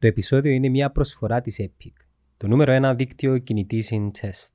[0.00, 1.92] Το επεισόδιο είναι μια προσφορά της Epic,
[2.36, 4.52] το νούμερο ένα δίκτυο κινητής in test.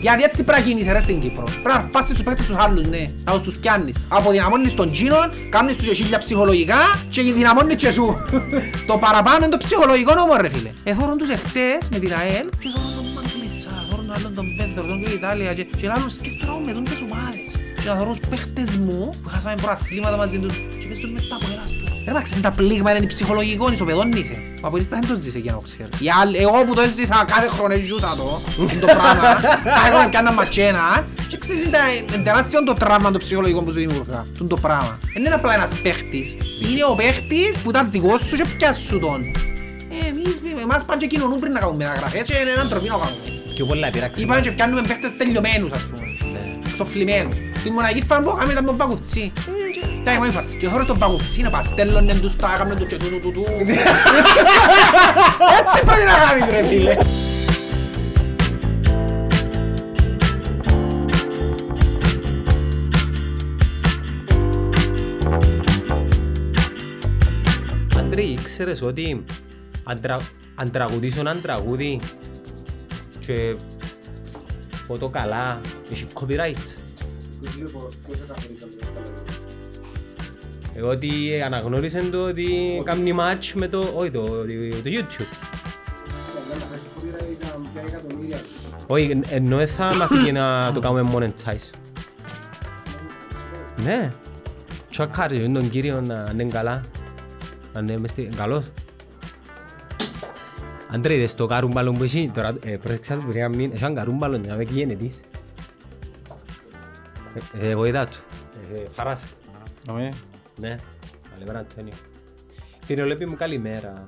[0.00, 1.44] Γιατί έτσι πρέπει να γίνεις ρε στην Κύπρο.
[1.44, 3.10] Πρέπει να πάσεις τους παίκτες τους άλλους, ναι.
[3.24, 3.96] Να τους πιάνεις.
[4.08, 6.76] Αποδυναμώνεις τον Τζίνον, κάνεις τους και χίλια ψυχολογικά
[7.08, 8.16] και δυναμώνεις και σου.
[8.88, 10.70] το παραπάνω είναι το ψυχολογικό νόμο ρε φίλε.
[10.84, 14.86] Εθώρουν τους εχτές με την ΑΕΛ και θώρουν τον Μαγκλίτσα, θώρουν τον άλλον τον Πένθρο,
[14.86, 17.69] τον και Ιτάλια και, και λάλλον σκέφτομαι με τούντες ομάδες.
[17.82, 21.34] Και να θωρούν τους παίχτες μου που χάσαμε προαθλήματα μαζί τους και πες τους μετά
[21.34, 21.78] από ένας που.
[22.06, 24.30] Ρε μα ξέρεις τα πλήγμα είναι ψυχολογικό, ισοπεδώνεις.
[24.62, 25.88] Ο Αποελίστας δεν το ζήσε για να το ξέρει.
[25.98, 28.42] Οι άλλοι- Εγώ που το έζησα κάθε χρόνο ζούσα το,
[28.80, 29.22] το πράγμα.
[29.76, 31.06] Κάθε χρόνο πιάνα ματσένα.
[31.28, 31.78] Και ξέρεις είναι
[32.14, 34.26] είναι τεράστιο το τραύμα το ψυχολογικό που σου δημιουργά.
[34.38, 34.98] Τούν το πράγμα.
[35.14, 36.36] Δεν είναι απλά ένας παίχτης.
[36.70, 39.20] Είναι ο παίχτης που ήταν δικός σου και πιάσου σου τον.
[39.24, 42.94] Ε, εμείς, εμάς πάνε και κοινωνούν πριν να κάνουν μεταγραφές και είναι έναν τροπή να
[42.96, 43.20] κάνουμε.
[43.54, 44.24] Πιο πολλά επειράξιμα.
[44.26, 46.04] Είπαμε και πιάνουμε παίχτες τελειωμένους ας πούμε.
[46.72, 47.36] Ξοφλημένους.
[47.62, 49.32] Τη μοναδική φαν που είχαμε ήταν τον Βακουφτσί.
[50.04, 50.44] Τα είχαμε φορά.
[50.58, 53.40] Και χωρίς τον Βακουφτσί να παστέλλωνε τους τα έκαναν το και τούτου τούτου.
[55.58, 56.96] Έτσι πρέπει να κάνεις ρε φίλε.
[67.98, 69.24] Άντρε, ήξερες ότι
[69.84, 70.16] αν, τρα...
[70.54, 72.00] αν τραγουδήσω έναν τραγούδι
[73.26, 73.56] και
[74.86, 75.60] πω το καλά,
[75.92, 76.89] έχει copyright;
[80.74, 85.26] Εγώ ότι αναγνώρισαν το ότι κάνει match με το, όχι το, το YouTube.
[88.86, 91.70] Όχι, εν- ενώ δεν θα μας φύγει να το κάνουμε monetize.
[93.84, 94.12] Ναι.
[94.90, 96.82] Τσακάρει τον κύριο να είναι καλά.
[97.74, 98.64] Να είναι μες στη- καλός.
[100.92, 104.38] Αντρέ, είδες το καρούμπαλο που έχει, τώρα ε, πρόσεξα το πριν μην, έχει έναν καρούμπαλο
[104.38, 105.20] να με εκεί της.
[107.34, 108.18] Ε, ε, βοηθά του.
[108.74, 109.34] Ε, χαράς.
[110.60, 110.76] Ναι,
[111.32, 111.92] καλημέρα Αντώνιο.
[112.86, 114.06] Πυρολέπη μου καλημέρα.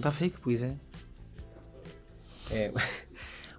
[0.00, 0.78] Τα fake που είσαι.
[2.52, 2.70] Ε,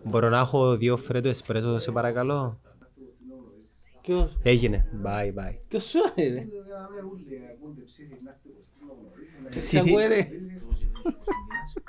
[0.03, 2.59] μπορώ να έχω δύο φρέτο εσπρέσο σε παρακαλώ;
[4.01, 4.87] Ποιος; Έγινε.
[5.03, 5.55] Bye bye.
[5.67, 6.47] Ποιος σου είναι.
[9.49, 10.29] Ψήθη- Ακούετε.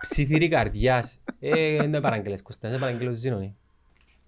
[0.00, 1.20] Ψήθυρη καρδιάς.
[1.40, 3.52] Ε, δεν παραγγελές Κώστα, δεν παραγγελώ ζήνωνη.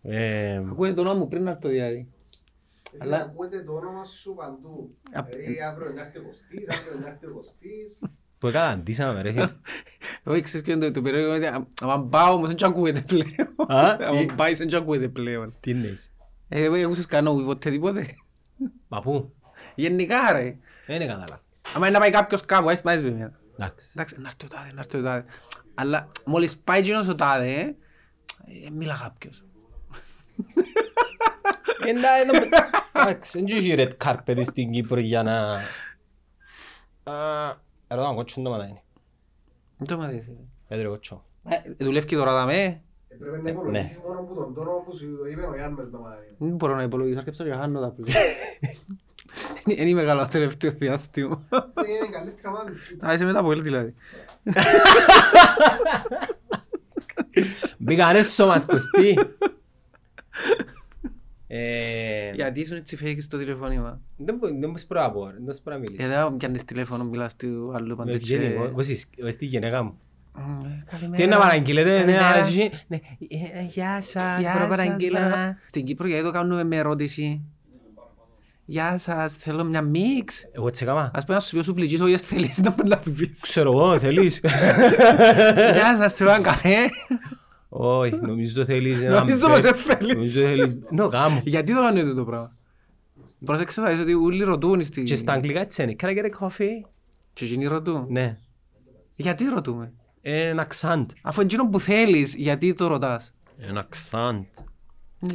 [0.02, 2.08] Ε, Ακούετε το όνομα μου πριν να το διάδει.
[2.98, 4.96] Αλλά Αλλά- ακούτε το όνομα σου παντού.
[5.12, 8.02] Απ- Δηλαδή αύριο να έρθει ο Κωστής, αύριο να έρθει ο Κωστής.
[8.38, 9.48] Που εκαταντήσαμε ρε φίλε.
[10.24, 13.54] Εγώ ξέρεις ποιο είναι το- το περίεργο είναι ότι αν πάω όμως δεν ακούεται πλέον.
[13.72, 15.54] Α, Αν τι- πάεις δεν ακούεται πλέον.
[15.60, 16.12] Τι εννοείς;
[16.48, 18.06] Ε, εγώ ακούσες κανένα ποτέ τίποτε.
[18.88, 19.34] Μα πού;
[19.74, 20.56] Γενικά ρε.
[20.86, 21.24] Δεν είναι καλά.
[21.74, 23.40] Άμα είναι να πάει κάποιος κάπου, ας πάει με εμένα.
[23.58, 23.92] Εντάξει.
[23.94, 25.24] Εντάξει, να έρθει ο τάδε, να έρθει ο τάδε.
[25.74, 27.64] Αλλά μόλις πάει εκείνος ο τάδε, ε,
[28.66, 29.44] ε, μίλα κάποιος.
[32.92, 35.52] Εντάξει, δεν έχει red carpet στην Κύπρο για να...
[37.12, 37.56] Α,
[37.88, 38.82] Ρωτάω, να κότσουν το μάτα είναι.
[39.76, 40.24] Δεν το μάθεις.
[40.24, 40.36] φίλε.
[40.68, 41.24] Πέτρο κότσο.
[41.48, 42.82] Ε, Δουλεύει τώρα δαμέ.
[43.08, 46.34] Έπρεπε να υπολογίσεις μόνο που τον τόνο που σου το είπε ο Γιάννης να μάθει.
[46.38, 48.24] Δεν μπορώ να υπολογίσω, αρκέψα και χάνω τα πλέον.
[49.64, 51.42] Δεν είμαι καλό τελευταίο διάστημα.
[51.86, 53.08] Είναι η καλύτερη ομάδα της Κύπρου.
[53.08, 53.94] Α, είσαι μετά από ελ δηλαδή.
[57.78, 59.08] Μπήκαν έσω μας Κωστή.
[59.08, 59.14] Ε,
[62.34, 64.00] Γιατί ήσουν έτσι fake στο τηλεφώνημα.
[64.16, 66.06] Δεν μπο- δεν μπορείς πρώτα να πω, δεν μπορείς πρώτα να μιλήσεις.
[66.08, 69.44] Γιατί δεν πιάνεις τηλέφωνο, μιλάς του άλλου Με πάντα βγαίνει εγώ, πώς είσαι, πώς τη
[69.46, 69.98] γυναίκα μου.
[70.34, 71.16] Μ, ε, Καλημέρα.
[71.16, 72.26] Τι είναι να παραγγείλετε, ναι, Καλημέρα.
[72.28, 72.70] αρέσει.
[72.86, 75.18] Ναι, ε, ε, γεια σας, Γεια μπορώ να σας, παραγγείλω.
[75.18, 77.40] παρα- Στην Κύπρο γιατί το κάνουμε με ερώτηση.
[78.64, 80.48] Γεια σας, θέλω μια μίξ.
[80.52, 81.10] Εγώ έτσι έκαμα.
[81.14, 83.38] Ας πούμε να σου πει ο σουφλιτζής όχι θέλεις να με λάβεις.
[83.40, 84.40] Ξέρω εγώ, θέλεις.
[85.76, 86.76] Γεια σας, θέλω έναν καφέ.
[87.74, 90.14] Όχι, νομίζω θέλεις ένα Νομίζω μπρε- πως δεν θέλεις.
[90.14, 90.74] Νομίζω θέλεις...
[90.90, 91.40] Ναι, γάμο.
[91.44, 92.56] Γιατί το κάνετε το πράγμα;
[93.44, 95.02] Πρόσεξε να δεις ότι όλοι ρωτούν στη...
[95.02, 95.94] Και στα αγγλικά έτσι είναι.
[96.02, 96.88] Can I get a coffee?
[97.32, 98.06] Και εκείνοι ρωτούν.
[98.08, 98.38] Ναι.
[99.14, 101.10] Γιατί ρωτούμε; Ένα αξάντ.
[101.22, 104.42] Αφού εκείνο που θέλεις, γιατί το ρωτάς; Ένα αξάντ.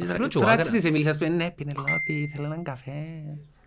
[0.00, 0.70] Θέλω και Τώρα εγώ έτσι άκρα.
[0.70, 2.90] της εμίλησες, ας πούμε, ναι, Πινελόπη, θέλω έναν καφέ.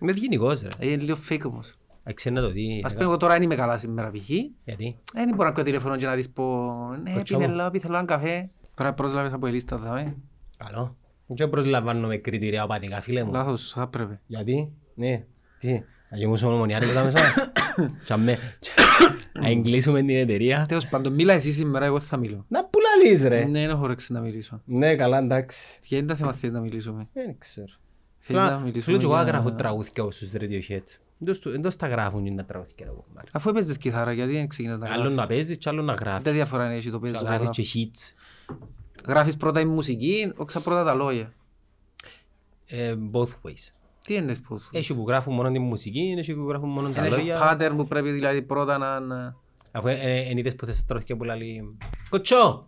[0.02, 0.68] Είμαι ευγενικός ρε.
[0.80, 1.74] Ε, Είναι λίγο fake όμως.
[2.04, 2.82] Αξίζει να το δει.
[2.86, 4.30] Ας πούμε, εγώ τώρα δεν είμαι καλά σήμερα π.χ.
[4.64, 6.46] Γιατί; Δεν μπορώ να κάνω τηλέφωνο και να της πω
[7.04, 7.46] «Ναι, Κοτσό μου.
[7.46, 8.50] Πινελόπη, θέλω έναν καφέ».
[8.82, 10.16] Τώρα πρόσλαβες από η λίστα, θα δούμε.
[10.58, 10.98] Καλό.
[11.28, 13.32] Δεν προσλαμβάνω με κριτήρια οπαδικά φίλε μου.
[13.32, 14.20] Λάθος, θα πρέπει.
[14.26, 15.24] Γιατί; Ναι.
[15.60, 15.72] Τι;
[16.10, 17.20] Να γεμούσω ομονιάρι μετά μέσα.
[18.06, 18.38] Και αμέ.
[19.42, 20.66] Να εγκλείσουμε την εταιρεία.
[20.68, 22.46] Τέλος πάντων, μίλα εσύ σήμερα, εγώ θα μιλώ.
[22.48, 24.62] Να πουλαλείς ρε; Ναι, δεν έχω όρεξη να μιλήσω.
[24.66, 25.80] Ναι, καλά, εντάξει.
[25.88, 27.08] Και είναι τα θέμα θέλεις να μιλήσουμε.
[27.14, 27.68] Δεν ξέρω.
[28.20, 30.84] Θέλεις να Θέλω μιλήσουμε και εγώ να για- γράφω τραγούδια όπως τους Radiohead.
[31.56, 33.06] Εντός τα γράφουν είναι τα τραγούδια εγώ.
[33.16, 33.28] μάρε.
[33.34, 36.24] Αφού έπαιζες κιθάρα, γιατί δεν ξεκινάς να Άλλο γράφεις; να παίζεις και άλλο να γράφεις.
[36.24, 37.20] Δεν διαφορά είναι εσύ το Να παίζεις.
[37.20, 37.72] το γράφεις γράφεις.
[37.72, 38.14] και hits.
[39.08, 41.34] Γράφεις πρώτα η μουσική, όξα πρώτα τα λόγια.
[42.66, 43.72] Ε, Both ways.
[44.06, 44.70] Τι είναι πώς.
[44.74, 47.40] Έχει που γράφουν μόνο τη μουσική, έχει που γράφουν μόνο τα Είναι λόγια.
[47.42, 49.00] pattern που πρέπει δηλαδή πρώτα να...
[49.00, 49.36] να-
[49.72, 51.78] Αφού ε, ε, εν είδες που θες τρώθηκε που λέει
[52.10, 52.68] «Κοτσό,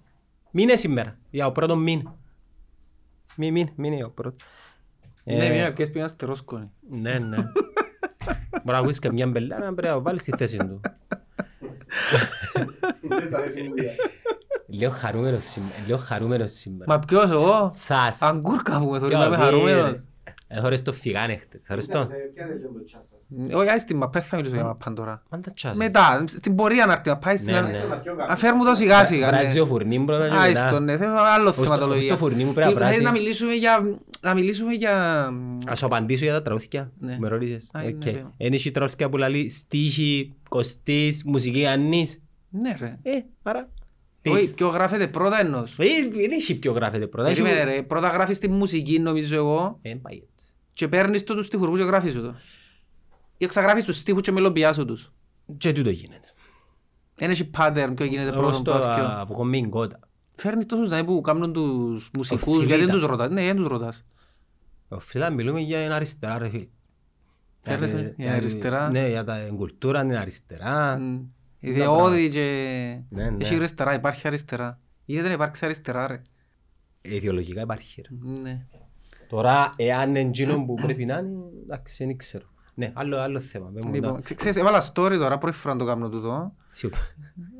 [0.52, 2.16] μείνε σήμερα, για ο πρώτος μήνα».
[3.38, 4.48] Μη, μείνε, μείνε για ο πρώτος.
[5.24, 6.72] Ναι, Ε, μήνα πιες πήγαν στερόσκονη.
[6.90, 7.38] Ναι, ναι.
[7.38, 7.52] Μπορεί
[8.64, 10.80] να ακούεις και μια μπελάρα, πρέπει να βάλεις στη θέση του.
[14.80, 15.40] Δεν στα λέει συμβουλία.
[15.40, 15.74] Λίγο χαρούμενος σήμερα.
[15.86, 16.92] Λίγο χαρούμενος σήμερα.
[16.94, 18.22] Μα ποιος εγώ, Τσάς.
[18.22, 19.84] αγκούρκα μου, θέλω Κι να είμαι ο χαρούμενος.
[19.86, 20.06] Βίρες.
[20.48, 21.62] Ε, χωρίς το φυγάνε χτες.
[21.68, 21.92] Χωρίς το.
[21.98, 25.24] Πιάτε- πιάτε λίγο το τσάς σας; Όχι, άιστη μα, πες θα μιλήσω για μαπάν τώρα.
[25.30, 25.75] Μαν τα τσάς.
[25.78, 27.72] Μετά, στην πορεία να έρθει, να πάει στην Ναι, άλλη.
[27.72, 27.84] ναι.
[27.90, 28.31] Να πιω καφέ.
[28.34, 29.31] Αφέρ μου το σιγά σιγά.
[29.31, 29.38] ναι.
[29.38, 30.80] Βράζει ο φουρνί πρώτα και Άιστο, μετά.
[30.80, 32.08] ναι, θέλω άλλο στο- θεματολογία.
[32.08, 33.02] στο φουρνί μου πρέπει να Θέλεις βράσει.
[33.04, 33.98] να μιλήσουμε για...
[34.22, 35.28] Να μιλήσουμε για...
[35.68, 36.92] Ας σου απαντήσω για τα τραγούθκια.
[37.00, 37.18] Ναι.
[37.20, 37.70] Με ρώτησες.
[37.74, 38.06] Α, ναι, Οκ.
[38.06, 38.24] ναι.
[38.38, 42.22] Εν έχει τραγούθκια που λέει στίχοι, Κωστής, μουσική Αννής.
[42.50, 42.98] Ναι ρε.
[43.02, 43.12] Ε,
[43.44, 43.68] άρα.
[44.24, 45.72] Τι; Όχι, ποιο γράφεται πρώτα εννοείς.
[45.78, 47.30] Ε, Δεν έχει ποιο γράφεται πρώτα.
[47.30, 50.54] έχει- Περίμενε ρε, πρώτα γράφεις τη μουσική νομίζω εγώ Ε, πάει έτσι.
[50.74, 52.36] και παίρνεις το τους στιχουργούς και γράφεις το.
[53.38, 55.12] Ή εξαγράφεις τους στίχους και μελοποιάς τους.
[55.58, 56.28] Και τούτο γίνεται.
[57.16, 59.02] Δεν έχει pattern ποιο γίνεται Όπως πρώτον το πας και...
[59.06, 60.00] αυγό με την κότα.
[60.36, 62.66] Φέρνεις τόσους δηλαδή που κάνουν τους μουσικούς, Φιλίτα.
[62.66, 63.30] γιατί δεν τους ρωτάς.
[63.30, 64.06] Ναι, δεν τους ρωτάς.
[65.00, 66.68] Φίλα, μιλούμε για ένα αριστερά ρε φίλ.
[67.62, 68.90] Θέλεις, Για- ε, για για- αριστερά.
[68.90, 71.00] Ναι, για τα την κουλτούρα, την αριστερά.
[71.63, 71.69] Μμ.
[71.69, 72.42] Ιδεώδη και...
[73.10, 73.38] Ναι, ναι.
[73.39, 74.80] Έχει αριστερά, υπάρχει αριστερά.
[75.06, 76.21] Γιατί δεν υπάρξει αριστερά ρε.
[77.01, 78.42] Ε, Ιδεολογικά υπάρχει ρε.
[78.42, 78.65] Ναι.
[79.30, 81.30] Τώρα, εάν είναι εκείνο που πρέπει να είναι,
[81.63, 82.45] εντάξει, δεν ξέρω.
[82.75, 83.69] Ναι, άλλο, άλλο θέμα.
[83.74, 86.54] πες μου, Λοιπόν, τα- ξέ- ξέρεις, έβαλα story τώρα, πρώτη φορά να το κάνω τούτο.
[86.71, 86.98] Σίγουρα.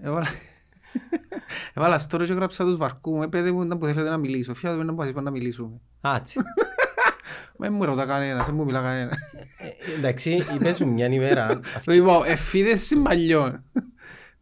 [0.01, 0.25] Έβαλα...
[1.73, 3.23] Έβαλα story και γράψα τους βαρκού μου.
[3.23, 4.53] Ε, παιδί μου, να που θέλετε να μιλήσω.
[4.53, 5.79] Φιάτω με να που είπα να μιλήσουμε.
[6.01, 6.39] Α, έτσι.
[6.39, 6.44] Μα
[7.67, 9.17] δεν μου ρωτά κανένας, δεν μου μιλά κανένας.
[9.57, 11.59] Ε, Εντάξει, είπες μου μια ημέρα.
[11.85, 13.63] Λοιπόν, εφίδες συμμαλιών.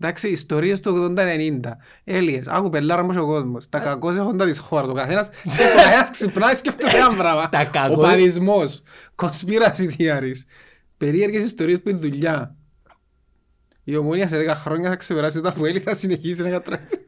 [0.03, 1.59] Εντάξει, ιστορίες του 80-90.
[2.03, 3.69] Έλιες, άκου πελάρα μου και ο κόσμος.
[3.69, 4.89] Τα κακώς έχοντα της χώρας.
[4.89, 7.49] Ο καθένας, ο καθένας ξυπνάει σκέφτεται ένα πράγμα.
[7.49, 8.81] Τα Ο κακώς- πανισμός.
[9.15, 10.39] Conspiracy theories.
[10.97, 12.55] Περίεργες ιστορίες που είναι δουλειά.
[13.83, 16.99] Η ομόνια σε 10 χρόνια θα ξεπεράσει τα Αποέλη, θα συνεχίσει να κατράξει.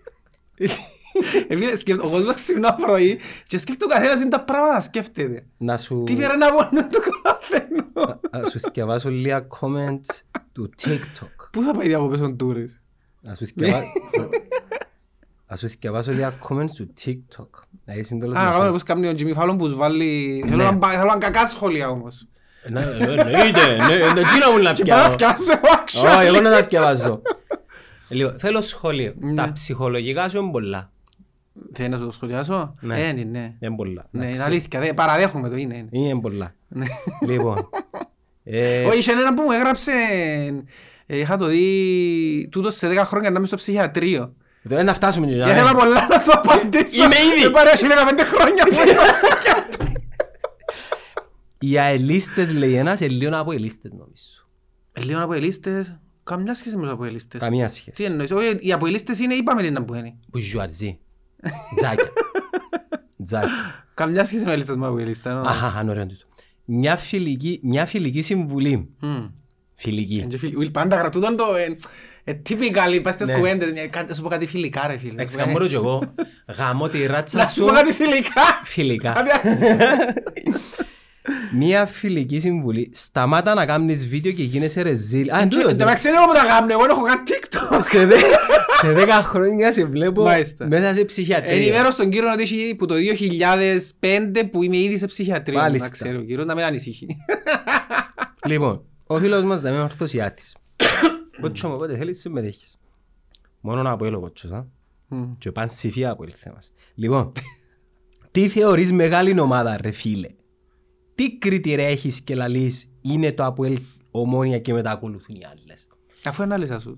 [1.48, 5.46] Επειδή σκέφτο- Ο κόσμος ξυπνά πρωί και σκέφτεται ο καθένας είναι τα πράγματα σκέφτεται.
[5.57, 6.04] Να σου...
[6.06, 8.19] Τι πέρα να πω το καθένα.
[8.31, 11.50] Να σου διαβάσω λίγα comments του TikTok.
[11.51, 12.81] Πού θα πάει διακοπές των τούρες.
[13.25, 13.88] Να σου διαβάσω...
[15.50, 17.48] Να σου διαβάσω λίγα comments του TikTok.
[17.86, 18.70] Να είσαι σύντολος Α, με κάνω σένα.
[18.70, 20.42] όπως κάνει ο Jimmy Fallon που σου βάλει...
[20.46, 20.64] Θέλω Ναι.
[20.64, 22.28] να πα- θέλω να κακά σχόλια όμως.
[22.70, 25.34] Ναι, εννοείται, ναι, είναι εκείνο μου να Και πάω να πιάω.
[25.36, 25.54] φτιάσω
[26.08, 26.42] Όχι, εγώ actually.
[26.42, 27.22] να τα διαβάζω.
[28.10, 29.14] Λοιπόν, θέλω σχόλιο.
[29.20, 29.34] Ναι.
[29.34, 30.92] Τα ψυχολογικά σου είναι πολλά.
[31.74, 33.08] Θέλεις να σου το σχολιάσω; Ναι.
[33.08, 33.54] Ε, ναι, ναι.
[33.60, 34.06] Είναι πολλά.
[34.12, 34.42] Ναι, είναι εντάξει.
[34.52, 34.80] αλήθεια.
[34.80, 35.78] δε- Παραδέχομαι το, είναι.
[35.78, 35.88] είναι.
[35.92, 36.56] Είναι πολλά.
[36.68, 36.86] Ναι.
[37.28, 37.70] Λοιπόν.
[38.44, 39.92] ε, Όχι, είχε ένα που μου έγραψε...
[41.05, 44.33] ε, Είχα το δει τούτος σε 10 χρόνια να είμαι στο ψυχιατρίο.
[44.61, 47.03] Δεν να φτάσουμε και Και ήθελα πολλά να το απαντήσω.
[47.03, 47.41] Είμαι ήδη.
[47.44, 49.91] Και παρέχει 15 χρόνια που είμαι στο ψυχιατρίο.
[51.59, 54.47] Οι αελίστες λέει ένας, είναι λίγο από ελίστες νομίζω.
[54.94, 55.97] Ε, Λίγο από ελίστες.
[56.23, 57.41] Καμιά σχέση με τους αποελίστες.
[57.41, 58.03] Καμία Τι σχέση.
[58.03, 60.15] εννοείς; Όχι, οι αποελίστες είναι, είπαμε είναι που είναι.
[60.27, 61.00] Μπουζουαρζί.
[61.75, 62.11] Τζάκια.
[63.23, 63.85] Τζάκια.
[63.94, 65.33] Καμιά σχέση με ελίστες με αποελίστες.
[65.33, 65.39] νο.
[65.41, 66.25] Αχα, είναι ωραίο τούτο.
[66.65, 68.89] Μια φιλική, μια φιλική συμβουλή.
[69.85, 69.89] Μμ.
[69.89, 70.25] Φιλική.
[70.30, 71.44] Και φίλοι, Will, Πάντα κρατούνταν το...
[71.56, 71.77] ε,
[72.31, 73.33] ε, Typical, είπα στις Ναι.
[73.33, 73.71] κουβέντες.
[73.71, 75.12] μια- κάτι- Σου πω κάτι φιλικά ρε φίλε.
[75.12, 76.13] Εντάξει, καμπρό και εγώ.
[76.57, 77.65] Γαμώ τη ράτσα Να σου σου.
[77.65, 78.41] πω κάτι φιλικά.
[78.63, 79.12] Φιλικά.
[79.12, 79.59] Κάτι ας-
[81.56, 82.89] Μια φιλική συμβουλή.
[82.94, 85.30] Σταμάτα να κάνεις βίντεο και γίνεσαι ρεζίλ.
[85.31, 87.77] Α, Εν εντούτος, τω μεταξύ δεν έχω που τα κάνω, εγώ δεν έχω καν TikTok.
[87.81, 88.18] σε δε-
[88.81, 90.67] σε δέκα χρόνια σε βλέπω Μάλιστα.
[90.67, 91.51] μέσα σε ψυχιατρία.
[91.53, 95.60] Ενημέρω τον κύριο ότι έχει που το 2005 που είμαι ήδη σε ψυχιατρίο.
[95.60, 95.86] Μάλιστα.
[95.88, 97.08] Να ξέρει ο κύριος να μην ανησυχεί.
[98.48, 100.55] Λοιπόν, ο φίλος μας δεν είναι ορθωσιάτης.
[101.41, 102.77] Κότσο μου, πότε θέλεις συμμετέχεις.
[103.62, 104.65] Μόνο να πω ο κότσος, α.
[105.07, 105.33] Μμ.
[105.38, 106.72] Και παν ψηφία από ήλθε μας.
[106.95, 107.31] Λοιπόν,
[108.31, 110.29] τι θεωρείς μεγάλη ομάδα ρε φίλε;
[111.15, 113.77] Τι κριτήρια έχεις και λαλείς είναι το Αποέλ
[114.12, 115.88] ομόνια και μετά ακολουθούν οι άλλες;
[116.24, 116.98] Αφού ανάλυσα σου.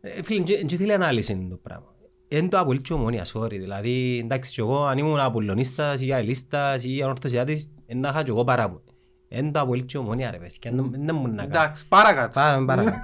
[0.00, 1.94] Ε, Φίλε, δεν θέλει ανάλυση είναι το πράγμα.
[2.28, 3.48] Είναι το Αποέλ και ομόνια, sorry.
[3.48, 8.44] Δηλαδή, εντάξει, και εγώ αν ήμουν Απολλωνίστας ή Αελίστας ή Ανορθωσιάτης, να είχα και εγώ
[8.44, 8.82] παράπονο.
[9.28, 11.48] Είναι το Αποέλ και ομόνια ρε παιδιά, δεν δεν μου να κάνω.
[11.48, 12.32] Εντάξει, παρακάτω.
[12.34, 12.96] Πάμε παρακάτω.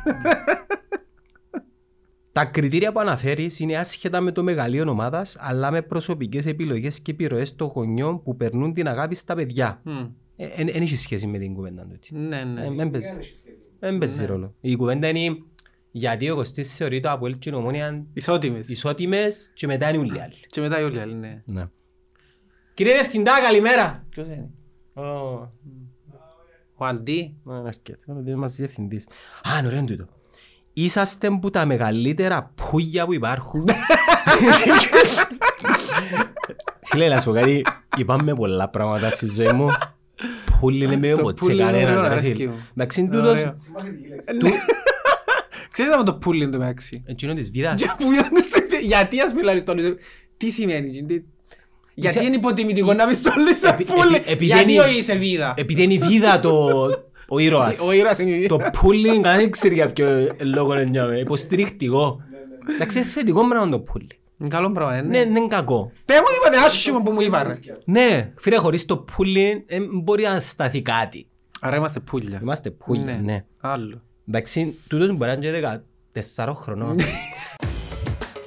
[2.32, 7.10] Τα κριτήρια που αναφέρεις είναι άσχετα με το μεγαλείο ομάδας, αλλά με προσωπικές επιλογές και
[7.10, 9.80] επιρροές των γονιών που περνούν την αγάπη στα παιδιά.
[9.84, 10.04] Μμ.
[10.56, 12.14] Δεν έχει σχέση με την κουβέντα τούτη.
[12.14, 12.64] Ναι, ναι.
[12.66, 13.16] Ε, Δεν παίζει.
[13.78, 14.54] Δεν παίζει ρόλο.
[14.60, 15.36] Η κουβέντα είναι
[15.90, 18.68] γιατί ο Κωστής θεωρεί το Αποέλ και η Ομόνια Ισότιμες.
[18.68, 20.34] ισότιμες και μετά είναι όλοι οι άλλοι.
[20.46, 21.42] Και μετά οι όλοι άλλοι, ναι.
[21.52, 21.68] Ναι.
[22.74, 24.06] Κύριε Διευθυντά, καλημέρα.
[24.08, 24.50] Ποιος είναι;
[24.94, 25.52] Ω,
[26.76, 27.34] Ο Αντί.
[27.44, 27.98] να έρχεται.
[28.26, 29.06] Είναι μας διευθυντής.
[29.54, 30.06] Α, είναι ωραίο τούτο.
[30.72, 33.64] Είσαστε που τα μεγαλύτερα πούγια που υπάρχουν.
[36.82, 37.64] Φίλε, να σου πω κάτι.
[37.96, 39.66] Είπαμε πολλά πράγματα στη ζωή μου.
[40.60, 42.02] Πούλι είναι με Το ποτέ πουλί είναι ωραίο, κανένα.
[42.08, 42.50] ρε αρέσκει φίλε.
[42.50, 42.66] μου.
[42.76, 43.40] Εντάξει, είναι Είναι τούτος.
[43.40, 43.52] ωραίο.
[43.56, 44.30] Συμμαθητική λέξη.
[45.72, 47.02] Ξέρεις από το πουλί το μεταξύ.
[47.06, 47.80] Εκείνο της βίδας.
[47.82, 48.78] Και που ήταν στη βίδα.
[48.78, 49.94] Γιατί ας μιλάρεις στον Λίσο.
[50.36, 50.90] Τι σημαίνει;
[51.94, 54.14] Τι- Γιατί Είσαι- είναι υποτιμητικό να πεις στον Λίσο Επι- πουλί.
[54.16, 55.54] επι- επειδή Γιατί είναι- όχι είσαι βίδα.
[55.56, 56.50] Επειδή είναι η βίδα το...
[57.28, 57.78] ο ήρωας.
[57.80, 58.48] Ο ήρωας είναι η βίδα.
[58.48, 60.08] Το πουλί δεν ξέρει για ποιο
[60.40, 61.18] λόγο είναι νιώμε.
[61.18, 62.20] Υποστηριχτικό.
[62.74, 64.08] Εντάξει, είναι θετικό πράγμα το πουλί.
[64.40, 65.38] Είναι καλό πράγμα, Ναι, είναι.
[65.38, 65.92] είναι κακό.
[66.04, 67.58] Πες μου τίποτε άσχημο που μου είπα ρε.
[67.84, 71.26] Ναι, φίλε, χωρίς το πουλί δεν μπορεί να σταθεί κάτι.
[71.60, 72.38] Άρα είμαστε πουλιά.
[72.42, 73.44] Είμαστε πουλιά, ναι.
[73.60, 74.00] Άλλο.
[74.28, 75.82] Εντάξει, τούτος μπορεί να είναι
[76.46, 76.96] 14 χρονών.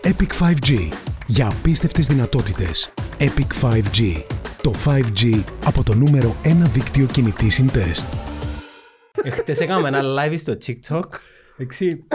[0.04, 0.90] Epic 5G.
[1.28, 2.94] Για απίστευτες δυνατότητες.
[3.20, 4.24] Epic 5G.
[4.62, 8.08] Το 5G από το νούμερο 1 δίκτυο κινητής συντεστ.
[9.32, 11.04] Χτες έκαμε ένα live στο TikTok.
[11.58, 12.06] Εξή,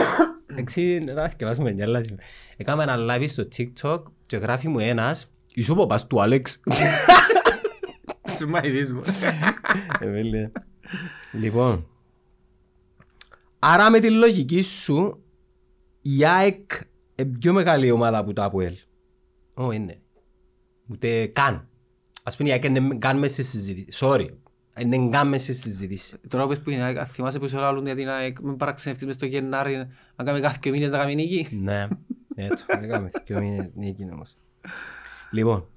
[0.55, 2.17] εξή, να θυκευάσουμε γυαλάζουμε.
[2.57, 6.59] Έκαμε ένα live στο TikTok και γράφει μου ένας Είσαι ο παπάς του Άλεξ.
[8.37, 9.01] Σου μάθητης μου.
[9.99, 10.51] Ε, βέλε.
[11.31, 11.87] Λοιπόν,
[13.59, 15.23] άρα με τη λογική σου,
[16.01, 16.71] η ΑΕΚ
[17.15, 18.73] είναι πιο μεγάλη ομάδα από το ΑΠΟΕΛ.
[19.53, 19.99] Ω, είναι.
[20.87, 21.67] Ούτε καν.
[22.23, 24.05] Ας πούμε η ΑΕΚ είναι καν μέσα στη συζήτηση.
[24.05, 24.27] Sorry.
[24.79, 26.17] Είναι καν μέσα στη συζήτηση.
[26.27, 29.25] Τώρα που που είναι, αν θυμάσαι που σου λάλλουν γιατί να με παραξενευτείς μες στο
[29.25, 29.75] Γενάρη
[30.15, 31.47] να κάνουμε κάθε δύο μήνες να κάνουμε νίκη.
[31.61, 31.87] Ναι,
[32.35, 32.65] έτσι.
[32.67, 34.37] Έκαμε δύο μήνες νίκη όμως.
[35.31, 35.67] Λοιπόν,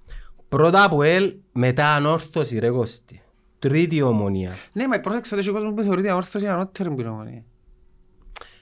[0.48, 3.22] πρώτα ΑΠΟΕΛ, μετά ανόρθωση ρε Κώστη.
[3.58, 4.52] Τρίτη ομονία.
[4.72, 7.44] Ναι, μα πρόσεξε ότι έχει ο κόσμος που θεωρείται ανόρθωση ανώτερη που είναι ομονία.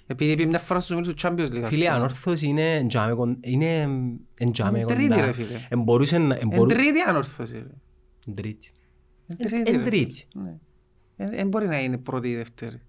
[0.07, 1.61] Επειδή πήγε μια φορά στους ομίλους του Champions League.
[1.63, 1.97] ας Φίλε, πούμε.
[1.97, 3.89] ανόρθωσης είναι εντζάμε κον- είναι
[4.39, 5.25] εντζάμε Είναι τρίτη, κοντά.
[5.25, 5.67] ρε φίλε.
[5.69, 6.35] Εμπορούσε να...
[6.35, 7.53] Εν εμπορού- τρίτη ανόρθωση.
[7.55, 7.67] ρε.
[8.27, 8.71] Εν τρίτη.
[9.27, 9.85] Εν τρίτη, Εν ρε.
[9.85, 10.27] τρίτη.
[10.35, 10.55] Ναι.
[11.17, 12.81] Εν- Εν μπορεί να είναι πρώτη ή δεύτερη.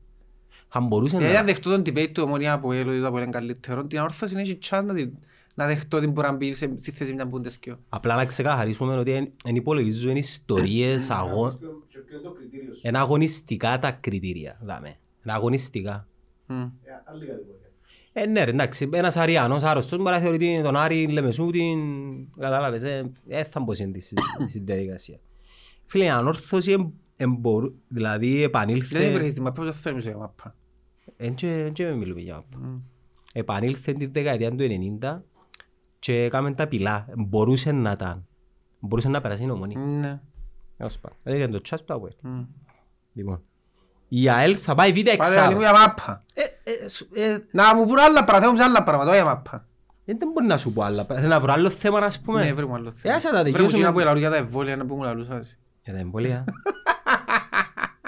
[0.68, 1.52] Θα μπορούσε Δηλαδή αν να...
[1.52, 4.58] δεχτώ τον debate του ομονία από έλο ή το από είναι καλύτερο, την ανόρθωση έχει
[4.70, 5.14] chance να την-
[5.56, 7.78] να δεχτώ ότι μπορεί να μπει σε- στη θέση μια Bundesliga.
[7.90, 11.52] Απλά να ξεκαθαρίσουμε ότι εν- εν υπολογίζουν ιστορίες, αγώ...
[11.88, 14.60] Και ποιο είναι το κριτήριο σου; είναι αγωνιστικά τα κριτήρια.
[14.64, 14.88] Δάμε.
[14.88, 16.08] Είναι αγωνιστικά.
[16.48, 16.62] Μμ.
[16.62, 16.70] Ε,
[17.06, 17.70] Άλλη κατηγορία.
[18.14, 21.80] Ε, ναι, ρε, εντάξει, ένας αριανός άρρωστος μπορεί να θεωρεί τον Άρη Λεμεσού την...
[22.40, 24.04] Κατάλαβες, ε, ε, θα μπω στη
[24.48, 25.20] στη διαδικασία.
[25.86, 27.74] Φίλε, η ανόρθωση εμ- εμπορού...
[27.88, 29.06] δηλαδή Δεν επανήλθε...
[29.06, 30.56] υπήρχε στη μαπά, πώς θέλουμε σε μαπά.
[31.18, 32.82] Εν και εν και με μιλούμε για μάπα.
[33.34, 34.68] Επανήλθε την δεκαετία του
[35.02, 35.20] 90
[36.00, 37.08] και έκαμε τα πυλά.
[37.18, 38.26] Μπορούσε να ήταν.
[38.80, 39.76] Μπορούσε να περάσει η νομονή.
[39.76, 40.22] Ναι.
[40.78, 41.16] Έως πάνω.
[41.24, 42.14] Έδειξε το τσάς του Αβουέλ.
[42.22, 42.42] Μμ.
[43.14, 43.42] Λοιπόν.
[44.22, 45.46] Η ΑΕΛ θα πάει β' Πάρε να εξάδα.
[45.48, 46.24] μιλούμε για μάπα.
[46.34, 46.42] Ε,
[46.84, 49.30] ε, σου- ε, Να μου πούν άλλα πράγματα, θέλω μου σε άλλα πράγματα, όχι για
[49.30, 49.66] μάπα.
[50.06, 51.06] Δεν μπορεί να σου πω άλλα.
[51.06, 52.44] Θέλω να βρω άλλο θέμα να πούμε.
[52.44, 53.16] Ναι, βρε μου άλλο Ε, θέμα.
[53.16, 53.78] άσε να Βρε μου τελειώσουμε.
[53.78, 55.58] εκείνα που ελαλούν για τα εμβόλια, να που μου λαλούσας.
[55.84, 56.44] Για τα εμβόλια.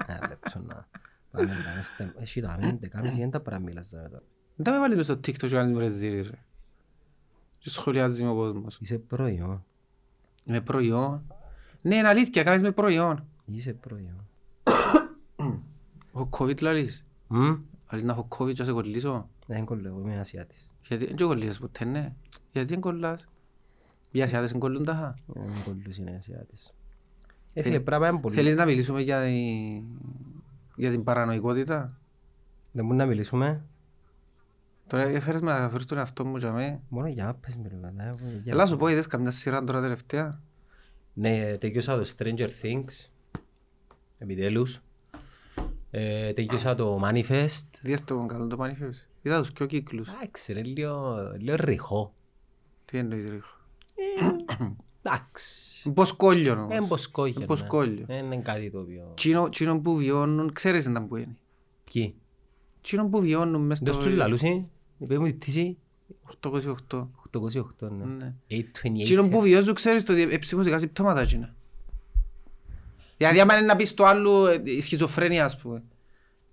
[0.08, 0.88] Ένα λεπτό να...
[1.32, 2.14] Πάμε να είμαστε...
[2.20, 4.22] Έχει τα μέντε, κάμεις δεν τα πρέπει να μιλάς τώρα.
[4.56, 6.38] Δεν με βάλεις μες στο TikTok και κάνεις μου ρεζίρι, ρε.
[7.60, 8.78] Και σχολιάζει με ο κόσμος.
[8.82, 9.66] Είσαι προϊόν.
[10.46, 11.34] Είμαι προϊόν.
[11.82, 13.28] Ναι, είναι αλήθεια, κάνεις με προϊόν.
[13.46, 14.28] Είσαι προϊόν.
[16.18, 17.54] Έχω COVID λαλείς; Μμ.
[17.86, 20.72] Αλείς να έχω COVID και να σε κολλήσω; Δεν κολλώ, είμαι Ασιάτης.
[20.88, 22.14] Γιατί δεν και κολλήσεις ποτέ, ναι.
[22.52, 23.28] Γιατί δεν κολλάς;
[24.12, 26.74] Οι Ασιάτες δεν κολλούν τάχα; Δεν κολλούς είναι Ασιάτης.
[27.54, 28.36] Ε, φίλε, πρέπει να είναι πολύ.
[28.36, 29.84] Θέλεις να μιλήσουμε για, τη-
[30.76, 31.98] για την παρανοϊκότητα.
[32.72, 33.66] Δεν μπορούμε να μιλήσουμε.
[34.88, 36.82] Τώρα έφερες με να φέρεις τον εαυτό μου για μέ.
[36.90, 38.16] Μόνο για άπες με ρε παιδιά.
[38.44, 40.42] Για- Έλα σου πω, είδες καμιά σειρά τώρα τελευταία;
[41.14, 43.10] Ναι, τελειώσα το Stranger Things.
[44.18, 44.82] Επιτέλους.
[46.00, 47.68] Ε, τελειώσα το Manifest.
[47.82, 49.08] Δες το καλό το manifest.
[49.22, 50.10] Είδα τους πιο κύκλους.
[50.10, 52.14] Εντάξει ρε, λίγο, λίγο ρηχό.
[52.86, 53.56] Τι εννοείς ρίχο.
[55.02, 55.92] Εντάξει.
[55.92, 56.88] Πώς κόλλιο Είναι όμως.
[56.88, 57.46] μποσκόγιο.
[57.46, 57.68] Πώς ναι.
[57.68, 58.06] κόλλιο.
[58.06, 59.12] Δεν είναι κάτι το οποίο...
[59.16, 61.36] Τσίνο τσίνο που βιώνουν, ξέρεις ήταν που είναι.
[61.92, 62.16] Ποιοι;
[62.82, 64.70] Τσίνο που βιώνουν μες Δεν στο στους λαλούσι.
[64.98, 65.78] Είπες μου η πτήση.
[66.42, 67.08] 828.
[67.32, 68.06] 808 ναι.
[68.06, 68.34] Ναι.
[68.50, 68.64] 828.
[69.02, 71.56] Τσίνο που βιώζουν ξέρεις το ότι ψυχοσικά συμπτώματα τσίνα.
[73.18, 75.84] Δηλαδή άμα είναι να πεις το άλλο ε, η σχιζοφρένεια ας πούμε.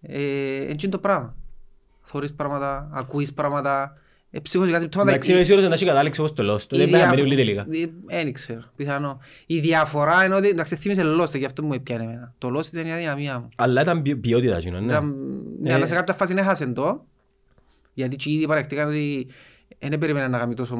[0.00, 0.18] Ε,
[0.56, 1.36] έτσι είναι το πράγμα.
[2.02, 3.96] Θωρείς πράγματα, ακούεις πράγματα,
[4.30, 5.10] ε, ψυχοσικά συμπτώματα.
[5.10, 6.72] Εντάξει, είμαι σίγουρος να έχει κατάληξη όπως το Lost.
[6.72, 7.66] Η Δεν πρέπει να διαφο- μείνει πολύ τελικά.
[8.06, 9.18] Ε, Δεν ξέρω, πιθανό.
[9.46, 12.34] Η διαφορά είναι ότι, εντάξει, θύμισε Lost, γι' αυτό μου έπιανε εμένα.
[12.38, 13.48] Το Lost ήταν η αδυναμία μου.
[13.56, 14.86] Αλλά ήταν ποιο- ποιότητα εκείνο, ναι.
[14.86, 15.14] Ήταν-
[15.60, 15.74] Ναι, Ε.
[15.74, 17.06] αλλά σε κάποια φάση έχασε το,
[17.94, 19.26] γιατί και ήδη παρακτήκαν ότι
[19.78, 20.78] δεν περίμεναν να κάνει τόσο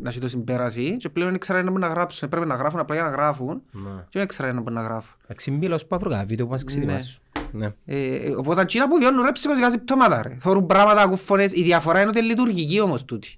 [0.00, 2.28] να έχει τόση πέραση και πλέον δεν ξέραν να μπορούν να γράψουν.
[2.28, 3.90] Έπρεπε να γράφουν απλά για να γράφουν Ναι.
[4.08, 5.16] και δεν ξέραν να μπορούν να γράφουν.
[5.24, 7.20] Εντάξει, μιλάω σου πάω βρω βίντεο που μας ξετοιμάσου.
[7.52, 7.68] Ναι.
[7.84, 10.34] Ε, οπότε εκείνα που βιώνουν ρε ψυχοσικά συμπτώματα ρε.
[10.38, 11.52] Θωρούν πράγματα, ακούν φωνές.
[11.52, 13.36] Η διαφορά είναι ότι είναι λειτουργική όμως τούτη.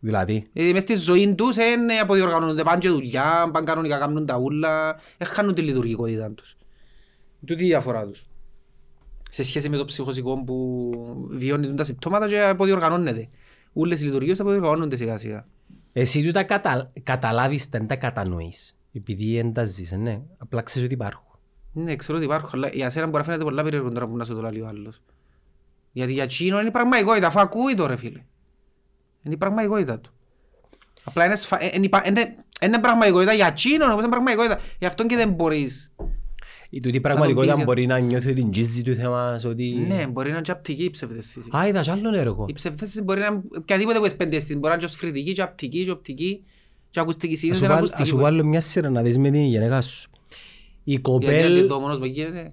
[0.00, 4.36] Δηλαδή, Ε, μες στη ζωή τους είναι αποδιοργανώνονται, πάνε και δουλειά, πάνε κανονικά, κάνουν τα
[4.38, 6.56] ούλα, δεν χάνουν τη λειτουργικότητα τους.
[7.46, 8.26] Τούτη η διαφορά τους.
[9.30, 10.90] Σε σχέση με το ψυχοσικό που
[11.30, 13.28] βιώνει τα συμπτώματα και αποδιοργανώνεται.
[13.72, 15.46] Ούλες οι λειτουργίες αποδιοργανώνονται σιγά σιγά.
[16.00, 16.92] Εσύ του τα κατα...
[17.02, 18.76] καταλάβεις, δεν τα κατανοείς.
[18.92, 20.20] Επειδή δεν τα ζεις, ε, ναι.
[20.38, 21.38] Απλά ξέρεις ότι υπάρχουν.
[21.72, 24.24] Ναι, ξέρω ότι υπάρχουν, αλλά για σένα μπορεί να φαίνεται πολλά περίεργο τώρα που να
[24.24, 25.02] σου το λέει ο άλλος.
[25.92, 28.24] Γιατί για εκείνο είναι η πραγματικότητα, αφού ακούει το ρε φίλε.
[29.22, 30.12] Είναι η πραγματικότητα του.
[31.04, 31.62] Απλά είναι, σφα...
[31.62, 34.58] ε, είναι, υπα- είναι, είναι πραγματικότητα για εκείνον, όπως είναι πραγματικότητα.
[34.78, 35.92] Γι' αυτό και δεν μπορείς.
[36.70, 39.84] Η τούτη πραγματικότητα πεις για- μπορεί να νιώθει ότι τζίζεις του θέμας, ότι...
[39.88, 41.48] Ναι, μπορεί να είναι και απτική η ψευδαίσθηση.
[41.56, 42.44] Α, είδα κι άλλον έργο.
[42.48, 44.54] Η ψευδαίσθηση μπορεί να είναι οποιαδήποτε που έχει πέντε αίσθηση.
[44.58, 46.42] Μπορεί να είναι και σφριτική, και απτική, και οπτική,
[46.90, 47.32] και ακουστική.
[47.32, 48.02] Ας Συνήθως σου είναι βάλω- ακουστική.
[48.02, 50.10] ας σου βάλω μια σειρά να δεις με την γενέκα σου.
[50.84, 51.58] Η Γιατί κοπέλ...
[51.60, 52.52] αν δω μόνος μου εκεί, ε,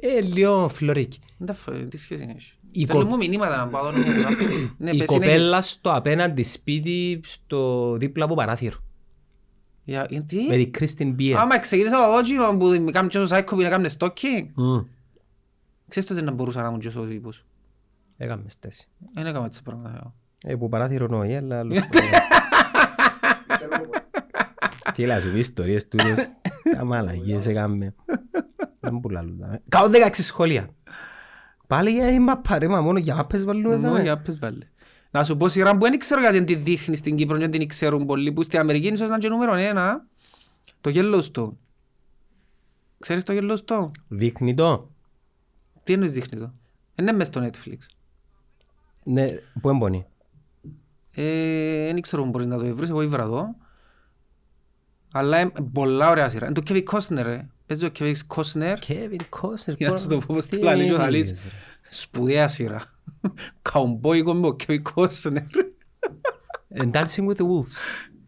[0.00, 1.18] Ε, λίγο φλωρίκι.
[1.38, 2.52] δεν τα φω- τι σχέση έχει.
[2.70, 4.44] Η Θέλω κο- μου μηνύματα να πάω να μου γράφει.
[4.78, 5.60] Ναι, Η πες, κοπέλα συνέχισε.
[5.68, 8.76] στο απέναντι σπίτι, στο δίπλα από παράθυρο.
[9.86, 11.38] Για- ε, τι; Με την Κρίστιν Μπιέρ.
[11.38, 14.78] Άμα ξεκίνησα το δόκινο που με κάνει και ο Σάικο που να κάνει stalking, Μμ.
[15.88, 17.44] ξέρεις τότε να μπορούσα να ήμουν και ο τύπος.
[18.16, 18.88] Έκαμες στέση.
[19.14, 19.94] Δεν έκανα έτσι πράγματα.
[19.96, 20.14] εγώ.
[20.44, 21.58] Ε, που παράθυρο νοεί, αλλά...
[21.58, 21.78] άλλος
[24.94, 26.28] Τι λέει, σου πει ιστορίες τούτες.
[26.76, 27.94] Τα μαλαγίες έκαμε.
[28.80, 29.60] Δεν που λάλλουν τα.
[29.68, 30.68] Κάω 16 σχόλια.
[31.66, 33.86] Πάλι για η μαπά ρε, μα μόνο για μάπες βάλουμε εδώ.
[33.88, 34.02] Μόνο ε.
[34.02, 34.72] για πες βάλες.
[35.16, 37.58] Να σου πω σειρά που δεν ξέρω γιατί δεν τη δείχνεις στην Κύπρο και δεν
[37.58, 40.06] την ξέρουν πολλοί που στην Αμερική ίσως να είναι και νούμερο ένα
[40.80, 41.52] το Yellowstone.
[42.98, 43.90] Ξέρεις το Yellowstone?
[44.08, 44.90] Δείχνει το.
[45.84, 46.52] Τι εννοείς δείχνει το;
[46.98, 47.76] Είναι μες στο Netflix.
[49.02, 49.28] Ναι,
[49.60, 50.06] πού εμπονεί.
[51.14, 53.56] Ε, Δεν ξέρω αν μπορείς να το βρεις, εγώ ήβρα το.
[55.12, 56.46] Αλλά είναι πολλά ωραία σειρά.
[56.46, 57.46] Είναι το Kevin Costner, ρε.
[57.66, 58.76] Παίζει ο Kevin Costner.
[58.86, 59.76] Kevin Costner.
[59.76, 61.40] Για να σου το πω πώς τι το λαλείς, θα έλεγες, λες.
[61.42, 61.48] ρε.
[61.88, 62.95] Σπουδαία σειρά.
[63.62, 65.46] Καουμπόικο με ο Kevin Costner.
[66.78, 67.76] And Dancing with the Wolves.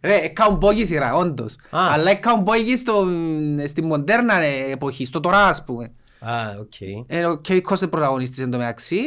[0.00, 1.52] Ρε, ε, καουμπόικη σειρά, όντως.
[1.70, 1.88] Α.
[1.92, 3.06] Αλλά είναι καουμπόικη στο,
[3.66, 5.92] στη μοντέρνα ρε, εποχή, στο τώρα ας πούμε.
[6.20, 6.80] Α, οκ.
[7.06, 9.02] Ε, ο Kevin Costner πρωταγωνιστής εν τω μεταξύ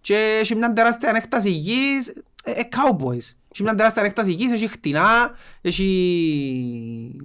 [0.00, 2.08] και έχει μια τεράστιαν έκταση γης,
[2.44, 3.34] ε, ε, cowboys.
[3.52, 7.16] Έχει μια τεράστιαν έκταση γης, έχει κτηνά, έχει...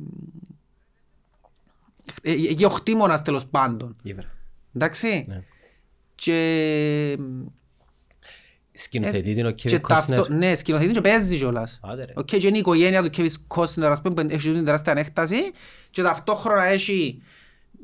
[2.21, 3.95] Ε, ε, Εκεί ο χτίμωνας τέλος πάντων.
[4.03, 4.31] Ήβρα.
[4.73, 5.25] Εντάξει.
[5.27, 5.43] Ναι.
[6.15, 7.17] Και...
[8.75, 10.29] Σκηνοθετεί την ο και Kevin ταυτό- Costner.
[10.29, 11.79] Ναι, σκηνοθετεί και παίζει κιόλας.
[11.83, 12.13] Άντε ρε.
[12.15, 15.37] Οκ, και είναι η οικογένεια του Kevin Costner, ας πούμε, που έχει την τεράστιαν έκταση
[15.89, 17.21] και ταυτόχρονα έχει,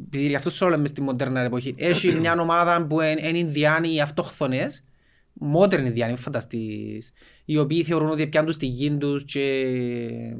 [0.05, 3.37] επειδή γι' αυτό σου λέω λέμε στη μοντέρνα εποχή, έχει μια ομάδα που είναι είναι
[3.37, 4.83] Ινδιάνοι αυτόχθονες,
[5.33, 7.11] modern Ινδιάνοι, μην φανταστείς,
[7.45, 10.37] οι οποίοι θεωρούν ότι πιάνουν τους τη γη τους και ε,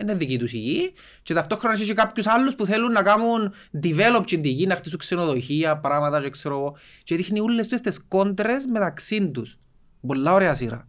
[0.00, 3.52] είναι δική τους η γη και ταυτόχρονα έχει και κάποιους άλλους που θέλουν να κάνουν
[3.82, 7.80] develop την τη γη, να χτίσουν ξενοδοχεία, πράγματα και ξέρω εγώ και δείχνει όλες τους
[7.80, 9.58] τις κόντρες μεταξύ τους.
[10.06, 10.88] Πολλά ωραία σειρά.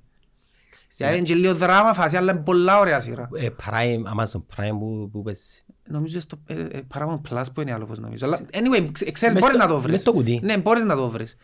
[0.98, 3.30] Δηλαδή είναι και λίγο δράμα φάση, αλλά είναι πολλά ωραία σειρά.
[3.36, 5.66] Ε, Prime, Amazon Prime που, που πες.
[5.90, 8.26] Νομίζω στο ε, ε, Paramount Plus που είναι άλλο πως νομίζω.
[8.26, 9.92] Αλλά anyway, ξε- ξέρεις Μες μπορείς στο- να το βρεις.
[9.92, 10.40] μες στο κουτί.
[10.44, 11.36] Ναι, μπορείς να το βρεις.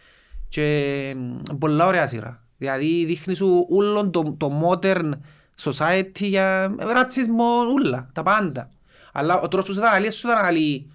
[0.50, 2.44] Και μ, πολλά ωραία σειρά.
[2.58, 5.12] Δηλαδή δείχνεις σου όλον το, το modern
[5.62, 8.70] society για ρατσισμό, ούλα, τα πάντα.
[9.14, 10.92] Αλλά ο τρόπος που σου τα αναλύει, σου τα αναλύει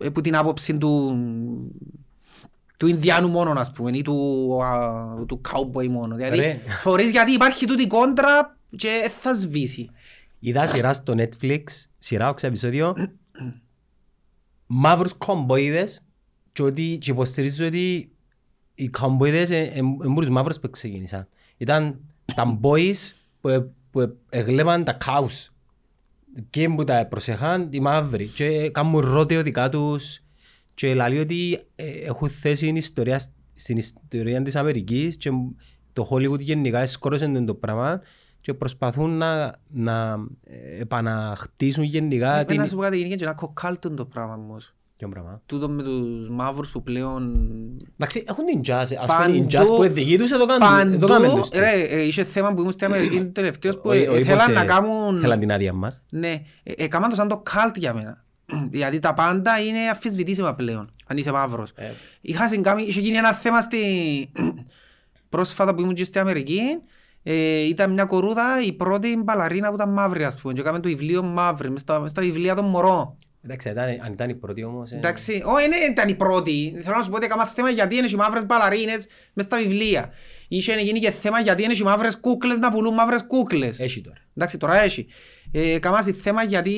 [0.00, 1.18] ε, που την άποψη του
[2.76, 6.14] του Ινδιάνου μόνο, ας πούμε, ή του, α, του cowboy μόνο.
[6.16, 6.60] Δηλαδή, Ρε.
[6.80, 9.90] φορείς γιατί υπάρχει τούτη κόντρα και ε, θα σβήσει.
[10.38, 11.62] Είδα σειρά στο Netflix,
[11.98, 12.94] σειρά οξά επεισόδιο,
[14.66, 16.02] μαύρους κομποίδες
[16.52, 18.12] και, ότι, και υποστηρίζω ότι
[18.74, 21.28] οι κομποίδες είναι τους μαύρους που ξεκίνησαν.
[21.56, 22.00] Ήταν
[22.34, 23.12] τα boys
[23.44, 25.52] που, ε- που ε- εγλέπαν τα κάους.
[26.50, 30.20] Και που τα προσεχάν οι μαύροι και κάνουν ρώτιο δικά τους
[30.74, 33.20] και λέει ότι ε, έχουν θέση στην ιστορία,
[33.54, 35.30] στην ιστορία της Αμερικής και
[35.92, 38.00] το Hollywood γενικά εσκόρωσε το πράγμα
[38.40, 42.60] και προσπαθούν να, να ε, επαναχτίσουν γενικά Πρέπει την...
[42.60, 44.74] να σου πω κάτι, είναι και ένα κοκάλτον το πράγμα όμως.
[45.04, 45.40] Ποιο πράγμα.
[45.46, 47.36] Τούτο με τους μαύρους που πλέον...
[47.94, 51.06] Εντάξει, έχουν την jazz, ας πούμε η jazz που είναι δική τους, εδώ κάνουν εδώ
[51.06, 51.58] κάνουν Παντού, τους.
[51.58, 54.54] ρε, ε, είχε θέμα που ήμουν στην Αμερική τελευταίος που Όχι- ε, όχι θέλαν πως,
[54.54, 55.18] να ε, κάνουν...
[55.18, 56.02] Θέλαν την άδεια μας.
[56.10, 58.22] Ναι, ε, έκαναν το σαν το καλτ για μένα.
[58.70, 61.72] Γιατί τα πάντα είναι αφισβητήσιμα πλέον, αν είσαι μαύρος.
[61.74, 61.90] Ε.
[62.20, 63.78] Είχα συγκάμει, είχε γίνει ένα θέμα στη...
[65.28, 66.60] πρόσφατα που ήμουν και στην Αμερική,
[67.22, 70.88] ε, ήταν μια κορούδα η πρώτη μπαλαρίνα που ήταν μαύρη, ας πούμε, και έκαμε το
[70.88, 73.18] βιβλίο μαύρη, μες στα, μες στα βιβλία των μωρών.
[73.44, 74.90] Εντάξει, ήταν- αν ήταν η πρώτη όμως...
[74.90, 76.80] ε, Εντάξει, όχι, δεν ήταν η πρώτη.
[76.82, 80.12] Θέλω να σου πω ότι έκανα θέμα γιατί είναι οι μαύρες μπαλαρίνες μες στα βιβλία.
[80.48, 83.80] Είχε γίνει και θέμα γιατί είναι οι μαύρες κούκλες να πουλούν μαύρες κούκλες.
[83.80, 84.16] Έχει τώρα.
[84.36, 85.06] Εντάξει, τώρα έχει.
[85.52, 86.72] Ε, έκανα θέμα γιατί...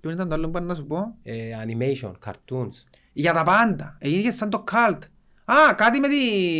[0.00, 2.84] Ποιο ήταν το άλλο που είπα να σου πω; Ε, animation, cartoons.
[3.12, 3.96] Για τα πάντα.
[4.00, 5.02] Έγινε και σαν το καλτ.
[5.44, 6.16] Α, κάτι με τη,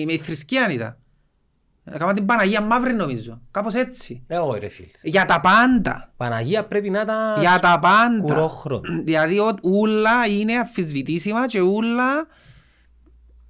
[0.07, 0.97] με τη θρησκεία ήταν.
[1.85, 3.41] Έκανα την Παναγία Μαύρη νομίζω.
[3.51, 4.23] Κάπως έτσι.
[4.27, 4.89] Ε, όχι ρε φίλε.
[5.03, 6.13] Για τα πάντα.
[6.17, 8.17] Παναγία πρέπει να ήταν Για τα πάντα.
[8.29, 9.03] σκουρόχρωμη.
[9.03, 12.27] Δηλαδή ο- ούλα είναι αφισβητήσιμα και ούλα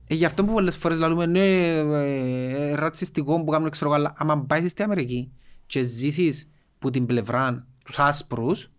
[0.07, 3.99] ε, γι' αυτό που πολλές φορές λαλούμε ναι, ε, ε, ρατσιστικό που κάνουν ξέρω εγώ,
[3.99, 5.33] αλλά άμα πάεις στην Αμερική
[5.66, 8.71] και ζήσεις που την πλευρά τους άσπρους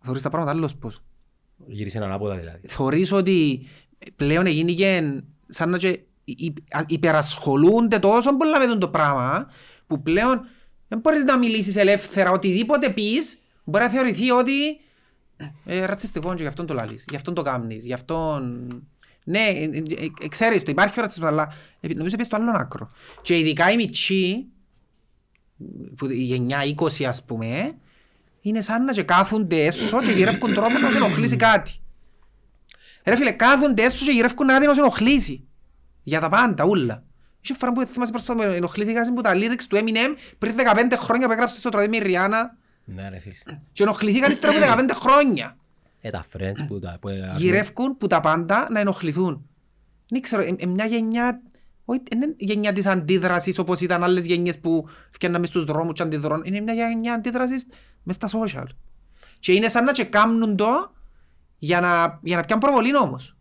[0.00, 1.02] θεωρείς τα πράγματα άλλος πώς.
[1.66, 2.66] Γύρισε ανάποδα δηλαδή.
[2.68, 3.66] Θεωρείς ότι
[4.16, 6.00] πλέον γίνηκε σαν να και υ- α-
[6.86, 9.50] υπερασχολούνται τόσο πολλά με το πράγμα
[9.86, 10.40] που πλέον
[10.88, 14.80] δεν μπορείς να μιλήσεις ελεύθερα οτιδήποτε πεις μπορεί να θεωρηθεί ότι
[15.64, 18.68] ε, ρατσιστικό και γι' αυτόν το λαλείς, γι' αυτόν το κάμνεις, γι' αυτόν...
[19.24, 19.82] Ναι, ε, ε,
[20.22, 22.90] ε, ξέρεις το, υπάρχει ο ρατσισμός, αλλά ε, νομίζω πες στο άλλο άκρο.
[23.22, 24.46] Και ειδικά οι μητσοί,
[25.96, 27.72] που η γενιά 20 ας πούμε,
[28.40, 31.80] είναι σαν να και κάθονται έσω και γυρεύκουν τρόπο να σε ενοχλήσει κάτι.
[33.04, 35.48] Ρε φίλε, κάθονται έσω και γυρεύκουν κάτι να σε ενοχλήσει.
[36.02, 37.02] Για τα πάντα, ούλα.
[37.40, 41.26] Είχε φορά που θυμάσαι πρόσφατα με ενοχλήθηκα που τα lyrics του Eminem πριν 15 χρόνια
[41.26, 43.60] που έγραψε στο τραγούδι με η Ριάννα Ναι ρε φίλε.
[43.72, 45.56] και ενοχληθήκαν ύστερα από 15 χρόνια.
[46.00, 46.96] Ε, τα friends που τα...
[47.00, 49.48] που, ε, Γυρεύκουν που τα πάντα να ενοχληθούν.
[50.08, 51.42] Δεν ξέρω, ε, ε, μια γενιά,
[51.84, 56.02] όχι, δεν είναι γενιά της αντίδρασης όπως ήταν άλλες γενιές που φτιάχναμε στους δρόμους και
[56.02, 56.42] αντιδρών.
[56.44, 57.66] Είναι μια γενιά αντίδρασης
[58.02, 58.66] μες στα social.
[59.38, 60.92] Και είναι σαν να και κάνουν το
[61.58, 63.36] για να, για να πιάνουν προβολή όμως.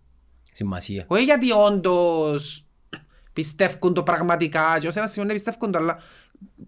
[0.60, 1.04] Σημασία.
[1.08, 2.66] Όχι γιατί όντως
[3.34, 5.98] πιστεύουν το πραγματικά και ως ένας σημείο δεν πιστεύουν το, αλλά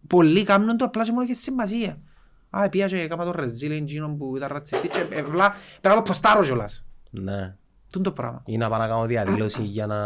[0.08, 2.02] πολλοί κάνουν το απλά και μόνο για σημασία.
[2.50, 6.02] Α, πήγα και έκανα το ρεζίλ εκείνο που ήταν ρατσιστή και ε, απλά πέρα το
[6.02, 6.86] ποστάρω κιόλας.
[7.10, 7.56] Ναι.
[7.92, 8.44] Τούν το πράγμα.
[8.46, 9.98] Ή να πάω να κάνω διαδήλωση για να...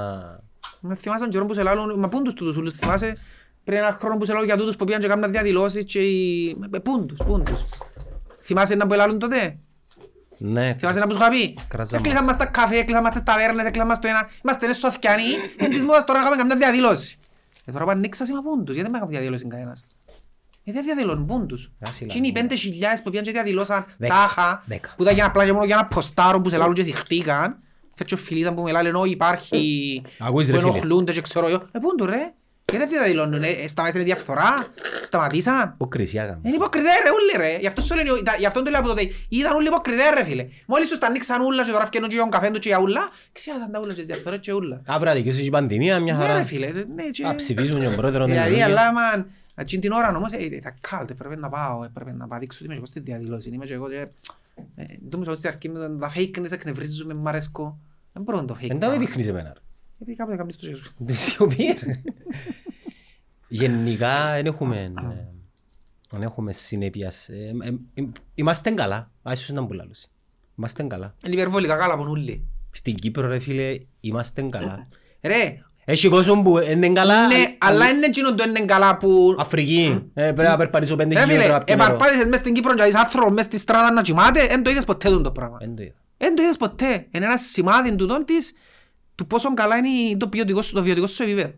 [0.79, 3.17] Με θυμάσαι τον καιρό που σε λάλλον, μα πούν τους τούτους ούλους, θυμάσαι
[3.63, 6.49] πριν ένα χρόνο που σε λάλλον για τούτους που πήγαν και κάνουν διαδηλώσεις και οι...
[6.73, 7.65] Ε, Πούν τους, πούν τους.
[8.41, 9.59] Θυμάσαι να που ελάλλουν τότε;
[10.37, 10.73] Ναι.
[10.77, 12.35] Θυμάσαι να που σου είχα πει; Κράζα Έκλεισαν μας.
[12.35, 14.29] μας τα καφέ, έκλεισαν μας τις ταβέρνες, έκλεισαν μας το ένα.
[14.43, 15.23] Είμαστε νες σοθκιανοί,
[15.57, 17.17] εν της μόδας τώρα να κάνουμε καμιά διαδήλωση.
[17.65, 19.83] Ε, τώρα πάνε νίξα σήμα πούν τους, γιατί δεν με έκαμε διαδήλωση κανένας.
[20.63, 21.69] Ε, δεν διαδηλώνουν, πούν τους.
[21.87, 22.39] Άσυλα, Και είναι οι ναι.
[22.39, 24.13] πέντε χιλιάδες που πήγαν και διαδηλώσαν Δέκα.
[24.15, 24.93] τάχα, Δέκα.
[24.97, 27.55] που ήταν για απλά και μόνο για να ποστάρουν που σε λάλλουν και συχτήκαν.
[27.97, 30.69] Φέρτσο φιλίδα που με λάλεν, «Ω, υπάρχει, Ακούεις, που ρε, φίλε.
[30.71, 31.63] ενοχλούνται και ξέρω εγώ».
[31.71, 32.33] Ε, πούν του ρε,
[32.71, 34.65] γιατί δεν διαδηλώνουν, ε, ε, σταμάτησαν η διαφθορά,
[35.04, 35.71] σταματήσαν.
[35.73, 36.41] Υποκρισία κάνουμε.
[36.47, 37.58] Είναι υποκριτέ ρε όλοι ρε.
[37.60, 39.01] Γι' αυτό σου λένε, τα- γι' αυτό το λέω από τότε.
[39.30, 40.47] Ήταν όλοι υποκριτέ ρε φίλε.
[40.67, 42.80] Μόλις τους τα ανοίξαν ούλα και τώρα φτιάχνουν και για τον καφέ του και για
[42.80, 44.82] ούλα, ξιάσαν τα ούλα και τις διαφθορές και ούλα.
[44.86, 46.45] Αύριο να δικαιώσεις η πανδημία, μια Ναι ρε χαρά.
[46.45, 47.25] φίλε, δε- ναι και...
[47.25, 48.25] Α, ψηφίζουν τον πρόεδρο.
[48.25, 52.12] Δηλαδή, αλλά μαν, εκείνη την ώρα όμως, ε, τα κάλτε, πρέπει να πάω, ε, πρέπει
[52.12, 54.08] να πατήξω ότι είμαι και εγώ στη διαδηλώση, είμαι και εγώ και...
[54.75, 57.78] ε, Το μου στην αρχή με το- τα fakeness εκνευρίζουμε, μ' αρέσκω.
[58.13, 58.67] Δεν μπορώ το fake.
[58.67, 59.54] Δεν τα με δείχνεις εμένα.
[59.99, 60.03] Ρε.
[60.03, 60.91] Επειδή κάποτε κάνεις το Jesus.
[60.97, 62.01] Δεν σιωπή, ρε.
[63.47, 64.77] Γενικά δεν έχουμε,
[65.12, 65.25] ε,
[66.10, 67.29] δεν έχουμε συνέπειας.
[67.29, 68.05] Ε, ε, ε,
[68.36, 69.12] Είμαστε καλά.
[69.23, 70.12] Α, ίσως να μου λάλλεις.
[70.58, 71.15] Είμαστε καλά.
[71.25, 72.47] Είναι υπερβολικά καλά από όλοι.
[72.71, 74.88] Στην Κύπρο ρε φίλε, είμαστε καλά.
[75.21, 77.27] Ρε, Έχει κόσμο που είναι καλά.
[77.27, 80.10] ναι, αλλά είναι εκείνο το είναι καλά που Αφρική.
[80.13, 81.86] Ε, Πρέπει να περπατήσω πέντε Ρε φίλε, χιλιόμετρα από την ώρα.
[81.86, 84.86] επαρπάτησες μες στην Κύπρο και είσαι άνθρωπος μες στη στράτα να κοιμάται, εν το είδες
[84.86, 85.58] ποτέ τούτο το πράγμα.
[85.58, 85.93] Δεν το είδα.
[86.17, 87.08] Εν το είδες ποτέ.
[87.12, 88.53] Είναι ένα σημάδι του τον της,
[89.15, 91.54] του πόσο καλά είναι το ποιοτικό σου, το βιωτικό σου επίπεδο.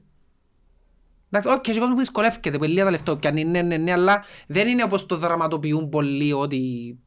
[1.29, 3.91] Εντάξει, όχι, έχει κόσμος που δυσκολεύκεται, που είναι λίγα τα λεφτά, πιάνει, ναι, ναι, ναι,
[3.91, 6.97] αλλά δεν είναι όπως το δραματοποιούν πολλοί ότι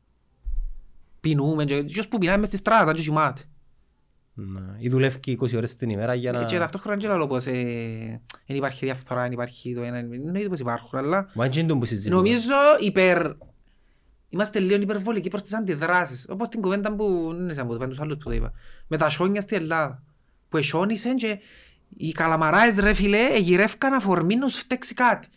[1.20, 3.42] πεινούμε και ποιος που πεινάει μες στη στράτα και κοιμάται.
[4.34, 4.60] Ναι.
[4.78, 6.44] Ή δουλεύει 20 ώρες την ημέρα για να...
[6.44, 10.58] Και ταυτόχρονα και λέω πως ε, δεν υπάρχει διαφθορά, δεν υπάρχει το ένα, εννοείται πως
[10.58, 12.16] υπάρχουν, αλλά Μα είναι που συζητούμε.
[12.16, 13.32] Νομίζω υπερ...
[14.28, 16.26] Είμαστε λίγο υπερβολικοί προς τις αντιδράσεις.
[16.28, 17.34] Όπως την κουβέντα που...
[17.36, 18.52] Δεν ξέρω, από τους άλλους που το είπα.
[18.86, 20.02] Με τα σιόνια στην Ελλάδα.
[20.50, 21.38] Που εσιόνισαν και
[21.96, 25.28] οι καλαμαράες ρε φίλε γυρεύκαν αφορμή να σου φταίξει κάτι.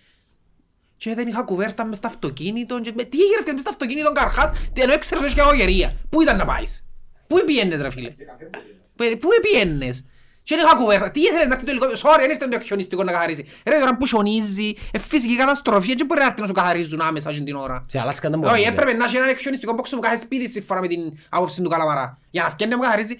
[0.97, 2.79] Και δεν είχα κουβέρτα μες στο αυτοκίνητο.
[2.79, 2.91] Και...
[2.95, 5.95] με- Τι γυρεύκαν μες στο αυτοκίνητο καρχάς, τι- ενώ έξερες ότι είχε αγωγερία.
[6.09, 6.85] Πού ήταν να πάεις;
[7.27, 8.09] Πού πιένες ρε φίλε;
[8.95, 10.05] Παι- Πού πιένες.
[10.45, 11.11] Και δεν είχα κουβέρτα.
[11.11, 11.99] Τι ήθελες να έρθει το ελικόπτερο.
[12.03, 13.45] Sorry, δεν ήρθε το χιονιστικό να καθαρίσει.
[13.65, 17.31] Ρε τώρα που χιονίζει, ε, φυσική καταστροφή, δεν μπορεί να έρθει να σου καθαρίζουν άμεσα
[17.31, 17.85] στην την ώρα.
[17.89, 18.53] Σε Αλάσκα δεν μπορεί.
[18.53, 20.99] Όχι, έπρεπε να έχει ένα χιονιστικό μπόξο που κάθε σπίτι σύμφωνα με την
[21.29, 22.17] άποψη του Καλαμαρά.
[22.29, 23.17] Για να φτιάχνει να μου καθαρίζει.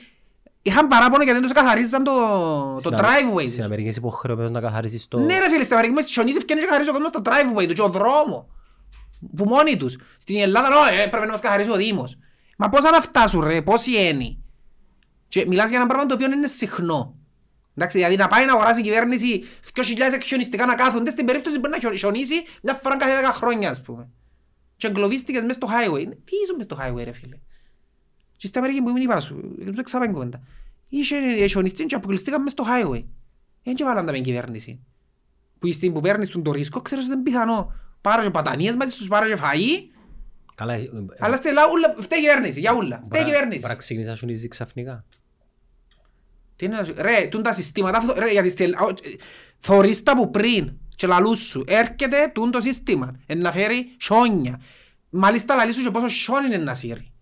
[0.65, 2.11] Είχαν παράπονο γιατί δεν τους καθαρίζαν το,
[2.73, 3.59] το Στην driveway Στην τους.
[3.65, 5.19] Αμερική είσαι υποχρεωμένος να καθαρίσεις το...
[5.19, 7.73] Ναι ρε φίλε, στην Αμερική μες χιονίζει φτιάχνει και καθαρίζει ο κόσμος το driveway του
[7.73, 8.47] και ο δρόμο.
[9.35, 9.95] Που μόνοι τους.
[10.17, 12.17] Στην Ελλάδα, όχι, έπρεπε να μας καθαρίσει ο Δήμος.
[12.57, 14.37] Μα πώς να φτάσουν ρε, πόσοι είναι.
[15.27, 17.15] Και μιλάς για ένα πράγμα το οποίο είναι συχνό.
[17.75, 19.83] Εντάξει, δηλαδή να πάει να αγοράσει η κυβέρνηση 2.000
[20.23, 23.69] χιονιστικά να κάθονται στην περίπτωση που μπορεί να χιον- χιονίσει μια φορά κάθε 10 χρόνια
[23.69, 24.09] ας πούμε.
[24.77, 26.03] Και εγκλωβίστηκες μες στο highway.
[26.05, 27.37] Τι ήσουν μες στο highway ρε φίλε.
[28.37, 30.41] Και στην Αμερική που ήμουν είπα σου, δεν ξέρω ξάπαν κουβέντα.
[30.87, 33.03] Είχε χιονιστή και αποκλειστήκαν μες στο highway.
[33.63, 34.79] Δεν και βάλαν τα με κυβέρνηση.
[35.59, 37.73] Που στην που παίρνεις τον το ρίσκο, ξέρεις ότι είναι πιθανό.
[38.01, 39.91] Πάρε και πατανίες μαζί στους, πάρε και φαΐ,
[40.55, 43.01] Καλά, ε, αλλά στη Ελλάδα ούλα- φταίει η κυβέρνηση, για ούλα.
[43.05, 43.59] Φταίει η μπορεί να- κυβέρνηση.
[43.59, 45.05] μπορεί να ξεκινήσει να σιωνίζει ξαφνικά.
[46.55, 49.09] Τι είναι να σου- Ρε, τούν τα συστήματα, αυτό- ρε, γιατί στη- α, ε,
[49.57, 54.61] θωρείς τα που πριν και λαλούς σου, έρχεται τούν το σύστημα, εν να φέρει σιόνια.
[55.09, 57.12] Μάλιστα λαλείς σου και πόσο σιόνι είναι να σύρει.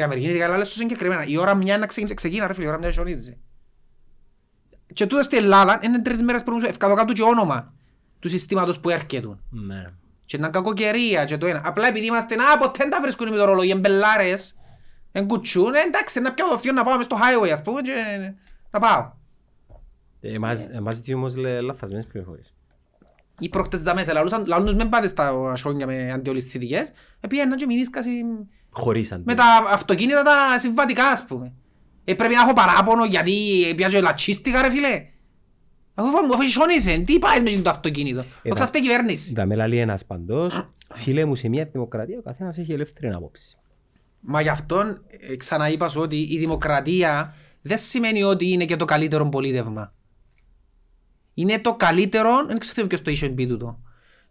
[0.00, 1.24] Στην Αμερική είναι καλά, λες σου συγκεκριμένα.
[1.24, 3.38] Η ώρα μια να ξεκίνησε, ξεκίνα ρε φίλε, η ώρα μιας σιωνίζει.
[4.92, 7.74] Και τούτο στην Ελλάδα είναι τρεις μέρες πριν, ευκατώ κάτω και όνομα
[8.18, 9.28] του συστήματος που έρχεται.
[9.50, 9.84] Ναι.
[10.24, 11.62] Και να κακοκαιρία και το ένα.
[11.64, 14.56] Απλά επειδή είμαστε, να ποτέ δεν τα βρίσκουν οι μητρολόγοι, εμπελάρες,
[15.12, 17.80] εν κουτσούν, ε, εντάξει, να πιάω το θείο να πάω μες στο highway, ας πούμε,
[17.80, 17.92] και
[18.70, 19.12] να πάω.
[20.20, 22.54] Ε, Εμάς εμάς ζητεί όμως λε- λαθασμένες πληροφορίες.
[23.38, 27.66] Ή προχτές δα μέσα, λαλούσαν, λαλούν τους μεν πάτε στα ασόνια με αντιολισθητικές, επίεναν και
[27.66, 28.10] μηνίσκαση
[28.70, 29.22] Χωρίς αντί.
[29.26, 31.52] με τα αυτοκίνητα τα συμβατικά ας πούμε.
[32.04, 33.32] Ε, πρέπει να έχω παράπονο γιατί
[33.76, 35.06] πιάζω λατσίστηκα ρε φίλε.
[35.94, 39.32] Αφού μου αφού σιώνεσαι, τι πάει με το αυτοκίνητο; Ε, Όχι αυτή η κυβέρνηση.
[39.34, 40.68] Τα με λαλεί ένας παντός.
[40.94, 43.58] Φίλε μου, σε μια δημοκρατία ο καθένας έχει ελεύθερη άποψη.
[44.20, 48.84] Μα γι' αυτό ε, ξαναείπας σου ότι η δημοκρατία δεν σημαίνει ότι είναι και το
[48.84, 49.92] καλύτερο πολίτευμα.
[51.34, 53.80] Είναι το καλύτερο, δεν ξέρω ποιος το είχε πει τούτο.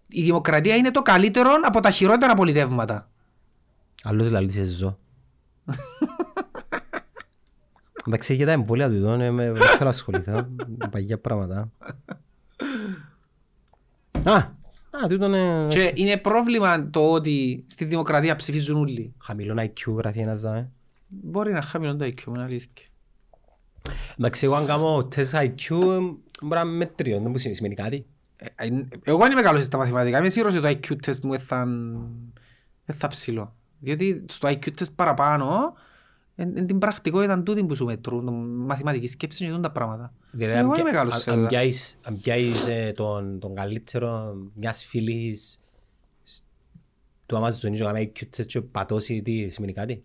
[0.07, 3.09] Η δημοκρατία είναι το καλύτερο από τα χειρότερα πολιτεύματα.
[4.03, 4.99] Άλλος λαλείς σε ζω.
[8.05, 10.47] Εντάξει, για τα εμβόλια του εδώ, ναι, με δεν θέλω να ασχοληθώ.
[10.77, 11.71] με Παγιά πράγματα.
[14.23, 15.67] Α, α, τούτο είναι...
[15.69, 19.13] Και είναι πρόβλημα το ότι στη δημοκρατία ψηφίζουν όλοι.
[19.21, 20.71] Χαμηλό IQ γράφει ένας ζάμε.
[21.07, 22.87] Μπορεί να χαμηλώνει το IQ, είναι αλήθεια.
[24.17, 25.69] Εντάξει, εγώ αν κάνω τεστ IQ,
[26.41, 28.05] μπορεί να με τριών, δεν μου σημαίνει κάτι.
[28.35, 30.17] Ε, ε, Εγώ δεν είμαι καλός στα μαθηματικά.
[30.19, 31.67] Είμαι σίγουρος ότι το IQ test μου θα,
[32.85, 33.55] θα ψηλό.
[33.79, 35.73] Διότι στο IQ test παραπάνω
[36.35, 40.13] εν, εν την πραγματικότητα τούτη που σου μετρούν, το μαθηματική σκέψη και τα πράγματα.
[40.31, 41.47] Δηλαδή, Εγώ αν δεν είμαι πια- καλός αν- σε αν όλα.
[41.47, 45.59] πιάσεις- αν πιάσεις ε, τον τον καλύτερο μιας φίλης
[46.23, 46.43] σ-
[47.25, 50.03] του Amazon και κάνει IQ test και πατώσει τι σημαίνει κάτι;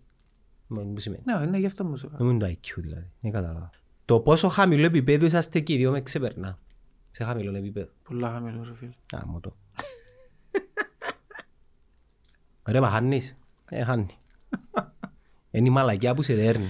[0.67, 1.21] Μα δεν μου σημαίνει.
[1.25, 2.17] Ναι, ναι, γι' αυτό μου σου είπα.
[2.17, 3.09] Δεν είναι το IQ δηλαδή.
[3.19, 3.69] Δεν κατάλαβα.
[4.05, 6.59] Το πόσο χαμηλό επίπεδο είσαστε εκεί δύο με ξεπερνά.
[7.11, 7.87] Σε χαμηλό επίπεδο.
[8.03, 8.91] Πολλά χαμηλό ρε φίλε.
[9.21, 9.55] Α, μου το.
[12.67, 13.35] Ρε, μα χάνεις.
[13.69, 14.07] Ε, χάνει.
[15.51, 16.65] Είναι η μαλακιά που σε δέρνει.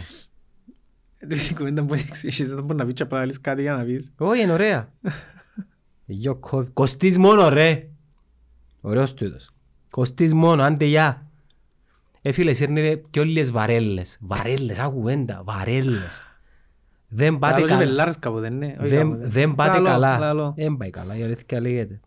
[1.27, 3.75] Την κουβέντα μπορεί να εξηγήσεις, δεν μπορείς να πεις και απλά να λες κάτι για
[3.75, 4.12] να πεις.
[4.17, 4.91] Όχι, είναι ωραία.
[6.05, 7.88] Γιο, κο- Κοστίζει μόνο, ρε.
[8.81, 9.49] Ωραίος τούτος.
[9.89, 11.29] Κοστίζει μόνο, άντε γεια.
[12.21, 14.17] Ε, φίλε, σύρνει ρε και όλες βαρέλες.
[14.21, 16.21] Βαρέλες, άκου κουβέντα, βαρέλες.
[17.08, 17.86] Δεν πάτε Λαλό και καλά.
[17.86, 18.75] βελάρες κάποτε, ναι.
[18.79, 19.27] Όχι Δεν, κάποτε.
[19.27, 20.17] δεν πάτε Λαλό, καλά.
[20.17, 20.53] λαλό.
[20.58, 21.99] Δεν πάει καλά, η αλήθεια λέγεται.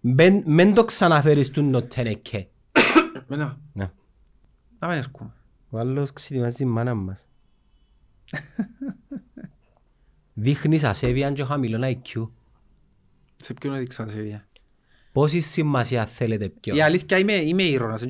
[0.00, 2.48] Μπεν- Μεν το ξαναφέρεις του νοτένεκε.
[3.26, 3.52] Μενά, Ναι.
[4.86, 5.32] Να μην έρχομαι.
[5.70, 7.26] Ο άλλος ξετοιμάζει η μάνα μας.
[10.34, 12.28] Δείχνεις ασέβεια και χαμηλό IQ.
[13.36, 14.48] Σε ποιον έδειξα σε βία.
[15.12, 18.08] Πόση σημασία θέλετε πιο; Η αλήθεια είμαι, είμαι ήρωνας, δεν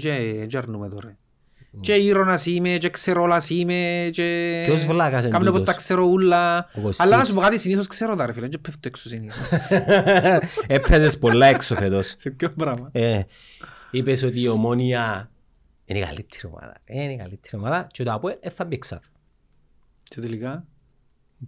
[0.48, 1.16] και αρνούμε τώρα.
[1.80, 4.62] Και ήρωνας είμαι, και ξερόλας είμαι, και...
[4.66, 6.70] Ποιος βλάκας είναι Κάμνω πως τούτος; τα ξέρω ούλα.
[6.74, 7.00] Ο Κωστής.
[7.00, 9.70] Αλλά να σου πω κάτι, συνήθως ξέρω τα ρε φίλε, και πέφτω έξω συνήθως.
[10.66, 12.14] Έπαιζες πολλά έξω φέτος.
[12.16, 12.88] Σε ποιο πράγμα.
[12.92, 13.22] Ε,
[13.90, 15.30] είπες ότι η ομόνια
[15.84, 16.74] είναι η καλύτερη ομάδα.
[16.84, 19.08] Ε, Είναι η καλύτερη ομάδα και το ΑΠΟΕΛ ε, θα μπει εξάδου.
[20.02, 20.66] Και τελικά,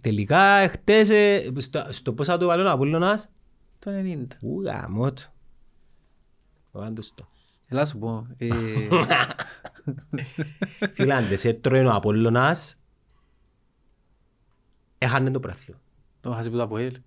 [0.01, 3.29] Τελικά χτες ε, στο, στο πώς θα το βάλει ο Απόλλωνας;
[3.79, 4.27] Το 90.
[4.41, 5.21] Ου γαμώτο.
[6.71, 7.27] Πάντως το.
[7.67, 8.47] Έλα σου πω, ε,
[10.93, 12.79] Φίλε, αν δεν σε τρώει ο Απόλλωνας
[14.97, 15.81] έχανε το πράθλιο.
[16.21, 16.97] το χάσει που το Αποέλ.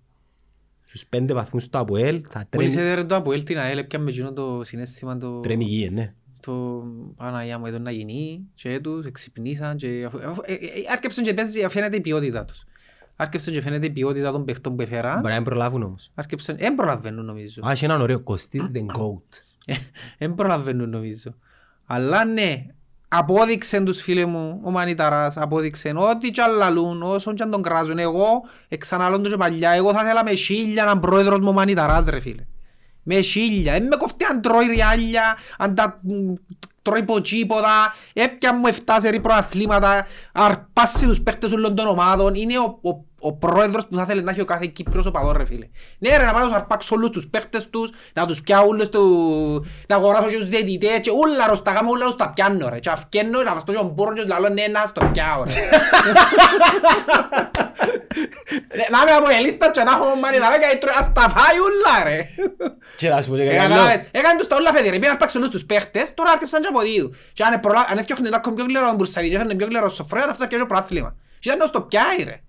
[0.83, 4.33] Στους πέντε βαθμούς του Αποέλ θα Μόλις τρέμει, έδερε το Αποέλ την ΑΕΛ, έπιαμε εκείνο
[4.33, 5.39] το συναίσθημα το...
[5.39, 6.13] τρέμει γη, ναι.
[6.41, 6.83] Το
[7.17, 11.23] Παναγιά μου εδώ να γίνει και τους εξυπνήσαν και αφού- αφού- ε, ε, ε, άρκεψαν
[11.23, 12.63] και παίζει, φαίνεται η ποιότητα τους.
[13.15, 15.15] Άρκεψαν και φαίνεται η ποιότητα των παιχτών που έφεραν.
[15.19, 16.11] Μπορεί να μην προλάβουν όμως.
[16.15, 17.61] Άρκεψαν, δεν προλαβαίνουν νομίζω.
[17.67, 19.75] Α, έχει έναν ωραίο Κωστής the GOAT.
[20.17, 21.35] Δεν προλαβαίνουν νομίζω.
[21.85, 22.65] Αλλά ναι,
[23.07, 27.61] απόδειξε τους φίλε μου, ο Μανιταράς, απόδειξε ό,τι κι αν λαλούν, όσον κι αν τον
[27.61, 27.97] κράζουν.
[27.99, 28.27] Εγώ,
[28.67, 32.45] εξαναλώνω και παλιά, εγώ θα ήθελα με σίλια να πρόεδρος μου ο Μανιταράς ρε φίλε.
[33.03, 36.33] Με σίλια, δεν με κοφτεί αν τρώει ριάλια, αν τα μ,
[36.81, 43.05] τρώει ποτσίποτα, έπια μου εφτάσερι προαθλήματα, αρπάσει τους παίχτες όλων των ομάδων, είναι ο, ο,
[43.21, 45.67] ο πρόεδρος που θα θέλει να έχει ο κάθε Κύπρος οπαδός ρε φίλε.
[45.97, 48.89] Ναι ρε, να πάω να τους αρπάξω όλους τους παίχτες τους, να τους πιάω όλους
[48.89, 49.65] του...
[49.87, 52.79] να αγοράσω και τους διαιτητές και όλα ρε, στα γάμω όλα τους τα πιάνω ρε.
[52.79, 55.51] Και αυκένω να βαστώ και τον πόρον και τους λαλώ ναι, να στο πιάω ρε.
[58.69, 60.67] Ε, Να είμαι από ελίστα και να έχω μανιταράκια,
[60.99, 62.19] ας τα φάει όλα ρε.
[62.97, 63.69] Και να σου πω και Ε, κάτι άλλο.
[63.73, 64.07] καταλάβες.
[64.11, 64.97] Έκανε τους τα όλα φεδί, ρε.
[64.97, 67.15] Πήγαν αρπάξουν όλους τους παίχτες, τώρα άρκεψαν και από δύο.
[67.33, 70.19] Και αν προλα- αν έφτιαχνε ένα ακόμη πιο γλερό μπουρσαδί και έφτιαχνε πιο γλερό σοφρό,
[70.25, 71.15] να φτιάξει και προάθλημα.
[71.39, 72.41] Και ήταν ως το πιάει ρε.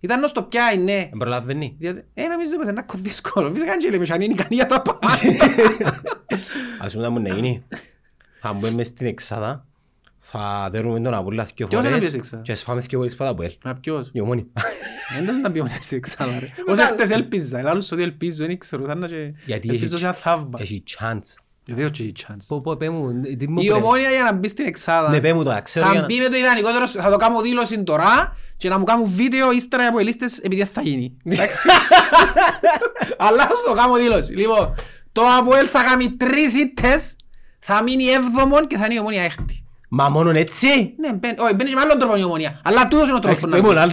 [0.00, 0.94] Ήταν ως το πιάει, ναι.
[1.10, 1.76] Δεν προλαβαίνει.
[1.78, 3.50] Διότι, ε, νομίζω πως είναι ακόμα δύσκολο.
[3.52, 5.08] Φυσικά και λέμε, αν είναι ικανή για τα πάντα.
[6.80, 7.64] Ας πούμε να μου να γίνει.
[8.40, 9.66] Θα μπούμε μες στην εξάδα.
[10.28, 13.14] Θα δέρουμε τον Απόλλωνα δυο Ποιος είναι φορές μπεις εξάδα; και ας φάμε δυο φορές
[13.16, 13.52] πάντα από ελ.
[13.64, 14.46] Μα ποιος; Η ομόνη.
[15.16, 16.46] Δεν τόσο να πει μόνο στην εξάδα ρε.
[16.66, 20.04] Όσο χτες έλπιζα, ελάλους ότι ελπίζω, δεν ξέρω, θα είναι και Γιατί ελπίζω έχει- σε
[20.06, 20.58] ένα θαύμα.
[20.60, 21.34] Έχει chance.
[21.68, 22.36] Βεβαίως και έχει chance.
[22.48, 23.20] Πω πω πέ μου.
[23.38, 23.82] τι μου Η πρέπει.
[23.84, 25.86] ομόνια για να μπει στην εξάδα Ναι πέ μου το ξέρω.
[25.86, 28.84] για θα να- μπει με το ιδανικότερο, θα το κάνω δήλωση τώρα και να μου
[28.84, 31.16] κάνουν βίντεο ύστερα από ελίστες επειδή δεν θα γίνει.
[31.24, 31.68] Εντάξει.
[33.26, 34.32] Αλλά θα σου το κάνω δήλωση.
[34.32, 34.74] Λοιπόν,
[35.12, 37.16] το ΑΠΟΕΛ θα κάνει τρεις ήττες,
[37.58, 39.60] θα μείνει έβδομον και θα είναι η ομόνια έκτη.
[39.88, 42.60] Μα μόνον έτσι; Ναι, μπαίνει- όχι, μπαίνει και με άλλον τρόπο η ομονία.
[42.64, 43.78] Αλλά τούτος είναι ο τρόπος Εντάξει, να πέμουν μπει.
[43.78, 43.92] άλλο.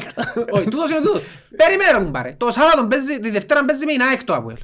[0.50, 1.22] Όχι, τούτος είναι τούτος.
[1.56, 2.34] Περιμένε ρε κουμπάρε.
[2.38, 4.58] Το Σάββατο παίζει, τη Δευτέρα παίζει με η ΑΕΚ το Αποέλ.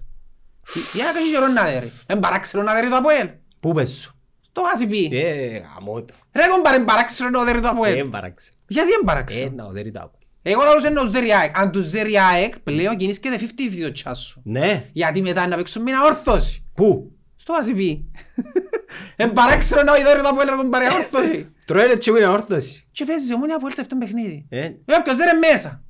[0.73, 1.91] Η ΑΕΚ έχει καιρό να δέρει.
[2.05, 3.29] Εν παράξενο να δέρει το Αποέλ.
[3.60, 4.15] Πού πες σου;
[4.51, 5.10] Το χάσει πει.
[5.13, 6.13] Ε, γαμώ το.
[6.32, 8.08] Ρε κουμπάρε, εν παράξενο να δέρει το Ε, Αποέλ.
[8.10, 8.51] παράξε.
[8.67, 9.51] Γιατί εν Ε, παράξενο.
[9.55, 10.12] να οδέρει τα.
[10.41, 11.58] Εγώ λαλούς είναι ο Ζέρι ΑΕΚ.
[11.60, 14.41] Αν του Ζέρι ΑΕΚ πλέον κινήσκεται 50-50 το τσάς σου.
[14.45, 14.86] Ναι.
[14.91, 16.65] Γιατί μετά να παίξουν με ένα όρθωση.
[16.73, 18.12] Πού; Στο χάσει πει.
[19.15, 21.51] Εν παράξενο να δέρει το Αποέλ ρε κουμπάρε όρθωση.
[21.65, 22.88] Τρώει έτσι με όρθωση.
[22.91, 24.45] Και παίζει η ομόνια Αποέλ το αυτό παιχνίδι.
[24.49, 25.84] Ε, Ε, ποιος δεν είναι μέσα.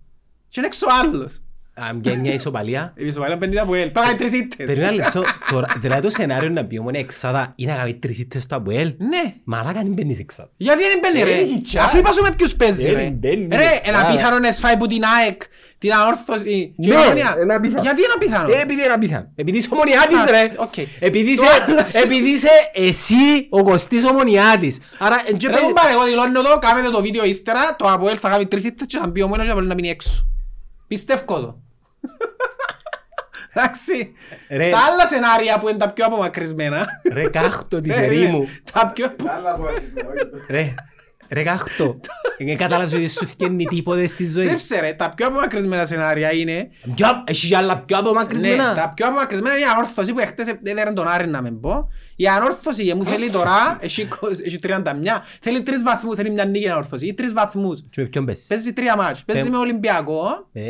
[0.48, 1.42] Και είναι έξω ο άλλος.
[1.90, 2.94] Αν πιάνει μια ισοπαλία.
[2.98, 3.92] Η Ισοπαλία παίρνει τα Αποέλ.
[3.92, 4.66] Τώρα κάνει τρεις ήττες.
[4.66, 5.24] Περίμενα λεπτό.
[5.52, 8.94] Τώρα, δηλαδή το σενάριο να πει ομόνια εξάδα είναι να κάνει τρεις ήττες στο Αποέλ.
[8.98, 9.34] Ναι.
[9.44, 10.50] Μαλάκα δεν μπαίνεις εξάδα.
[10.58, 11.84] Γιατί δεν μπαίνει ρε; Έχει τσά.
[11.84, 13.10] Αφού είπα σου με ποιους παίζεις Ε, ρε.
[13.10, 13.82] μπαίνει Ρε, μέσα.
[13.84, 15.42] ένα πιθανό να σφάει που την ΑΕΚ,
[15.78, 17.36] την αόρθωση και η Ναι, Ομόνια.
[17.42, 17.82] ένα πιθανό.
[17.82, 18.54] Γιατί είναι πιθανό.
[18.54, 19.32] Ε, επειδή είναι απίθανο.
[19.36, 20.52] Επειδή είσαι ομονιάτης Α, ρε.
[20.56, 20.78] οκ.
[21.00, 21.94] Επειδή Το είσαι, άλλος.
[21.94, 24.78] επειδή είσαι εσύ ο Κωστής ομονιάτης.
[25.00, 28.18] Άρα, εν και Ρε παίζει- κουμπάρε, εγώ δηλώνω εδώ, κάμετε το βίντεο ύστερα, το Αποέλ
[28.20, 30.28] θα κάνει τρεις ήττες και θα μπει ο Ομόνια και θα να μείνει έξω.
[30.88, 31.62] Πιστεύω το.
[33.54, 34.14] Εντάξει.
[34.50, 34.70] Ρε.
[34.70, 36.86] Τα άλλα σενάρια που είναι τα πιο απομακρυσμένα.
[37.14, 38.48] Ρε κάχτο της Ε, ερήμου.
[38.74, 39.16] Τα πιο...
[39.38, 40.74] Άλλα που αρχίζουμε, Ρε,
[41.30, 42.00] ρε κάχτο.
[42.38, 44.48] Δεν κατάλαβες ότι σου φκένει τίποτες στη ζωή.
[44.48, 48.74] Ρίψε ρε, τα πιο απομακρυσμένα σενάρια είναι Πιο- Έχει κι άλλα πιο Ναι, απομακρυσμένα.
[48.74, 51.90] τα πιο απομακρυσμένα είναι η ανόρθωση που εχθές έδεραν τον Άρη να με πω.
[52.16, 54.82] Η ανόρθωση και μου θέλει τώρα, έχει είκοσι- έχει 31,
[55.42, 57.84] θέλει τρεις βαθμούς, θέλει μια νίκη η ανόρθωση ή τρεις βαθμούς.
[57.90, 59.52] Και με ποιον πες; Παίζει τρία μάτς, παίζει Ε.
[59.52, 60.62] με Ολυμπιακό, Ε,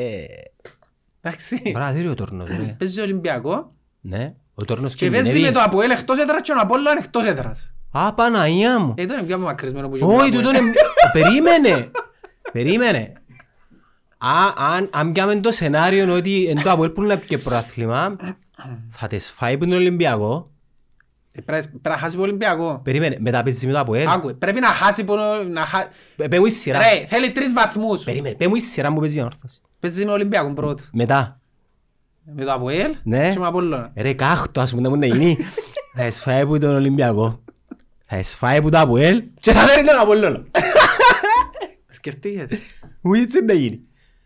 [1.21, 2.75] εντάξει, Βράδυ ο τόρνος ρε.
[2.79, 5.53] παίζει Ολυμπιακό Ναι, ο τόρνος και παίζει κινδυνεύει.
[5.53, 7.73] με το Αποέλ εκτός έδρας και ο Απόλλων εκτός έδρας.
[7.91, 8.93] Α, Παναγία μου.
[8.97, 10.63] Ε, το είναι πιο απομακρυσμένο που έχει Όχι, το τούτο Αποέλ.
[10.65, 10.73] είναι...
[11.13, 11.91] Περίμενε.
[12.51, 13.13] Περίμενε.
[14.17, 14.29] Α,
[14.75, 18.15] αν, αν πιάμε το σενάριο ότι εν το Αποέλ που είναι και προάθλημα,
[18.89, 20.51] θα τις φάει που είναι Ολυμπιακό.
[21.34, 22.82] Ε, Πρέπει πρέπει να χάσει ο Ολυμπιακό.
[22.84, 24.08] Περίμενε, μετά παίζεις με το Αποέλ.
[24.08, 25.15] Άκουε, πρέπει να χάσει που
[25.47, 26.77] να χα- Πε- Πέ μου η σειρά.
[26.79, 28.03] Ρε, θέλει τρεις βαθμούς.
[28.03, 29.62] Περίμενε, πέ μου η σειρά που παίζει η όρθωση.
[29.80, 30.84] Παίζει με Ολυμπιακό πρώτο.
[30.94, 31.42] Μετά.
[32.36, 33.30] Με το Αποέλ Ναι.
[33.30, 33.92] και με Απόλλωνα.
[33.96, 35.38] Ρε κάχτο ας πούμε να μου να γίνει.
[35.96, 37.44] Θα εσφάει που τον Ολυμπιακό.
[38.06, 40.44] Θα εσφάει που το Αποέλ και θα φέρει τον Απολλώνα.
[41.89, 42.50] Σκεφτείγες.
[43.02, 43.80] Μου έτσι να γίνει.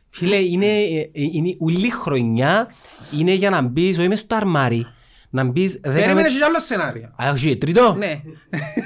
[0.09, 2.67] Φίλε, είναι, ε, είναι ουλή χρονιά
[3.11, 4.85] είναι για να μπεις, όχι μες στο αρμάρι,
[5.29, 6.37] να μπεις δέκα Περίμενε με...
[6.37, 7.13] και άλλο σενάριο.
[7.23, 8.21] Α, όχι, τρίτο; Ναι.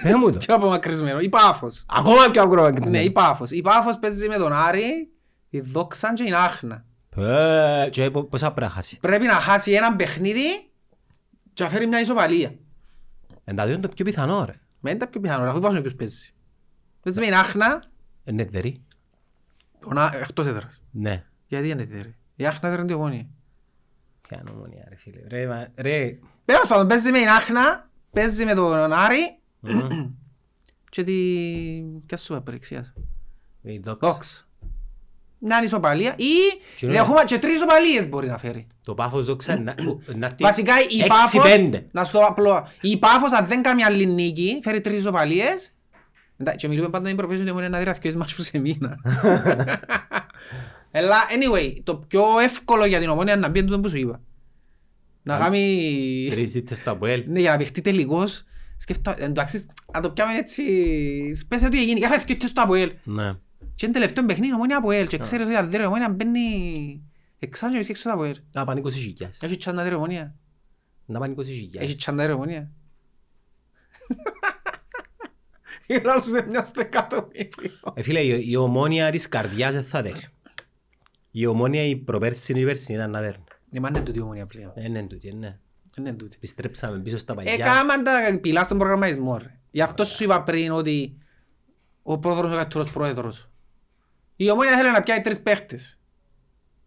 [0.04, 0.38] Πες μου το.
[0.46, 1.20] Πιο απομακρυσμένο.
[1.20, 1.86] Η Πάφος.
[1.88, 3.52] Ακόμα πιο ακρόβα Ναι, η Πάφος.
[3.52, 5.10] Η Πάφος παίζει με τον Άρη,
[5.58, 6.86] η Δόξαν και η Άχνα.
[7.17, 10.70] Ε, Και πο- πόσα πρέπει να χάσει; Πρέπει να χάσει έναν παιχνίδι
[11.54, 12.56] και να φέρει μια ισοπαλία.
[13.43, 14.60] Εν τα δύο είναι το πιο πιθανό ρε.
[14.80, 16.32] Με είναι τα πιο πιθανό, αφού υπάρχουν ποιος παίζει.
[17.04, 17.84] Παίζει με την Άχνα,
[18.24, 18.84] Είναι δερή.
[19.80, 20.82] τον Α- εκτός έδρας.
[20.91, 21.24] Ναι.
[21.48, 22.13] Γιατί είναι τέτοιο.
[22.36, 23.28] Η Άχνα δεν είναι τη ομόνια.
[24.22, 25.20] Ποια νομονία ρε φίλε.
[25.30, 26.20] Ρε, μα- ρε.
[26.46, 30.12] Τέλος πάντων, παίζει με την Άχνα, παίζει με τον Άρη Μμμ.
[30.89, 31.13] και τη...
[32.06, 32.93] Ποια σου είπα περιεξίας.
[33.62, 34.47] Η δόξα.
[35.39, 35.56] Δόξα.
[35.56, 36.23] Μια ισοπαλία ή
[36.78, 38.67] Και είναι- έχουμε και τρεις ισοπαλίες μπορεί να φέρει.
[38.84, 41.84] Το πάφος δόξα είναι να- να έρθει Βασικά η Πάφος, 6-5.
[41.91, 45.73] να σου το απλό, η Πάφος αν δεν κάνει άλλη νίκη, φέρει τρεις ισοπαλίες,
[46.38, 48.97] εντάξει, και μιλούμε πάντα με την προπέση ότι είναι να δει μάτς που σε μήνα.
[50.91, 53.97] Αλλά anyway, το πιο εύκολο για την ομόνια είναι να μπει εν τούτο που σου
[53.97, 54.21] είπα.
[55.23, 56.28] Να κάνει...
[56.32, 57.23] Τρεις ήττες στο Αποέλ.
[57.28, 58.43] Ναι, για να παιχτεί τελικός.
[58.78, 60.63] Σκεφτώ, εντάξει, αν το πιάμε έτσι,
[61.47, 62.91] πες ότι έγινε, κάθε ευκαιρία στο Αποέλ.
[63.04, 63.34] Ναι.
[63.76, 66.41] Και είναι τελευταίο παιχνίδι η ομόνια Αποέλ και ξέρεις ότι αν δεν η ομόνια μπαίνει
[67.39, 68.36] εξάνω και μισή έξω το Αποέλ.
[68.52, 69.38] Να πάνε 20 χιλιάς.
[69.41, 70.36] Έχει τσάντα η ομόνια.
[71.06, 71.84] Να πάνε 20 χιλιάς.
[71.84, 72.72] Έχει τσάντα η ομόνια.
[75.88, 77.72] Γελάω σου σε μια στο εκατομμύριο.
[77.93, 80.28] Ε, φίλε, η, η ομόνια της καρδιάς δεν θα δέχει.
[81.32, 83.43] Η ομόνια η προπέρσινη η περσινή ήταν να δέρνει.
[83.70, 84.72] Ναι, μα είναι τούτη η ομόνια πλέον.
[84.76, 85.58] Ε, ναι, τούτη, ε, ναι.
[85.98, 86.36] Είναι τούτη.
[86.36, 87.58] Επιστρέψαμε πίσω στα Ε, παλιά.
[87.58, 89.60] κάμαν τα πυλά στον προγραμματισμό ρε.
[89.72, 91.17] Γι' αυτό σου είπα πριν ότι
[92.10, 93.50] ο πρόεδρος είναι ο καλύτερος πρόεδρος.
[94.36, 96.00] Η ομόνια θέλει να πιάει τρεις παίχτες.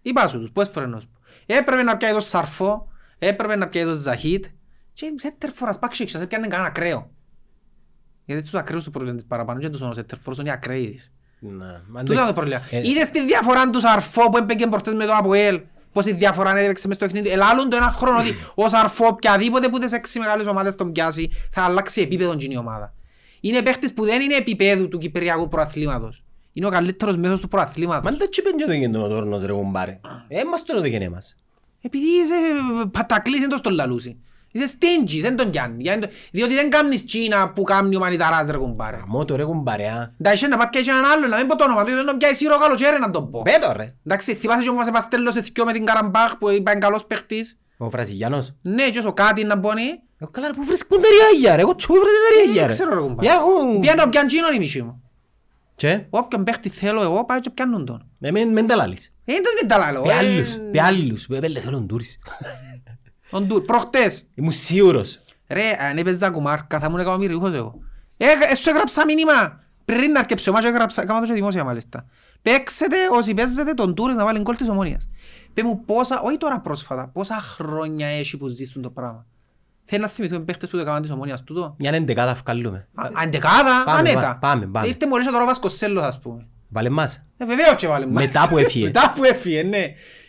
[0.02, 1.20] Είπα σου τους, πώς φορές να σου πω.
[1.46, 4.44] Έπρεπε να πιάει το Σαρφό, έπρεπε να πιάει το Ζαχίτ
[4.92, 7.10] και σέντερ φοράς πάξι έξω, δεν πιάνε κανένα ακραίο.
[8.24, 10.90] Γιατί τους ακραίους του πρόβλημα της παραπάνω και τους ο σέντερ φορός είναι οι ακραίοι
[10.90, 11.12] της.
[11.40, 11.80] Ναι.
[11.88, 12.62] Μα Τούτο είναι το πρόβλημα.
[12.70, 15.60] Ε, Είδες τη διαφορά του Σαρφό που έπαιξε προχτές με το ΑΠΟΕΛ.
[15.92, 17.28] Πώς η διαφορά έπαιξε μες στο παιχνίδι.
[17.28, 21.30] Ελάλλουν το ένα χρόνο ότι ο Σαρφό οποιαδήποτε που τις έξι μεγάλες ομάδες τον πιάσει
[21.50, 22.94] θα αλλάξει επίπεδο η ομάδα.
[23.40, 26.22] Είναι παίχτης που δεν είναι επίπεδου του Κυπριακού προαθλήματος.
[26.52, 28.16] Είναι ο καλύτερος μέσος του Μα προαθλήματος.
[28.16, 30.00] δεν τσι πέντιο το γίνεται ο τόρνος ρε κουμπάρε.
[30.28, 31.36] Ε, μας το έδωκε εμάς.
[31.82, 32.34] Επειδή είσαι
[32.90, 34.20] πατακλής δεν το στον λαλούσει.
[34.52, 35.82] Είσαι stingy, δεν τον πιάνει.
[35.82, 38.96] Για να το- Διότι δεν κάνεις Κίνα που κάνει ο Μανιταράς ρε κουμπάρε.
[38.96, 40.14] Γαμώ το ρε κουμπάρε, α.
[40.20, 42.34] Εντάξει να πάει και έναν άλλο, να μην πω το όνομα του, δεν τον πιάει
[42.34, 43.42] σίρο καλοκαίρι να τον πω.
[43.42, 43.94] Πέτω ρε.
[44.06, 47.58] Εντάξει, θυμάσαι και που μας επαστέλωσε θκυο με την Καραμπάχ που είπα είναι καλός παίχτης.
[47.82, 48.52] Ο Βραζιλιάνος.
[48.62, 49.82] Ναι, και όσο κάτι να μπώνει.
[50.18, 52.72] Ε, Καλά ρε, πού βρίσκουν τα ριάγια ρε, εγώ τσού βρε τα ριάγια Δεν ρε.
[52.72, 53.28] ξέρω ρε κουμπάρε.
[53.28, 53.80] Για έχουν...
[53.80, 55.02] Πιάνω πιάν τσίνον η μισή μου.
[55.76, 58.06] Και, Όποιον παίχτη θέλω εγώ πάει και πιάνουν τον.
[58.18, 59.14] με μεν μεν τα λάλεις.
[59.24, 60.04] Ε, δεν με τα λάλω.
[60.06, 61.26] Με ε, άλλους, με άλλους.
[61.26, 62.18] Με πέλε θέλω ντούρις.
[63.30, 64.26] τον Ντου- Προχτές.
[64.34, 65.20] Ήμουν σίγουρος.
[65.48, 67.74] Ρε, αν έπαιζα κουμάρκα θα ήμουν εκατομμυριούχος εγώ.
[68.16, 69.60] Ε, ε, σου έγραψα μήνυμα.
[69.84, 72.06] Πριν να αρκεψε ο μάτσο έγραψα, κάμα το και δημόσια μάλιστα.
[72.42, 75.08] Παίξετε όσοι παίζετε τον Τούρις να βάλει γκολ της ομόνιας.
[75.54, 79.26] Πες μου πόσα, όχι τώρα πρόσφατα, πόσα χρόνια έχει που ζήσουν το πράγμα.
[79.84, 82.88] Θέλεις να θυμηθούμε παίχτες που το έκαναν της ομόνιας τούτο; Μια εντεκάδα βγάλουμε.
[82.94, 84.20] Α- Αντεκάδα, Πάμε, ανέτα.
[84.20, 84.86] πά- πάμε, πάμε.
[84.86, 86.46] Ήρθε μόλις τώρα ο Βασκοσέλος ας πούμε.
[86.68, 87.22] Βάλε μας.
[87.36, 88.22] Ε, βεβαίως και βάλε μας.
[88.22, 88.84] Μετά που έφυγε.
[88.92, 89.84] Μετά που έφυγε, ναι.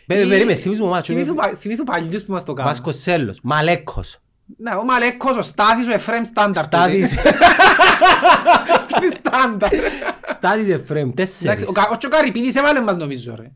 [0.06, 1.12] Πε- Ή- περίμενε, θυμίσου μου μάτσο.
[1.12, 2.70] θυμήθου πα- Θυμήθου παλιούς που μας το κάνουν.
[2.72, 4.18] Βασκοσέλος, Μαλέκος.
[4.56, 6.64] Ναι, ο Μαλέκος, ο Στάθης, ο Εφραίμ Στάνταρ.
[6.64, 7.10] Στάδης,
[9.00, 9.70] Τι Στάνταρ.
[10.26, 11.66] Στάδης Εφραίμ, Εντάξει, τέσσερις.
[11.68, 13.50] ο Κα- ο Τσοκαρυπίδης έβαλε μας νομίζω ρε.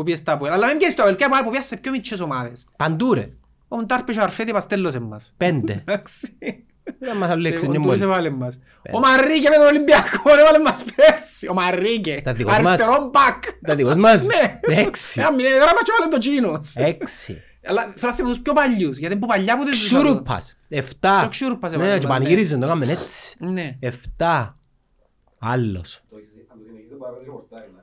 [0.00, 0.52] Που πιες τα Αποέλ.
[0.52, 2.64] Αλλά μην πιες το Αποέλ, και Αποέλ που πιες σε πιο μικρές ομάδες.
[2.76, 3.28] Παντού ρε,
[3.68, 5.34] Ο Μντάρπης ο Αρφέτη παστέλωσε μας.
[5.36, 5.72] πέντε.
[5.86, 6.36] Εντάξει.
[6.98, 8.10] Δεν μας θα λέξει, Ο δεν Ντούρις μπορεί.
[8.10, 8.58] έβαλε μας.
[8.92, 11.48] Ο Μαρίκε με τον Ολυμπιακό έβαλε μας πέρσι.
[11.48, 12.20] Ο Μαρίκε.
[12.24, 12.66] Τα δικός μας.
[12.66, 13.42] Αριστερόν μπακ.
[13.66, 14.26] Τα δικός μας.
[14.32, 14.60] Ναι.
[14.80, 15.20] Έξι.
[15.20, 16.72] Ένα μηδέν, τώρα μας και έβαλε το Τσίνος.
[16.76, 17.42] Έξι.
[17.66, 20.58] Αλλά θέλω να θυμηθώ τους πιο παλιούς, γιατί που παλιά που τους ζούσα το- Ξουρούπας,
[20.68, 21.20] εφτά.
[21.22, 22.22] Το Ξουρούπας Ναι, έβαλε και μας, ναι.
[22.22, 23.36] πανηγύριζε, το έκαμε έτσι.
[23.40, 23.76] Ναι.
[23.80, 24.58] Εφτά.
[25.38, 26.00] Άλλος.
[26.10, 27.82] Το έχεις- αν το συνεχίσεις, μπορεί να πετύχει πορτάρι, ναι.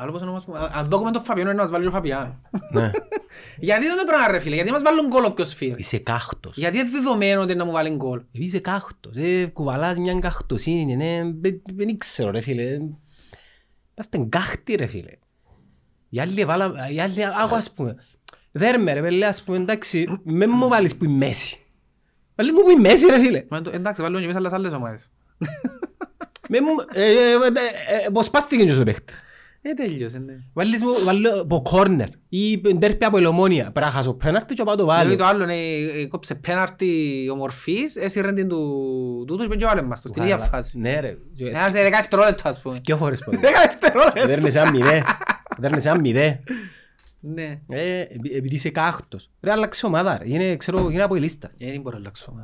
[0.00, 0.58] Άλλο πώς ονομάζουμε.
[0.58, 2.40] Α- Αν δώκουμε τον Φαπιάνο, είναι να μας βάλει και ο Φαπιάνο.
[2.72, 2.90] Ναι.
[3.58, 5.74] Γιατί δεν το πράγμα ρε φίλε, γιατί μας βάλουν γκολ όποιος φύρει.
[5.76, 6.56] Είσαι κάχτος.
[6.56, 8.22] Γιατί είναι δεδομένο ότι να μου βάλει γκολ.
[8.32, 9.16] Είσαι κάχτος.
[9.16, 10.96] Ε, κουβαλάς μια καχτοσύνη.
[10.96, 12.62] ναι, δεν- Δεν ξέρω ρε φίλε.
[13.94, 15.10] Είμαστε κάχτοι ρε φίλε.
[16.08, 16.72] Οι άλλοι έβαλα...
[16.92, 17.24] Οι άλλοι...
[17.44, 17.94] Άκου ας πούμε.
[18.52, 20.06] Δέρμε ρε πέλε ας πούμε εντάξει.
[20.24, 21.66] Με μου βάλεις που η μέση.
[22.34, 23.44] Βάλεις μου που η μέση ρε φίλε.
[23.48, 25.10] Μα το- Εντάξει, βάλουν και μέσα άλλες άλλες ομάδες.
[26.48, 26.70] Με μου...
[26.92, 29.20] ε, ε, ε, ε, Πώς πάστηκε και ο παίχτης.
[29.20, 29.24] Ε,
[29.76, 30.32] τέλειωσε, ναι.
[30.52, 33.62] Βάλεις μου βάλω από κόρνερ ή ντέρπι από ελομόνια.
[33.62, 35.16] Πρέπει να χάσω πέναρτη και να πάω το Δηλαδή βάλω.
[35.16, 35.54] το άλλο είναι,
[36.00, 40.78] ε, κόψε πέναρτη ομορφής, έσυρε την του τούτου και βάλε μας το, στην ίδια φάση.
[40.78, 41.16] Ναι ρε.
[41.38, 42.78] Ένα σε 10 δευτερόλεπτα ας πούμε.
[42.84, 43.38] Δυο φορές 10 ποτέ.
[43.40, 44.26] δευτερόλεπτα.
[44.26, 45.02] Δέρνεις ένα μηδέ.
[45.58, 46.40] Δέρνεις ένα μηδέ.
[47.20, 47.60] Ναι.
[47.68, 49.30] Ε, επει- επειδή είσαι κάχτος.
[49.40, 50.24] Ρε άλλαξε ομάδα ρε.
[50.28, 51.50] Είναι, ξέρω, είναι από η λίστα.
[51.58, 52.34] Ε, Δεν μπορεί να αλλάξω.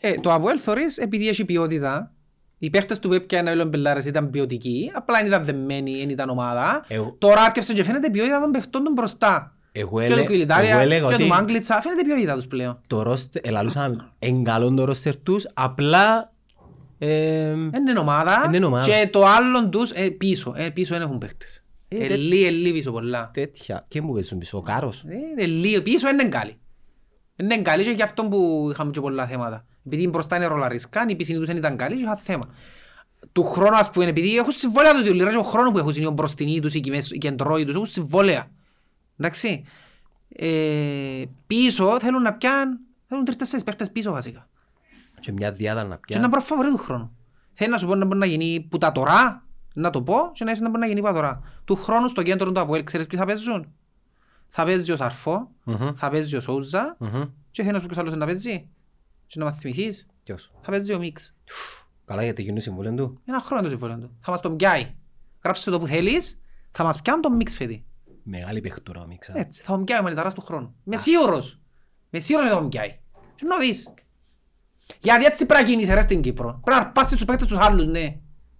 [0.00, 2.12] Ε, το Αποέλ θωρείς επειδή έχει ποιότητα.
[2.58, 6.08] Οι παίχτες του που έπιανε όλοι οι μπελάρες ήταν ποιοτικοί, απλά δεν ήταν δεμένοι, δεν
[6.08, 6.84] ήταν ομάδα.
[6.88, 9.52] Εγώ- Τώρα άρκεψε και φαίνεται ποιότητα των παιχτών των μπροστά.
[9.72, 12.80] Εγώ Και έλε- του εγώ Κιλιτάρια έλεγα και ότι του Μάγκλητσα, φαίνεται ποιότητα τους πλέον.
[12.86, 16.32] το ρόστερ, ελαλούσαμε, εγκαλών το ρόστερ τους, απλά
[16.98, 18.84] ε, Είναι ομάδα Είναι ομάδα.
[18.86, 20.52] και το άλλο τους ε, πίσω.
[20.56, 21.62] Ε, πίσω δεν έχουν παίχτες.
[21.88, 23.30] Ε, Ε, δε- Ελί, ελί πίσω πολλά.
[23.34, 23.84] τέτοια.
[23.88, 25.04] Και μου παίζουν πίσω, ο Κάρος.
[25.08, 26.58] Ε, ελί, πίσω είναι καλή.
[27.36, 29.64] Είναι καλή και γι' αυτό που είχαμε και πολλά θέματα.
[29.88, 32.48] Επειδή μπροστά είναι ρολαρισκάν, η πισινή τους δεν ήταν καλή και είχα θέμα.
[33.32, 36.06] Του χρόνου ας πούμε, επειδή έχουν συμβόλαια του διολυρά και ο χρόνος που έχουν είναι
[36.06, 38.46] ο μπροστινοί τους, οι κυμές- οι κεντρώοι τους, έχουν συμβόλαια.
[39.16, 39.64] Εντάξει.
[40.28, 42.78] Ε, πίσω θέλουν να πιάνουν,
[43.08, 44.48] θέλουν τρεις-τέσσερις παίχτες πίσω βασικά.
[45.20, 46.28] Και μια διάδα να Και να πια.
[46.28, 47.16] προφαβορεί του χρόνου.
[47.52, 50.44] Θέλει να σου πω να μπορεί να γίνει που τα τώρα, να το πω, και
[50.44, 51.40] να είσαι να μπορεί να γίνει που τα τώρα.
[51.64, 53.72] Του χρόνου στο κέντρο του Αποέλ, ξέρεις ποιοι θα παίζουν;
[54.48, 57.22] Θα παίζει ο Σαρφό, Μμμ, θα παίζει ο Σόουζα, μμμ.
[57.50, 58.68] και θέλει να σου πω ποιος άλλος είναι να παίζει.
[59.28, 61.34] Και να μας θυμηθείς, Ποιος; θα παίζει ο Μίξ.
[62.04, 63.20] Καλά γιατί γίνουν συμβούλιο του.
[63.24, 64.16] Ένα χρόνο το συμφωνio του.
[64.20, 64.94] Θα μας τον πιάει.
[65.44, 67.84] Γράψε το που θέλεις, θα μας πιάνει τον Μίξ φέτη.
[68.22, 69.32] Μεγάλη παιχτούρα ο Μίξα.
[69.36, 70.74] Έτσι, θα τον πιάει ο μανιταράς του χρόνου.
[70.84, 71.60] Είμαι σίγουρος.
[72.10, 72.98] Είμαι σίγουρος ότι θα τον πιάει.
[73.34, 73.92] Και να δεις.
[75.00, 76.60] Γιατί έτσι πρέπει να γίνεις ρε στην Κύπρο.
[76.64, 78.18] Πρέπει να πάσεις τους παίκτες τους άλλους, ναι.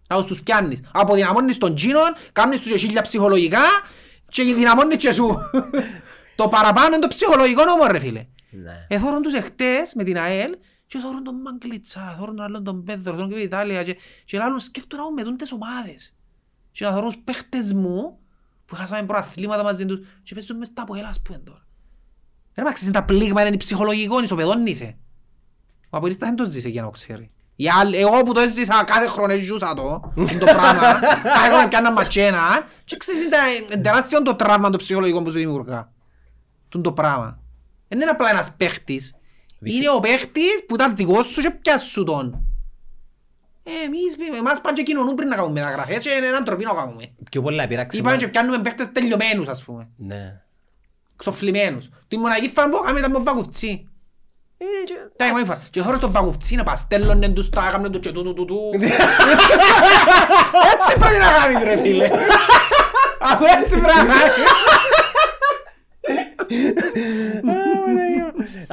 [0.08, 0.80] Να τους πιάνεις.
[0.92, 3.62] Αποδυναμώνεις τον Τζίνον, κάνεις τους και χίλια ψυχολογικά
[4.28, 5.36] και δυναμώνεις και σου.
[6.36, 8.26] το παραπάνω είναι το ψυχολογικό νόμο ρε φίλε.
[8.50, 8.86] Ναι.
[8.88, 13.16] Εθώρουν τους εχτές με την ΑΕΛ και θώρουν τον Μαγκλίτσα, θώρουν τον άλλον τον Πέδρο,
[13.16, 16.14] τον και Ιτάλια και, και λάλλον σκέφτομαι να μου μετούν τις ομάδες.
[16.70, 18.18] Και να θωρούν τους παίχτες μου
[18.66, 21.66] που χάσαμε προαθλήματα μαζί τους και παίζουν μες τα αποέλα ας πούμε τώρα.
[22.54, 24.96] Ρε μα ξέρεις τα πλήγμα είναι ψυχολογικό, ισοπεδόν είσαι.
[25.90, 27.30] Ο Αποελίστας δεν το ζήσε για να το ξέρει.
[27.56, 31.92] Οι άλλοι, εγώ που το έζησα κάθε χρόνο ζούσα το, το πράγμα, κάθε χρόνο πιάνα
[31.92, 32.40] ματσένα
[32.84, 35.92] και ξέρεις είναι τεράστιο το τραύμα το ψυχολογικό που σου δημιουργά.
[36.68, 37.38] Τούν το πράγμα.
[37.88, 39.14] Δεν είναι απλά ένας παίχτης.
[39.62, 42.42] Είναι ο παίχτης που ήταν δικός σου και πιάσου τον.
[43.62, 46.74] Ε, εμείς, εμάς πάνε και κοινωνούν πριν να κάνουμε μεταγραφές και είναι έναν τροπή να
[46.74, 47.04] κάνουμε.
[47.30, 47.98] Πιο πολλά πειράξει.
[47.98, 49.88] Ή πάνε και πιάνουμε παίχτες τελειωμένους ας πούμε.
[49.96, 50.40] Ναι.
[51.16, 51.88] Ξοφλημένους.
[52.08, 53.88] Τη μοναδική φορά που έκαμε ήταν με βαγουφτσί.
[54.58, 54.64] Ε,
[55.16, 55.62] Τα έκαμε φορά.
[55.70, 58.58] Και χωρίς το βαγουφτσί να παστέλλωνε τους τα έκαμε το και τούτου τούτου.
[60.72, 62.08] Έτσι πρέπει να κάνεις ρε φίλε.
[63.30, 64.34] Αφού έτσι πρέπει να κάνεις.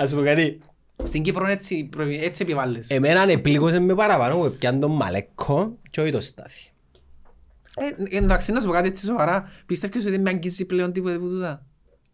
[0.06, 0.60] Ας πω κάτι.
[1.04, 2.94] Στην Κύπρο έτσι, πρέπει- έτσι επιβάλλεσαι.
[2.94, 6.70] Εμένα επλήγωσες με παραπάνω που πιάνε τον Μαλέκο και όχι το Στάθη.
[8.10, 9.52] Ε, εντάξει, να σου πω κάτι έτσι σοβαρά.
[9.66, 11.66] Πιστεύεις ότι δεν με αγγίζει πλέον τίποτε που τούτα;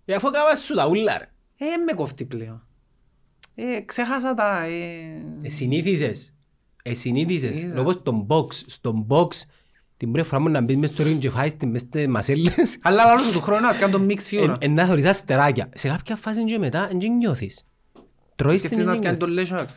[0.05, 1.31] Ε, αφού έκανα σου τα ούλα ρε.
[1.57, 2.67] Ε, με κόφτει πλέον.
[3.55, 4.63] Ε, ξέχασα τα...
[4.63, 5.47] Ε...
[5.47, 6.35] Εσυνήθισες.
[6.83, 7.61] Εσυνήθισες.
[7.61, 7.81] Είδα.
[7.81, 8.47] Όπως στον box.
[8.65, 9.27] Στον box
[9.97, 12.79] την πρώτη φορά μου να μπεις μες στο ring και φάεις την μες στις μασέλες.
[12.81, 14.57] Αλλά λαλό του χρόνου, ας κάνω τον μίξ ώρα.
[14.59, 15.69] Εν να θωρείς αστεράκια.
[15.73, 17.65] Σε κάποια φάση και μετά εν και νιώθεις.
[18.41, 19.51] Τρώεις την Σκεφτείς να εν και πιάνει τον νιώθεις.
[19.51, 19.69] Λέσσακ.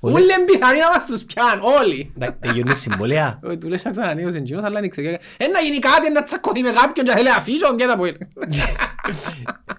[0.00, 2.12] Ο Όλοι είναι πιθανοί να μας τους πιάνουν, όλοι.
[2.16, 3.38] Εντάξει, Τελειώνει συμβολέα.
[3.42, 6.70] Ο του Λέσσακ ξανανοίγωσε εκείνος, αλλά άνοιξε και- Ε, να γίνει κάτι, να τσακωθεί με
[6.72, 8.04] κάποιον και θέλει να αφήσω, και τα πω.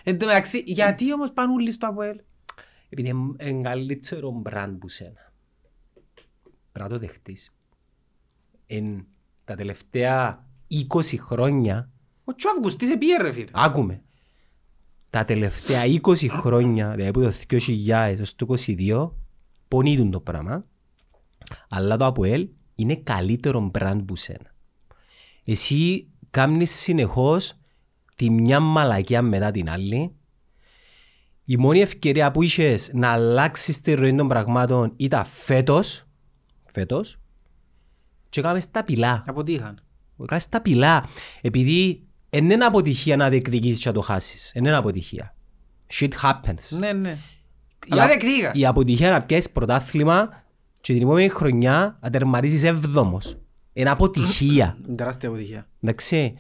[0.04, 2.20] Εν τω μεταξύ, γιατί όμως πάνε όλοι στο ΑΠΟΕΛ.
[2.90, 3.10] Επειδή
[3.40, 5.32] είναι καλύτερο μπραντ που σένα.
[6.72, 7.52] Πρέπει να το δεχτείς.
[8.68, 9.06] Εν
[9.44, 11.90] τα τελευταία 20 χρόνια,
[12.24, 13.46] Ο Τσο Αυγουστής επίε ρε φίλε.
[13.54, 14.02] άκουμε,
[15.18, 19.12] τα τελευταία 20 χρόνια, δηλαδή από το 2000 έως το 22,
[19.68, 20.62] πονείτουν το πράγμα,
[21.70, 24.56] αλλά το ΑΠΟΕΛ είναι καλύτερο μπραντ που σένα.
[25.46, 27.54] Εσύ κάνεις συνεχώς
[28.16, 30.12] τη μια μαλακιά μετά την άλλη.
[31.46, 36.08] Η μόνη ευκαιρία που είχες να αλλάξεις τη ροή των πραγμάτων ήταν φέτος,
[36.66, 37.20] φέτος,
[38.30, 39.24] και κάνεις τα πιλά.
[39.28, 39.80] Αποτύχαν.
[40.26, 41.06] Κάνεις τα πιλά.
[41.42, 42.07] Επειδή
[42.42, 44.52] δεν είναι αποτυχία να διεκδικήσεις και να το χάσεις.
[44.54, 45.36] Δεν είναι αποτυχία.
[45.94, 46.78] Shit happens.
[46.80, 47.10] Ναι, ναι.
[47.86, 48.52] Η Αλλά α- διεκδίκα.
[48.54, 50.44] Η αποτυχία να πιάσεις πρωτάθλημα
[50.82, 53.38] και την επόμενη χρονιά να τερματίσεις έβδομος.
[53.74, 54.78] Είναι αποτυχία.
[54.88, 55.68] Είναι τεράστια αποτυχία.
[55.82, 56.34] Εντάξει.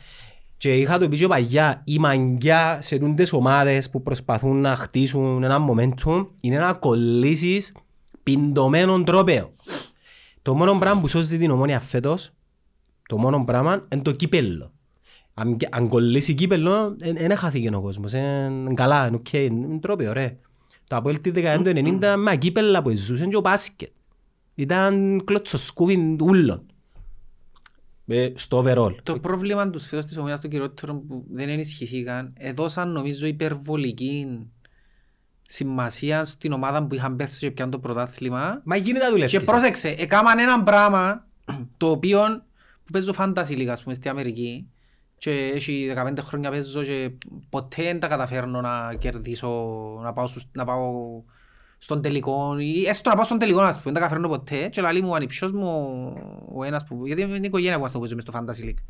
[0.57, 5.43] Και είχα το πει και παγιά, η μαγκιά σε τούντες ομάδες που προσπαθούν να χτίσουν
[5.43, 7.73] ένα momentum είναι να κολλήσεις
[8.23, 9.53] πιντωμένον τρόπαιο.
[10.41, 12.31] Το μόνο πράγμα που σώζει την ομόνια φέτος,
[13.07, 14.71] το μόνο πράγμα είναι το κύπελλο.
[15.39, 18.13] Αν, αν κολλήσει κύπελλο, δεν χάθηκε ο κόσμος.
[18.13, 20.37] Είναι καλά, είναι οκ, είναι τρόπαιο, ρε.
[20.87, 23.89] Το Αποέλ τη δεκαετία του 90 με κύπελλα που ζούσαν και ο μπάσκετ.
[24.55, 26.65] Ήταν κλωτσοσκούβιν ούλων.
[28.07, 28.95] Ε, Στο overall.
[29.03, 34.47] Το πρόβλημα τους φέτος της ομονίας των κυριότερων που δεν ενισχυθήκαν έδωσαν νομίζω υπερβολική
[35.41, 39.31] σημασία στην ομάδα που είχαν πέρσι και πιάνε το πρωτάθλημα Μα γίνεται να δουλεύεις.
[39.31, 41.27] και πρόσεξε, έκαναν ένα πράγμα
[41.77, 42.19] το οποίο
[42.85, 44.67] που παίζω φάνταση λίγα ας πούμε στην Αμερική
[45.17, 47.11] και έχει 15 χρόνια παίζω και
[47.49, 49.49] ποτέ δεν τα καταφέρνω να κερδίσω,
[50.03, 50.91] να πάω, στους- να πάω
[51.77, 52.55] στον τελικό.
[52.59, 54.67] Ή έστω να πάω στον τελικό ας πούμε, δεν τα καταφέρνω ποτέ.
[54.69, 55.67] Και λαλεί μου ο ανιψιός μου
[56.55, 58.83] ο ένας που, γιατί είναι η οικογένεια που είμαστε που παίζουμε στο Fantasy League.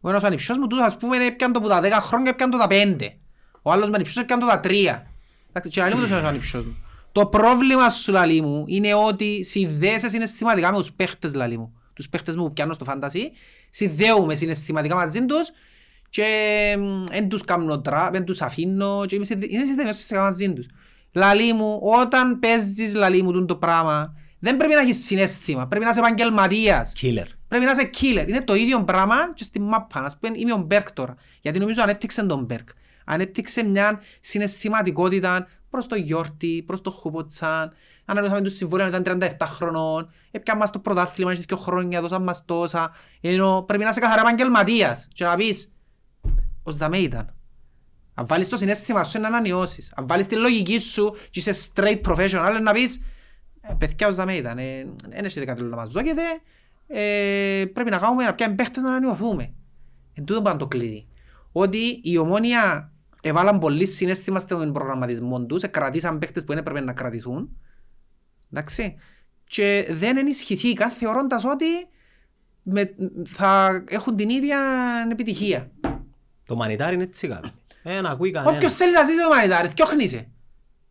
[0.00, 2.50] Ο ένας ο ανιψιός μου τούτος ας πούμε έπιαν το που τα 10 χρόνια έπιαν
[2.50, 3.18] το τα 5
[3.62, 5.06] ο άλλος με ανιψιός έπιαν το τα 3
[5.48, 6.76] Εντάξει, και λαλεί μου τούτος ο ανιψιός μου.
[7.12, 12.08] Το πρόβλημα σου λαλεί μου είναι ότι συνδέεσαι συναισθηματικά με τους παίχτες λαλεί μου τους
[12.08, 13.20] παίχτες μου που πιάνω στο fantasy
[13.70, 15.50] συνδέομαι συναισθηματικά μαζί τους
[16.08, 16.24] και
[17.10, 20.66] δεν τους κάνω drop, δεν τους αφήνω και είμαι συνδε- είμαι συνδεδεμένος συναισθηματικά μαζί τους.
[21.12, 25.84] Λαλή μου, όταν παίζεις λαλή μου τούτο το πράγμα, δεν πρέπει να έχεις συναίσθημα, πρέπει
[25.84, 26.92] να είσαι επαγγελματίας.
[27.00, 27.26] Killer.
[27.48, 28.28] Πρέπει να είσαι killer.
[28.28, 30.00] Είναι το ίδιο πράγμα και στη μάπα.
[30.00, 31.14] Ας πούμε είμαι ο Μπεργκ τώρα.
[31.40, 32.68] Γιατί νομίζω ανέπτυξε τον Μπεργκ.
[33.04, 37.72] Ανέπτυξε μια συναισθηματικότητα προς το Γιόρντι, προς το Χούμποτσαν.
[38.10, 40.10] Ανανεώσαμε τους συμβόλαια όταν ήταν 37 χρονών.
[40.30, 42.90] Έπιαν μας το πρωτάθλημα, έχεις δύο χρόνια, δώσαν μας τόσα.
[43.20, 45.72] Ενώ πρέπει να είσαι καθαρά επαγγελματίας και να πεις,
[46.62, 47.34] ως δαμέ ήταν.
[48.14, 49.92] Αν βάλεις το συναίσθημα σου είναι να ανανεώσεις.
[49.96, 53.02] Αν βάλεις τη λογική σου και είσαι straight professional να πεις
[53.60, 54.58] «Ε, παιδιά ως δαμέ ήταν.
[54.58, 56.22] ε, Δεν έχετε κάτι άλλο να μας δώκετε.
[56.86, 59.52] Ε, πρέπει να κάνουμε να πιάμε παίχτες να ανανεωθούμε.
[60.14, 61.06] Εν τούτο πάνω το κλειδί.
[61.52, 62.92] Ότι η ομόνια
[63.22, 67.56] έβαλαν πολύ συναίσθημα στον προγραμματισμό τους, κρατήσαν παίχτες που δεν έπρεπε να κρατηθούν.
[68.52, 68.96] Εντάξει.
[69.44, 71.66] Και δεν ενισχυθήκαν θεωρώντας ότι
[72.62, 72.94] με,
[73.26, 74.58] θα έχουν την ίδια
[75.10, 75.70] επιτυχία.
[76.46, 77.50] Το μανιτάρι είναι έτσι κάνει.
[77.82, 78.56] Ε, να ακούει κανένα.
[78.56, 80.28] Όποιος θέλει να ζήσει το μανιτάρι, θκιόχνησε.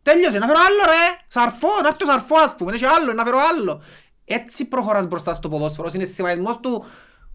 [0.02, 1.24] Τέλειωσε, να φέρω άλλο ρε.
[1.26, 3.82] Σαρφό, να έρθει το σαρφό ας πούμε, έχει άλλο, να φέρω άλλο.
[4.24, 6.84] Έτσι προχωράς μπροστά στο ποδόσφαιρο, ο συναισθηματισμός του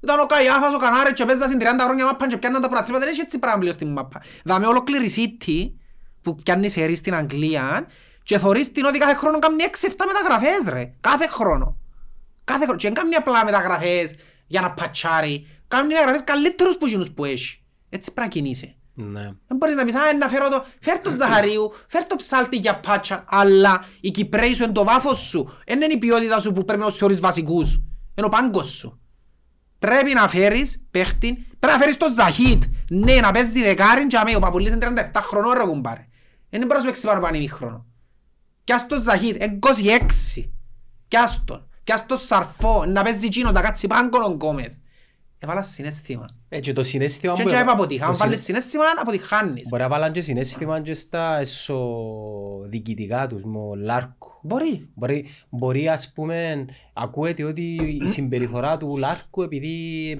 [0.04, 3.04] ήταν ο Καϊάφας, ο Κανάρης και παίζα στην 30 χρόνια μάπαν και πιάνναν τα πρωταθλήματα,
[3.04, 4.22] δεν έχει έτσι πράγμα πλέον στην μάπα.
[4.44, 5.72] Δάμε ολόκληρη City
[6.22, 7.88] που πιάνει σερί στην Αγγλία
[8.24, 10.94] και θωρείς την ότι κάθε χρόνο κάνει 6-7 μεταγραφές ρε.
[11.02, 11.78] Κάθε χρόνο.
[12.44, 12.80] Κάθε χρόνο.
[12.80, 14.16] Και δεν κάνει απλά μεταγραφές
[14.48, 15.48] για να πατσάρει.
[15.68, 17.64] Κάνει μεταγραφές καλύτερους που εκείνους που έχει.
[17.90, 18.76] Έτσι πρέπει να κινείσαι.
[18.96, 19.22] Ναι.
[19.22, 22.80] Δεν μπορείς να πεις, α, να φέρω το, φέρ το Ζαχαρίου, φέρ το ψάλτη για
[22.80, 25.50] πάτσα, αλλά οι Κυπρέοι σου είναι το βάθος σου.
[25.66, 27.74] Δεν είναι η ποιότητα σου που πρέπει να τους θεωρείς βασικούς.
[28.16, 29.00] Είναι ο πάγκος σου.
[29.80, 32.64] Πρέπει να φέρεις παίχτη, πρέπει να φέρεις το Ζαχίτ.
[32.90, 36.08] Ναι, να παίζει δεκάριν και αμέ, ο Παπουλής είναι 37 χρονών ρε κουμπάρε.
[36.50, 37.86] Δεν μπορείς να σου παίξει πάνω πάνω ημίχρονο.
[38.64, 39.60] Κι ας το Ζαχίτ, είναι
[40.36, 40.50] 26.
[41.08, 41.68] Κι ας τον.
[41.84, 44.74] Κι ας το Σαρφό, να παίζει εκείνο, να κάτσει πάγκον ο Γκόμεθ.
[45.40, 46.26] Έβαλα συναίσθημα.
[46.50, 48.06] Ε, και το συναίσθημα Και μπορεί- έτσι είπα αποτύχα.
[48.06, 49.68] Αν το βάλεις συναι- συναίσθημα, αποτυχάνεις.
[49.70, 54.40] Μπορεί να βάλουν και συναίσθημα και στα εσωδιοικητικά τους, με ο Λάρκο.
[54.42, 54.90] Μπορεί.
[54.96, 59.76] Μπορεί, μπορεί ας πούμε, ακούεται ότι η συμπεριφορά του Λάρκου επειδή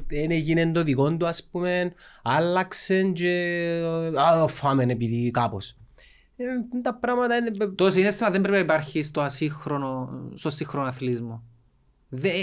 [0.08, 3.60] δεν έγινε το δικό του ας πούμε, άλλαξε και
[4.18, 5.76] α, φάμε επειδή κάπως.
[6.36, 6.46] Ε,
[6.82, 7.52] τα πράγματα είναι...
[7.76, 11.44] Το συναίσθημα δεν πρέπει να υπάρχει στο ασύγχρονο, στο σύγχρονο αθλητισμό.
[12.10, 12.36] Δε- ε, ε,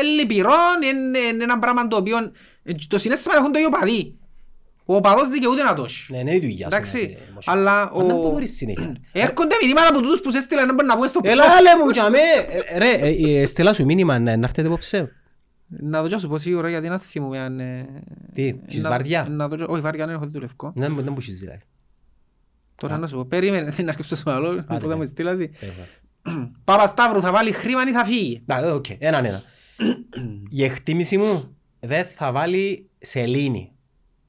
[0.00, 0.50] Είναι λυπηρό,
[0.82, 2.16] είναι είναι ένα πράγμα το οποίο...
[2.62, 4.14] ε, Το συναίσθημα έχουν το οι οπαδοί.
[4.88, 6.12] Ο οπαδός δικαιούται να το έχει.
[6.12, 7.42] Ναι, είναι η δουλειά σου να Εντάξει, είσαι emotional.
[7.44, 8.96] αλλά Μα να ο- μπορείς συνέχεια.
[9.12, 11.90] Έρχονται μηνύματα από τούτους που σε έστειλαν να μπορεί να πούμε στο Έλα λέ μου
[11.90, 12.18] τζαμέ.
[12.72, 15.12] Ε, Ρε, ε, ε, στείλα σου μήνυμα να να έρθετε υπόψε.
[15.66, 17.60] Να το τζάσω πω σίγουρα γιατί να θυμούμαι αν...
[17.60, 17.86] ε,
[18.32, 20.72] Τι, ε, έχεις να- βαρδιά; να το τζάσω- Όχι βαρδιά, δεν έχω δει το λευκό.
[20.76, 21.60] Δεν μου δεν μου έχεις δηλαδή.
[22.76, 24.94] Τώρα να σου πω, περίμενε, δεν αρκεψω στο άλλο, που θα ναι.
[24.94, 25.42] μου στείλασαι.
[25.42, 26.50] Ε, βα.
[26.64, 29.42] Παπασταύρου θα βάλει χρήμα ή θα φύγει; Να, ε, οκ, έναν ένα.
[30.48, 33.72] Η εκτίμηση μου δεν θα βάλει σελήνη.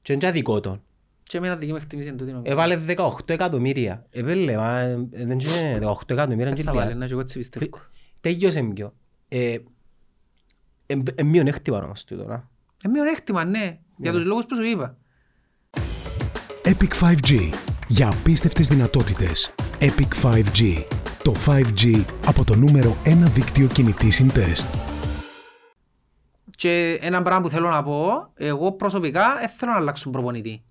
[0.02, 0.82] Και είναι και δικό τον.
[1.22, 2.52] Και εμένα δική μου εκτίμηση είναι τούτη νομίζω.
[2.52, 4.06] Έβαλε 18 εκατομμύρια.
[4.10, 6.46] Επέλε, μα ε, δεν είναι 18 εκατομμύρια.
[6.46, 6.84] Δεν και θα λίγα.
[6.84, 7.68] βάλει, να και εγώ έτσι πιστεύω.
[8.20, 8.94] Τέλειωσε πιο.
[9.28, 9.56] Ε,
[10.86, 12.48] ε, ε, μειονέκτημα όμως τούτο, να.
[12.84, 14.96] Ε, μειονέκτημα, ναι, για τους λόγους που σου είπα.
[16.64, 17.50] Epic 5G.
[17.90, 19.54] Για απίστευτες δυνατότητες.
[19.80, 20.84] Epic 5G.
[21.22, 24.74] Το 5G από το νούμερο 1 δίκτυο κινητής συντεστ.
[26.56, 30.62] Και ένα πράγμα που θέλω να πω, εγώ προσωπικά δεν θέλω να αλλάξουν προπονητή.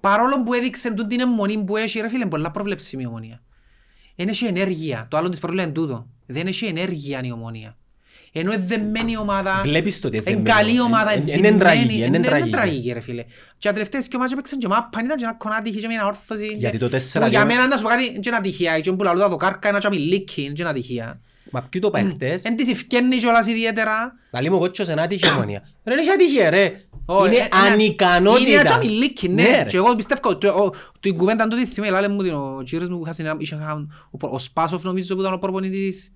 [0.00, 3.42] Παρόλο που έδειξε τούτη την αιμονή που έχει, ρε φίλε, είναι πολλά προβλέψιμη η ομονία.
[4.16, 5.06] Δεν έχει ενέργεια.
[5.10, 6.06] Το άλλο της πρόβλημα είναι τούτο.
[6.26, 7.76] Δεν έχει ενέργεια η ομονία.
[8.38, 10.64] Ενώ είναι δεμένη ομάδα, Βλέπεις το ότι είναι είναι δεμένη.
[10.66, 12.50] καλή ομάδα, Εν- είναι εν- εν είναι τραγική, δεμένη, εν είναι είναι τραγική.
[12.50, 13.22] τραγική ρε φίλε.
[13.58, 16.06] Και τα τελευταίες δυο μάτια παίξαν και μάπαν, ήταν και ένα κονάτι, είχε και μια
[16.06, 16.44] όρθωση.
[16.56, 18.80] Γιατί και- το 4-2 που Για μένα να σου πω κάτι, είναι και ένα τυχαία.
[18.80, 21.20] Και που λαλούτα το κάρκα, ένα τσαμιλίκι, είναι και ένα τυχαία.
[21.50, 22.42] Μα ποιο το πάει χτες.
[22.44, 24.14] Εν της ευκαινεί κιόλας ιδιαίτερα.
[24.32, 25.62] Λαλή μου κότσος ένα άτυχη ομονία.
[25.84, 26.82] Ρε είναι άτυχη ρε.
[27.06, 28.48] Ω, Είναι ε, ένα- ανικανότητα.
[28.48, 29.42] Είναι ένα τσαμιλίκι, ναι.
[29.42, 29.64] ρε.
[29.68, 30.70] Και εγώ πιστεύω, το- ο-
[31.00, 33.86] την κουβέντα τούτη θυμάμαι, λάλε μου την- ο κύριος μου που είχα συνε- είχε κάνει,
[34.10, 36.12] ο προ- ο Σπάσοφ νομίζω που ήταν ο προπονητής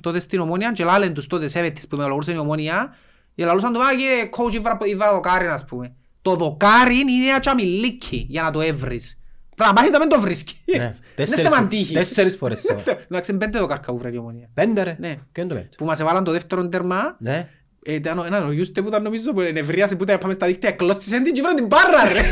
[0.00, 2.94] τότε στην Ομόνια και λάλεν τους τότε σέβετης που με λαλούσαν η Ομόνια
[3.34, 5.94] και λαλούσαν του, «Α, κύριε coach, ήβρα- ήβρα δοκάρι, ας πούμε».
[6.22, 9.18] Το δοκάρι είναι ένα τσαμιλίκι για να το έβρεις.
[9.56, 10.56] Πρέπει να μάθεις να μην το βρίσκεις.
[10.64, 11.92] Ναι, Είναι τέσσερις θέμα φο- τύχης.
[11.92, 12.98] τέσσερις φορές σε ώρα.
[13.10, 14.48] Εντάξει, είναι πέντε δοκάρκα που βρήκε η Ομόνια.
[14.54, 14.96] Πέντε ρε.
[15.00, 15.14] Ναι.
[15.32, 15.76] Ποιο είναι το πέμπτο.
[15.76, 17.48] Που μας έβαλαν το δεύτερο τέρμα Ναι.
[17.84, 20.46] ε, Ήταν ο- έναν ο Γιούστε που ήταν νομίζω που ενευρίασε που ήταν πάμε στα
[20.46, 22.22] δίκτυα εκλώτσισε την και βρήκε την μπάρα ρε.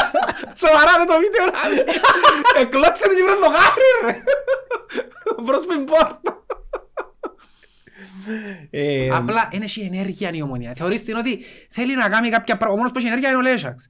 [0.62, 1.84] Σοβαρά με το βίντεο ρε.
[2.60, 4.22] Εκλώτσισε την και βρήκε το γάρι ρε.
[5.44, 6.44] Μπρος με την πόρτα.
[8.70, 10.72] Ε, Απλά δεν έχει ενέργεια η ομονία.
[10.76, 11.38] Θεωρείς την ότι
[11.70, 12.72] θέλει να κάνει κάποια πράγματα.
[12.72, 13.88] Ο μόνος που έχει ενέργεια είναι ο Λέσσαξ.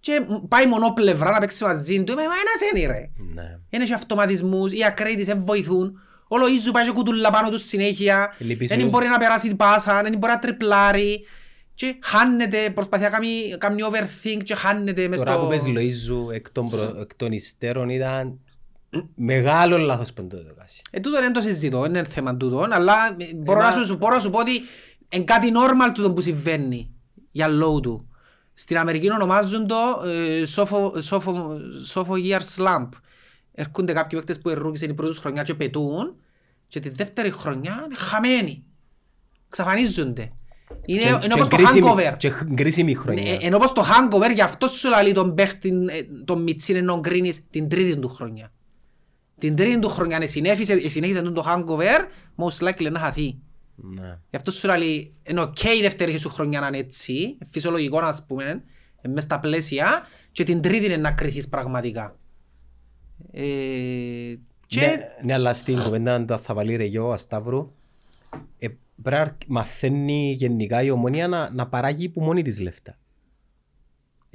[0.00, 2.14] Και πάει μονοπλευρά να παίξει μαζί του.
[2.14, 3.10] Μα ένας είναι ρε.
[3.34, 3.58] Ναι.
[3.70, 5.98] Δεν έχει αυτοματισμούς, οι ακραίοι της δεν βοηθούν.
[6.28, 8.34] Ο Λοΐζου πάει και κουτουλά πάνω του συνέχεια.
[8.38, 8.76] Λυπή σου.
[8.76, 11.26] Δεν μπορεί να περάσει την πάσα, δεν μπορεί να τριπλάρει.
[11.74, 15.40] Και χάνεται, προσπαθεί να κάνει, κάνει overthink και χάνεται μες Τώρα στο...
[15.40, 16.96] που πες Λοΐζου εκ των, προ...
[17.00, 18.40] εκ των υστέρων ήταν
[19.14, 20.82] μεγάλο λάθος που το έκασε.
[20.90, 23.96] Ε, τούτο δεν το συζητώ, δεν είναι θέμα τούτο, αλλά ε, μπορώ, μα- να σου,
[23.96, 24.50] μπορώ να σου πω ότι
[25.08, 26.90] είναι κάτι normal τούτο που συμβαίνει
[27.30, 28.08] για λόγου του.
[28.54, 29.76] Στην Αμερική ονομάζουν το
[30.06, 32.88] ε, σόφο, σόφο, σόφο year slump.
[33.52, 36.16] Έρχονται κάποιοι παίκτες που ερούκησαν η πρώτη χρονιά και πετούν
[36.68, 38.64] και τη δεύτερη χρονιά είναι χαμένοι.
[39.48, 40.32] Ξαφανίζονται.
[40.86, 42.14] Είναι, Και- είναι και όπως το κρίσιμη- hangover.
[42.16, 43.32] Και κρίσιμη χρονιά.
[43.32, 47.00] Ε, Ενώ όπως το hangover, γι' αυτό σου λέει τον παίχτη, ε, τον Μιτσίν ενώ
[47.00, 48.52] κρίνεις την τρίτη του χρονιά.
[49.44, 53.38] Την τρίτη του χρονιά αν συνέχισε, συνέχισε τον το hangover, most likely να χαθεί.
[53.74, 54.18] Ναι.
[54.30, 58.16] Γι' αυτό σου λέει, είναι οκ η δεύτερη σου χρονιά να είναι έτσι, φυσιολογικό να
[58.26, 58.62] πούμε,
[59.00, 62.16] ε, μες στα πλαίσια, και την τρίτη είναι να κρυθείς πραγματικά.
[63.30, 63.42] Ε,
[64.66, 67.72] και Ναι, ναι, αλλά στην κουβέντα του θα βάλει ρε ο Παπασταύρου
[68.58, 68.68] ε,
[69.02, 72.98] πρέπει να μαθαίνει γενικά η ομονία να, να παράγει που μόνη της λεφτά.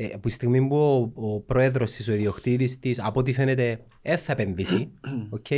[0.02, 3.80] Ε, από τη στιγμή που ο, ο πρόεδρος της, ο ιδιοκτήτης της, από ό,τι φαίνεται,
[4.02, 4.91] δεν θα επενδύσει,
[5.30, 5.52] οκ,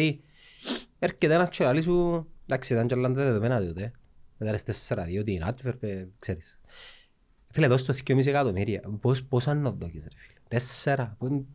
[1.00, 3.92] έρχεται ένας και λέει σου, εντάξει, ήταν και όλα τα δεδομένα τότε,
[4.38, 4.58] μετά ρε
[5.20, 6.60] 4-2, την Antwerp, ε, ξέρεις.
[7.52, 8.82] Φίλε, δώσ' το 2,5 εκατομμύρια.
[9.02, 10.40] Πώς, πώς αν να δώκεις, ρε φίλε.
[10.48, 11.16] Τέσσερα.
[11.20, 11.46] Πού-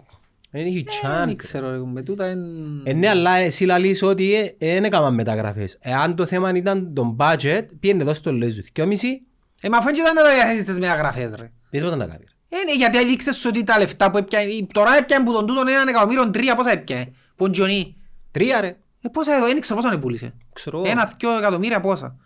[0.50, 1.26] Δεν έχει chance.
[1.26, 2.82] δεν ξέρω, ρε, με τούτα είναι...
[2.84, 5.76] Ε, ναι, αλλά εσύ λαλείς ότι δεν έκαναν μεταγραφές.
[5.80, 8.62] Εάν το θέμα ήταν το budget, πήγαινε εδώ στο Λέζου.
[8.72, 9.20] Και μισή,
[9.62, 11.50] Ε, μα αφού έτσι ήταν τα διαθέσεις τις μεταγραφές, ρε.
[11.70, 12.35] δεν τίποτα να κάνεις.
[12.48, 15.68] Ε, ναι, γιατί έδειξες σου ότι τα λεφτά που έπιανε, τώρα έπιανε που τον τούτον
[15.68, 17.96] έναν εκατομμύριο τρία, πόσα έπιανε, που ο Τζονί.
[18.30, 18.76] Τρία ρε.
[19.00, 20.34] Ε, πόσα εδώ, δεν ξέρω πόσα είναι πούλησε.
[20.52, 20.90] Ξέρω εγώ.
[20.90, 22.16] Ένα, δυο εκατομμύρια πόσα.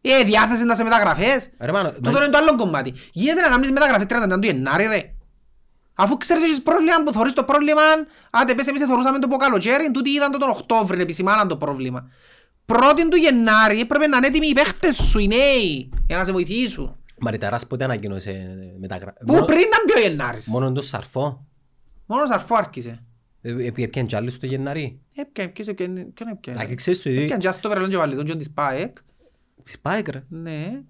[0.00, 1.50] Ε, διάθεση να σε μεταγραφές.
[1.60, 2.94] Ρε μάνο, Τούτο μα- είναι το άλλο κομμάτι.
[3.12, 5.14] Γίνεται να κάνεις μεταγραφές 30 του Γενάρη, ρε.
[5.94, 7.80] Αφού ξέρεις έχεις πρόβλημα που θωρείς το πρόβλημα,
[8.30, 12.10] άντε πες εμείς θωρούσαμε το από καλοκαίρι, τούτοι είδαν το τον Οκτώβρη, επισημάναν το πρόβλημα.
[12.66, 16.32] Πρώτη του Γενάρη έπρεπε να είναι έτοιμοι οι παίχτες σου, οι νέοι, για να σε
[16.32, 16.96] βοηθήσουν.
[17.20, 19.12] Μαριταράς πότε ανακοίνωσε μεταγρα...
[19.12, 20.46] Πού Μόνο- πριν να μπει ο Γενάρης.
[20.46, 21.46] Μόνο το σαρφό.
[22.06, 23.02] Μόνος αρφό άρχισε.
[23.40, 25.00] Ε, ε, Έπιαν κι άλλους το Γενάρη.
[25.14, 27.36] Έπιαν, ποιος έπιαν, ποιον έπιαν; Εντάξει, ξέρεις το Έπιαν ότι...
[27.36, 28.96] και ας το περαλόν και βαλιτόν και της ΠΑΕΚ.
[29.64, 30.22] Της ΠΑΕΚ ρε.
[30.28, 30.80] Ναι.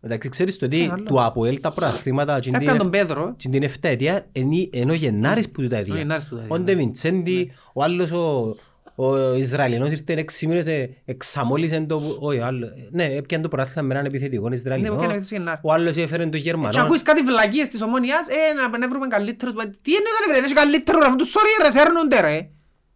[0.00, 1.02] Εντάξει, ξέρεις το ότι Ε, άλλο.
[1.02, 3.34] του ΑΠΟΕΛ τα προαθλήματα και Έπιαν τον Πέτρο.
[3.38, 5.96] την την εφταετία είναι- ενώ Γενάρης που του τα Ο έδια.
[5.96, 6.64] Γενάρης που τα έδια, Ο ναι.
[6.64, 8.56] Ντε Βιντσέντι, ο άλλος ο,
[8.94, 12.16] ο Ισραηλινός ήρθε έξι μήνες, ε, εξαμόλυσε το...
[12.20, 12.68] Όχι, άλλο.
[12.90, 14.96] Ναι, έπιαν το προάθλημα με έναν επιθετικό Ναι, Ισραηλινό.
[14.96, 15.60] που έκανε στο Γενάρη.
[15.62, 16.80] Ο άλλος έφερε το Και Γερμανό.
[16.82, 19.54] ακούεις κάτι βλακίες της ομόνιας, ε, να- να βρούμε καλύτερους.
[19.54, 22.50] Μα Τι είναι να βρει, έχει καλύτερος ρε, αυτούς sorry ρε, σέρνονται ρε.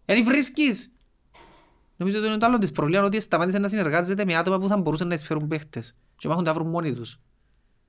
[0.04, 0.90] Εν βρίσκεις.
[1.96, 4.76] Νομίζω ότι είναι το άλλο της προβλήμα, ότι σταμάτησε να συνεργάζεται με άτομα που θα
[4.76, 5.96] μπορούσαν να εισφέρουν παίχτες.
[6.16, 7.20] Και μάχουν τα βρουν μόνοι τους.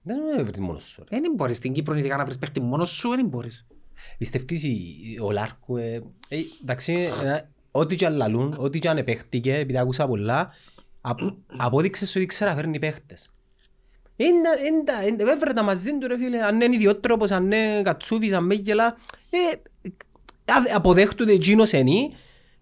[0.01, 1.03] Δεν είναι βρεις μόνος σου.
[1.11, 1.19] ρε.
[1.19, 3.65] Δεν μπορείς στην Κύπρο ειδικά να βρεις παίχτη μόνος σου, δεν μπορείς.
[4.17, 6.93] Πιστεύεις η- ο Λάρκο, ε, ε, εντάξει,
[7.25, 7.41] ε,
[7.77, 10.49] ό,τι και αν λαλούν, ό,τι και αν επέχτηκε, επειδή άκουσα πολλά,
[11.01, 13.29] απ- απόδειξες ότι ήξερα να φέρνει παίχτες.
[14.15, 14.29] Είναι,
[14.67, 18.45] είναι, είναι, έβρε τα μαζί του ρε φίλε, αν είναι ιδιότροπος, αν είναι κατσούβης, αν
[18.45, 18.97] μέγελα,
[19.29, 19.37] ε,
[20.51, 22.13] α- αποδέχτονται εκείνος ενή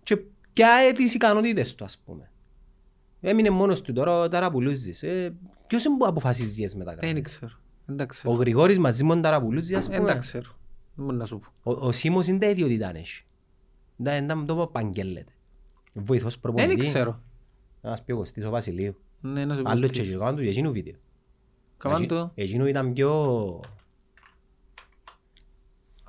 [0.04, 0.18] και
[0.54, 2.30] ποια τις ικανότητες του ας πούμε.
[3.22, 5.04] Έμεινε μόνος του τώρα, ο Ταραπουλούζης.
[5.04, 5.34] Ε,
[5.68, 6.96] ποιος είναι που αποφασίζεις τις μετά.
[7.00, 7.52] Δεν ξέρω.
[7.86, 8.34] Δεν τα Ο ξέρω.
[8.34, 10.20] Γρηγόρης μαζί με τον Ταραπουλούζη ας Δεν τα πούμε.
[10.20, 10.50] ξέρω.
[10.96, 11.72] Δεν μπορώ να σου πω.
[11.72, 13.24] Ο, ο Σίμος είναι τα ιδιότητα αν έχει.
[13.96, 15.32] Δεν δεν το παγγέλλεται.
[15.94, 16.76] Βοηθός προπονητή.
[16.76, 17.22] Δεν ξέρω.
[17.82, 18.96] Να μας πει ο Κωστής ο Βασιλείου.
[19.22, 19.70] Ναι, να σου πω.
[19.70, 20.02] Άλλο τι.
[20.02, 20.94] και εγώ κάνουν του για εκείνο βίντεο.
[21.78, 22.32] Καβάν Εκείνο- το.
[22.36, 23.60] Εκείνο ήταν πιο...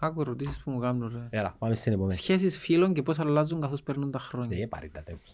[0.01, 1.39] Άκου ερωτήσεις που μου κάνουν ρε.
[1.39, 2.15] Έλα, πάμε στην επόμενη.
[2.15, 4.59] Σχέσεις φίλων και πώς αλλάζουν καθώς παίρνουν τα χρόνια.
[4.59, 5.31] Δεν πάρει τα τέπους.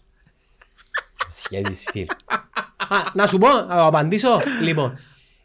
[1.28, 2.06] Σχέσεις φίλ.
[2.88, 4.28] Α, να σου πω, να απαντήσω.
[4.62, 4.96] Λοιπόν,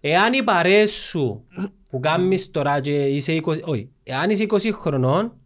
[0.02, 1.46] εάν οι παρέες σου
[1.90, 3.62] που κάνεις τώρα και είσαι 20...
[3.64, 5.37] Όχι, εάν είσαι 20 χρονών,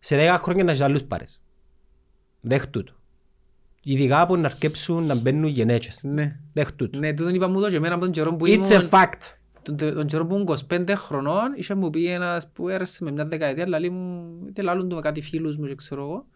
[0.00, 1.40] σε 10 χρόνια να έχεις άλλους παρέες.
[2.40, 2.92] Δέχτου το.
[3.82, 6.00] Ειδικά που να αρκέψουν να μπαίνουν γενέτσες.
[6.02, 6.38] Ναι.
[6.52, 6.98] Δέχτου το.
[6.98, 8.88] Ναι, τούτον είπα μου το και εμένα από τον καιρό που It's a ήμουν...
[8.90, 9.34] fact.
[9.62, 13.26] Τον, τον καιρό που ήμουν 25 χρονών, είχε μου πει ένας που έρεσε με μια
[13.26, 16.26] δεκαετία, λαλεί μου, είτε λάλλουν του με κάτι φίλους μου και ξέρω εγώ,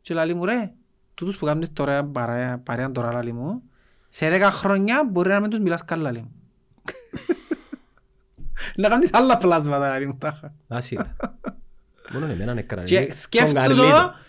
[0.00, 0.72] και λαλεί μου ρε,
[1.14, 3.62] τούτους που κάνεις τώρα παρέα, παρέα τώρα λαλεί μου,
[4.08, 6.32] σε 10 χρόνια μπορεί να μην τους μιλάς καλά λαλεί μου.
[8.76, 10.54] να κάνεις άλλα πλάσματα λαλεί μου τάχα.
[10.68, 11.16] Άσυλα.
[12.12, 12.82] Μόνο εμένα έκανα.
[12.82, 13.84] Και σκέφτου το,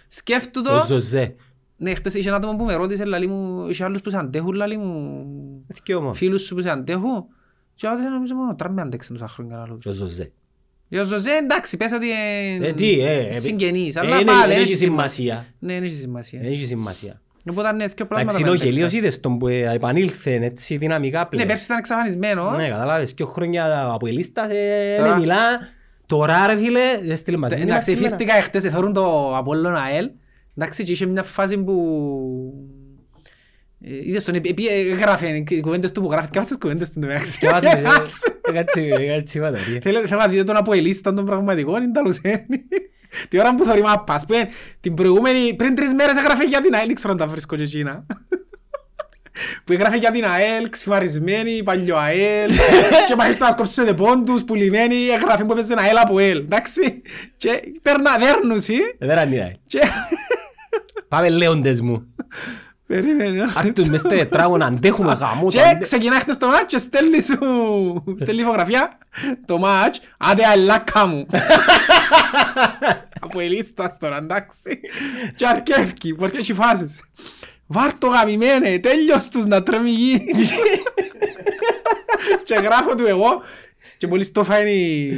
[0.07, 1.35] σκέφτου Ο το, Ζωζέ.
[1.77, 4.53] ναι, χτες είχε ένα άτομο που με ρώτησε, λαλεί μου, είχε άλλους που σε αντέχουν,
[4.53, 5.25] λαλεί μου,
[5.67, 6.13] Εθικιό μου.
[6.13, 7.25] φίλους σου που σε αντέχουν,
[7.75, 9.77] και εγώ δεν νομίζω μόνο τώρα με αντέξαν τόσα χρόνια λαλού.
[9.77, 10.31] Και ο Ζωζέ.
[10.87, 12.05] Για ο Ζωζέ εντάξει, πες ότι
[12.55, 15.23] είναι Ε, τι, ε, ε, συγγενής, ε, αλλά είναι- πάλι δεν δεν έχει έχει σημασία.
[15.25, 15.45] σημασία.
[15.59, 16.39] Ναι, δεν έχει σημασία.
[16.41, 17.21] Δεν έχει σημασία.
[17.49, 18.69] Οπότε είναι δύο πλάσματα Εντάξει, με ο αντέξαν.
[18.71, 21.47] Γελίος είδες τον που ε, επανήλθε έτσι δυναμικά Ναι, πλέον.
[21.47, 22.57] πέρσι ήταν εξαφανισμένος.
[22.57, 25.35] Ναι, καταλάβες, και χρόνια από ελίστα, ε, Τώρα- δεν μιλά.
[26.17, 28.07] Τώρα ρε φίλε, έστειλε μαζί μας Εντάξει, σήμερα.
[28.09, 30.09] φύρτηκα εχθές, εθώρουν το Απόλλων ΑΕΛ.
[30.57, 31.73] Εντάξει, και είχε μια φάση που...
[33.81, 34.59] ε, Είδες τον, επί-
[34.91, 37.31] έγραφε οι κουβέντες του που γράφει, και αυτές τις κουβέντες του εντάξει.
[37.31, 39.63] Σκεφάσαι, ε, κάτσε, κάτσε, είπα τώρα.
[39.81, 42.47] Θέλω θέλω να δείτε τον αποελίστα των πραγματικών, είναι τα λουσένη.
[43.29, 44.47] Τη ώρα που θωρεί μάπας, που είναι
[44.79, 47.63] την προηγούμενη, πριν τρεις μέρες έγραφε για την ΑΕΛ, δεν ξέρω αν τα βρίσκω και
[47.63, 48.05] εκείνα.
[49.63, 52.51] Που έγραφε για την ΑΕΛ, ξυμαρισμένη, παλιό ΑΕΛ,
[53.07, 57.01] και πάει στο άσκοψε πόντους, πουλημένη, έγραφε που έπαιζε ΑΕΛ από ΑΕΛ, εντάξει.
[57.37, 59.55] Και παίρνα δέρνουση, Ε, Δεν αντιλάει.
[59.65, 59.79] και...
[61.07, 62.07] Πάμε λέοντες μου.
[62.87, 63.45] Περίμενε.
[63.55, 65.43] Άκτους μες στα τετράγων, αντέχουμε γαμώ.
[65.43, 67.37] το Και αντε- ξεκινά χτες το μάτς και στέλνει σου,
[68.19, 68.97] στέλνει φωτογραφία,
[69.45, 71.25] το μάτς, άντε αελάκα μου.
[73.19, 74.79] Από ελίστας τώρα, εντάξει.
[75.35, 76.99] Και αρκεύκει, που αρκεύκει φάσεις.
[77.73, 80.49] Βάρ' το γαμημένε, τέλειος τους να τρέμει η γη.
[82.43, 83.41] Και γράφω του εγώ,
[83.97, 85.09] και μόλις το φάει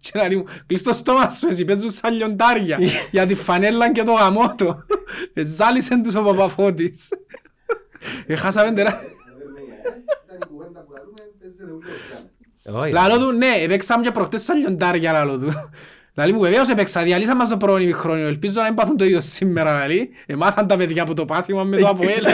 [0.00, 2.78] και να λέει μου, κλείς το στόμα σου εσύ, παίζουν σαν λιοντάρια
[3.10, 4.84] για τη φανέλα και το γαμότο.
[5.34, 7.08] Ζάλισεν τους ο Παπαφώτης.
[8.26, 8.90] Έχασαμε τερά.
[8.90, 11.80] Ήταν η κουβέντα που λαλούμε, παίζεται ούλο
[12.62, 12.78] πιάνε.
[12.84, 12.92] Όχι.
[12.92, 15.52] Λαλό του, ναι, έπαιξαμε και προχτές σαν λιοντάρια λαλό του.
[16.14, 19.20] Λαλή μου, βεβαίως έπαιξα, διαλύσαν μας το πρώτο ημιχρόνιο, ελπίζω να μην πάθουν το ίδιο
[19.20, 20.10] σήμερα, λαλή.
[20.26, 22.24] Εμάθαν τα παιδιά από το πάθημα με το Αποέλ.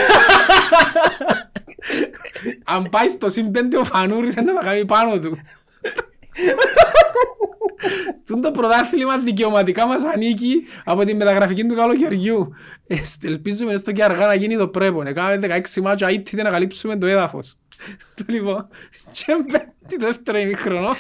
[2.64, 5.39] Αν πάει στο συν πέντε ο Φανούρης, να τα κάνει πάνω του.
[8.26, 10.55] Τούν το πρωτάθλημα δικαιωματικά μας ανήκει
[10.85, 12.53] από τη μεταγραφική του καλοκαιριού.
[12.87, 15.07] Ε, στ- Ελπίζουμε στο και αργά να γίνει το πρέπον.
[15.07, 15.39] Έκαμε
[15.76, 17.55] 16 μάτια, αίτητε να καλύψουμε το έδαφος.
[18.26, 18.68] Λοιπόν,
[19.12, 20.97] και μπαίνει το δεύτερο ημίχρονο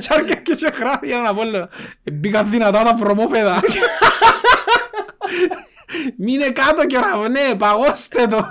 [0.00, 1.42] και αρκεύει και γράφει για να πω
[2.12, 3.60] Μπήκαν δυνατά τα βρωμόπεδα.
[6.18, 8.46] Μείνε κάτω και ραυνέ, παγώστε το.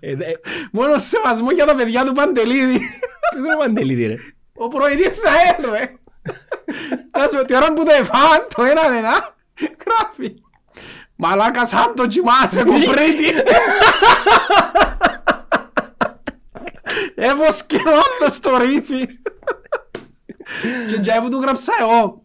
[0.00, 0.24] Ε, δε-
[0.72, 2.78] Μόνο σεβασμό για τα παιδιά του Παντελίδη.
[3.30, 4.14] Ποιος είναι ο Παντελίδη ρε;
[4.54, 5.92] Ο προηγητής της ΑΕΛ, ρε.
[7.10, 9.34] Ας πούμε, τη ώρα που το εφάν, το έναν ένα,
[9.86, 10.34] γράφει.
[11.16, 13.24] Μαλάκα σαν το κοιμάσαι, κουμπρίτη.
[17.14, 17.90] Έβοσκε ο
[18.20, 19.06] άλλος το ρήφι.
[20.90, 22.22] Και τζάι που του γράψα εγώ.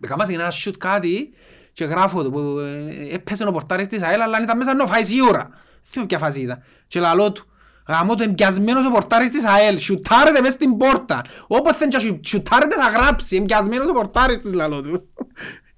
[0.00, 1.32] Έκανα σε ένα shoot κάτι
[1.72, 5.04] και γράφω του που ε, έπαιζε ο πορτάρις της ΑΕΛ αλλά ήταν μέσα να φάει
[5.04, 5.48] σίγουρα.
[5.84, 6.62] Θυμώ ποια φάση ήταν.
[6.86, 7.44] Και λαλό του.
[7.88, 9.78] Γαμώ το εμπιασμένος ο πορτάρις της ΑΕΛ.
[9.78, 11.22] Σιουτάρετε μες στην πόρτα.
[11.46, 13.36] Όπως θέλει να σου- σιουτάρετε θα γράψει.
[13.36, 15.08] Εμπιασμένος ο πορτάρις της λαλό του.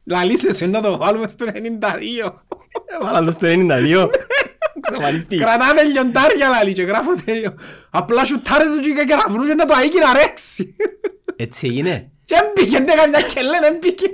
[0.04, 2.42] Λαλίσες σου να το βάλουμε στο 92.
[3.00, 4.08] Έβαλα το στο 92.
[4.98, 5.36] Ξαφανιστεί.
[5.36, 7.54] Κρατάμε λιοντάρια λαλί και γράφω τέλειο.
[7.90, 10.76] Απλά σιουτάρετε του και κεραυνού και να το αίκει να ρέξει.
[11.36, 12.10] Έτσι έγινε.
[12.24, 14.10] Και έμπηκε, δεν καμιά κελέ, δεν μπήκε.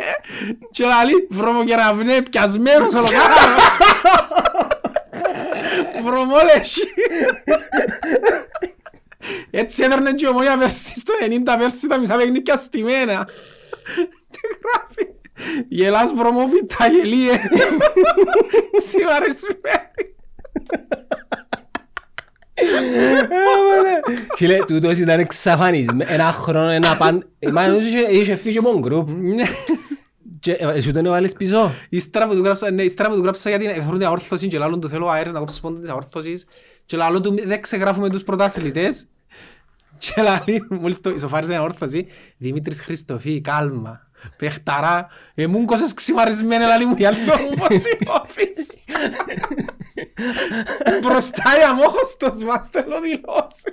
[0.70, 3.34] Και λαλί, βρωμοκεραυνέ, πιασμένος ολοκάρο.
[6.02, 6.88] Βρωμόλεσι.
[9.50, 11.12] Έτσι έδερνε και η ομόνια πέρσι στο
[11.54, 13.28] 90 πέρσι τα μισά παιχνίκια στημένα.
[14.30, 15.14] Και γράφει,
[15.68, 17.40] γελάς βρωμόπιτα γελίε.
[18.76, 20.16] Σήμερα μεσημέρι.
[24.36, 26.12] Φίλε, τούτος ήταν εξαφανισμένος.
[26.14, 27.28] Ένα χρόνο, ένα παν...
[27.52, 29.08] Μάλλον είχε- είχε φύγει από τον γκρουπ.
[30.40, 31.72] Και ε, σου τον έβαλες πίσω.
[31.88, 34.80] Ύστερα που του γράψα, ναι, ύστερα που του γράψα γιατί θέλουν την αόρθωση και λάλλον
[34.80, 36.46] του θέλω αέρες να κόψω πόντο της αόρθωσης
[36.84, 39.06] και λάλλον του δεν ξεγράφουμε τους πρωταθλητές
[39.98, 42.06] και λάλλει, μόλις το ισοφάρισε την αόρθωση,
[42.36, 44.00] Δημήτρης Χριστοφή, κάλμα,
[44.36, 48.78] παιχταρά, εμούν κόσες ξυμαρισμένε λάλλει μου, για λίγο μου πως η όφηση.
[51.02, 53.72] Μπροστά η αμόχωστος μας θέλω δηλώσει.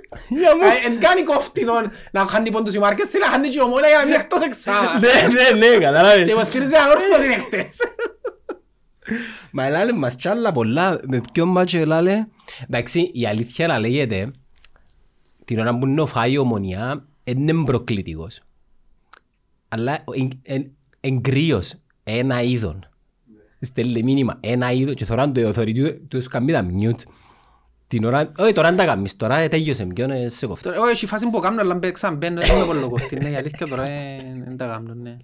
[0.84, 3.88] Ε, Εν κάνει κόφτη τον να χάνει πόντους η Μάρκες, αλλά χάνει και η ομόνα
[3.88, 4.98] για να μην εκτός εξάμα.
[4.98, 6.28] Ναι, ναι, ναι, Και κατάλαβες.
[6.28, 7.76] υποστήριζε αόρθωση χτες.
[9.50, 11.00] Μα ελάλε μας κι άλλα πολλά.
[11.02, 12.26] Με ποιον μάτσο ελάλε.
[12.68, 14.30] Εντάξει, η αλήθεια να λέγεται,
[15.44, 18.40] την ώρα που είναι ο φάει η ομονιά, είναι προκλητικός.
[19.68, 20.70] Αλλά εν- εν-
[21.00, 21.74] εγκρίος,
[22.04, 22.88] ένα είδον.
[23.60, 27.00] Στέλνει μήνυμα, ένα είδον και τώρα το θωρεί του τους κάνει τα μνιούτ.
[27.88, 30.70] Την ώρα, όχι τώρα δεν τα κάνεις, τώρα ε, τέλειωσε ποιον ε, σε κοφτώ.
[30.70, 33.34] Τώρα, όχι, η φάση που κάνω, αλλά μπε- ξαναμπαίνω, δεν είμαι πολύ κοφτή, ναι, η
[33.36, 35.16] αλήθεια τώρα ε, δεν τα κάνω, ναι.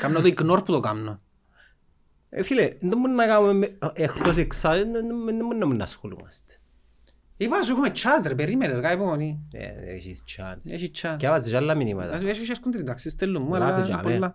[0.00, 1.20] Κάνω το ignore που το κάνω.
[2.30, 4.92] Ε, Φίλε, δεν μπορούμε να κάνουμε με- εκτός εξάδου,
[5.24, 6.52] δεν μπορούμε να ασχολούμαστε.
[7.36, 9.46] Είπα σου έχουμε τσάς ρε, περίμενε, κάτι υπομονή.
[9.52, 10.70] Ε, έχεις chance.
[10.72, 11.16] Έχεις τσάς.
[11.18, 12.16] Και άβαζε και άλλα μηνύματα.
[12.16, 14.02] Έχει έχει έρχονται εντάξει, στέλνουν μου, Λάβε αλλά τζάμε.
[14.02, 14.34] πολλά.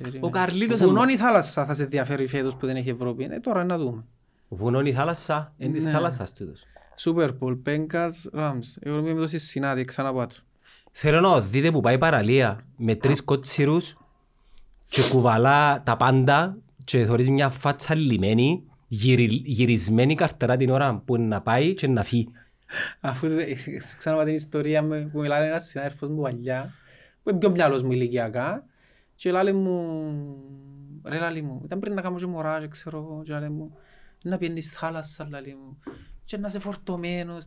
[0.00, 0.26] Ε, περίμενε.
[0.26, 3.28] Ο Καρλίτος Βουνόν η θάλασσα θα σε ενδιαφέρει φέτος που δεν έχει Ευρώπη.
[3.30, 4.04] Ε, τώρα να δούμε.
[4.48, 5.90] Βουνόν η θάλασσα, είναι της Ναι.
[5.90, 6.62] θάλασσας τούτος.
[7.04, 8.60] Super Bowl, Bengals, Rams.
[8.80, 10.34] Εγώ είμαι με το Cincinnati, ξαναπάτω.
[10.90, 13.96] Θέλω να δείτε που πάει παραλία με τρεις κότσιρους
[14.86, 21.16] και κουβαλά τα πάντα και θωρείς μια φάτσα λιμένη, γυρι- γυρισμένη καρτερά την ώρα που
[21.16, 22.28] είναι να πάει και να φύγει.
[23.00, 23.44] Αφού δε-
[23.98, 26.72] ξαναπά την ιστορία με- που μιλάνε ένας συνάδελφος μου παλιά,
[27.22, 28.64] που είναι πιο μυαλός μου ηλικιακά,
[29.20, 30.00] και λέει μου,
[31.04, 33.76] ρε λάλη μου, ήταν πριν να κάνω και μωρά και ξέρω εγώ, και λέει μου,
[34.22, 35.78] να πιένεις στη θάλασσα, λέει μου,
[36.24, 37.44] και να είσαι φορτωμένος,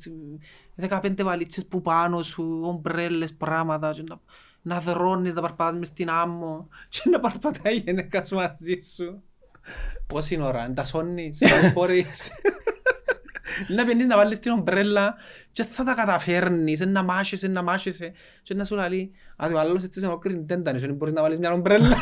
[0.89, 4.19] 15 βαλίτσες που πάνω σου, ομπρέλες, πράγματα, και να,
[4.61, 9.24] να δρώνεις, να παρπατάς μες στην άμμο, και να παρπατάει η γυναίκα σου μαζί σου.
[10.07, 12.32] Πόση ώρα, να τα σώνεις, δεν μπορείς.
[13.76, 15.16] Να πιένεις να βάλεις την ομπρέλα
[15.51, 18.12] και θα τα καταφέρνεις, να μάσεσαι, να μάσεσαι
[18.43, 21.22] και να σου λέει «Α, ο άλλος έτσι σε ολόκληρη την τέντα, δεν μπορείς να
[21.22, 21.95] βάλεις μια ομπρέλα».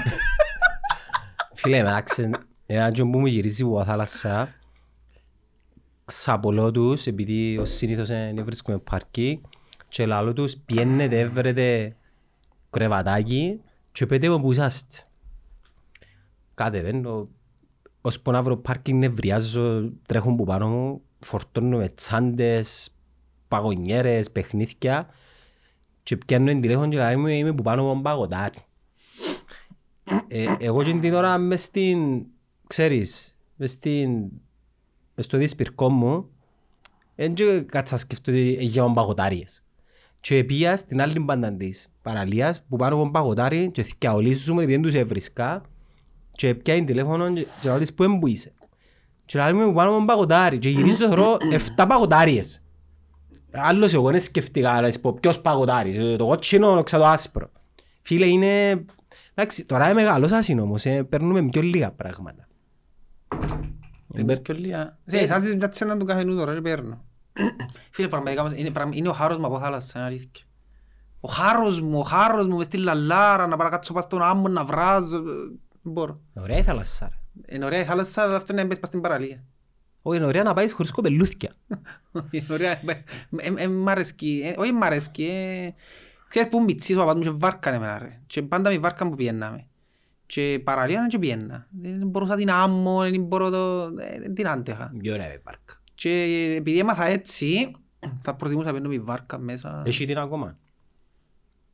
[1.54, 2.30] Φίλε, εντάξει,
[2.66, 4.54] ένα και που μου γυρίζει από τα θάλασσα,
[6.06, 9.42] ξαπολώ τους, επειδή ως συνήθως δεν βρίσκουμε πάρκι,
[9.90, 11.96] και λαλό τους πιένετε, έβρετε
[12.70, 14.96] κρεβατάκι και πέτε μου που είσαστε.
[16.54, 17.30] Κατεβαίνω,
[18.02, 22.96] ώσπου να βρω πάρκι νευριάζω, τρέχουν που πάνω μου, φορτώνω με τσάντες,
[23.48, 25.10] παγωνιέρες, παιχνίδια
[26.04, 28.58] και πιάνω την τηλέφωνο και λέει μου είμαι που πάνω μου παγωτάρι.
[30.28, 32.26] Ε, εγώ και την ώρα μες στην,
[32.68, 34.10] ξέρεις, μες στην,
[35.16, 36.30] μες στο δυσπυρκό μου,
[37.16, 39.64] δεν και κάτσα σκεφτώ ότι έγιναν παγωτάριες.
[40.20, 44.82] Και πήγα στην άλλη πάντα της παραλίας που πάνω από παγωτάρι και θυκαολίζουμε επειδή δεν
[44.82, 45.62] τους έβρισκα
[46.32, 48.54] και πιάει τηλέφωνο και και λέω της πού εμπού είσαι;
[49.32, 51.38] Και λέει μου που πάνω από παγωτάρι και γυρίζω θεωρώ
[51.78, 52.62] 7 παγωτάριες.
[53.52, 57.50] Άλλος εγώ δεν σκεφτήκα να σου πω ποιος παγωτάρι, το κότσινο ξέρω το άσπρο.
[58.02, 58.86] Φίλε είναι...
[59.34, 62.48] Εντάξει, τώρα είναι μεγάλος όμως, ε, παίρνουμε πιο λίγα πράγματα.
[64.08, 64.98] Δεν πιο λίγα.
[65.06, 67.04] Σε εσάς της μοιάζει έναν του καφενού τώρα και παίρνω.
[67.92, 70.46] Φίλε, πραγματικά όμως, είναι, πραγμα- είναι ο χάρος μου από θάλασσα, είναι αλήθεια.
[71.20, 74.66] Ο χάρος μου, ο χάρος μου μες στη λαλάρα, να παρακάτσω πας στον άμμο, να
[74.66, 75.18] βράζω.
[75.18, 75.22] ε,
[75.82, 76.20] Δεν μπορώ.
[76.34, 77.12] Ωραία η θάλασσα.
[77.50, 77.56] Ρε.
[77.56, 79.44] Είναι ωραία η θάλασσα, αλλά αυτό είναι να μπες πας στην παραλία.
[80.02, 81.52] Όχι, είναι ωραία να πάεις χωρίς κοπελούθκια.
[82.32, 82.72] Είναι ωραία.
[82.72, 83.04] Ε,
[83.38, 84.42] ε, ε, Μ' αρέσκει.
[84.46, 85.24] ε, Όχι μ' αρέσκει.
[85.24, 85.70] ε,
[86.28, 88.20] Ξέρεις που μητσής ο παπάς μου και βάρκαν εμένα ρε.
[88.26, 89.66] Και πάντα με βάρκαν που πιέναμε.
[90.26, 91.68] Και παραλία να και πιέννα.
[91.82, 93.84] Δεν μπορούσα την άμμο, δεν μπορώ το...
[93.84, 94.94] ε, Δεν την άντεχα.
[94.98, 95.82] Πιο ωραία η πάρκα.
[95.94, 96.10] Και
[96.58, 97.72] επειδή έμαθα έτσι,
[98.22, 99.84] Θα προτιμούσα να παίρνω η βάρκα μέσα.
[99.86, 100.58] Έχει την ακόμα;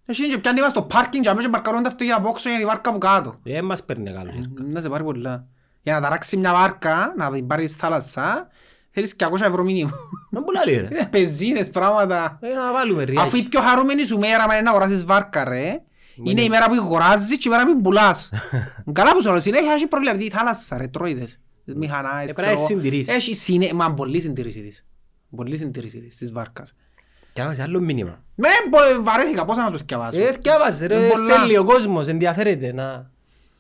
[0.05, 2.59] Εσύ είναι και πιάνει μας στο πάρκινγκ και αμέσως παρκαρούν τα αυτοκίνητα από όξω για
[2.59, 3.35] η βάρκα που κάτω.
[3.43, 4.31] Ε, μας παίρνει καλό.
[4.63, 5.47] Να σε πάρει πολλά.
[5.87, 8.47] Για να ταράξει μια βάρκα, να την πάρεις στη θάλασσα,
[8.89, 9.91] θέλεις και 200 ευρώ μήνυμο.
[10.29, 10.87] Να που λάλλει ρε.
[10.99, 12.37] Ε, Πεζίνες, πράγματα.
[12.41, 13.21] Ε, να βάλουμε ριάκι.
[13.27, 15.81] Αφού η πιο χαρούμενη σου μέρα μα είναι να αγοράσεις βάρκα ρε,
[16.23, 18.29] είναι η μέρα που αγοράζεις και η μέρα που πουλάς.
[18.93, 21.39] Καλά που σου λέω, συνέχεια έχει προβλέψει η θάλασσα ρε, τρώιδες.
[21.63, 22.67] Μηχανάες, Ε, πρέπει να ξέρω.
[22.67, 23.13] συντηρήσεις.
[23.15, 23.69] Έχει συνέ...
[23.73, 24.85] Μα πολύ συντηρήση της.
[25.35, 26.73] Πολύ συντηρήση της, της βάρκας.
[27.33, 28.23] Και άμεσα άλλο μήνυμα.
[28.35, 30.21] Με μπο- βαρέθηκα, πόσα να σου θυκευάσω.
[30.21, 31.35] Ε, θκιάβαζε Είναι ρε, πολλά.
[31.35, 33.09] στέλνει ο κόσμος, ενδιαφέρεται να να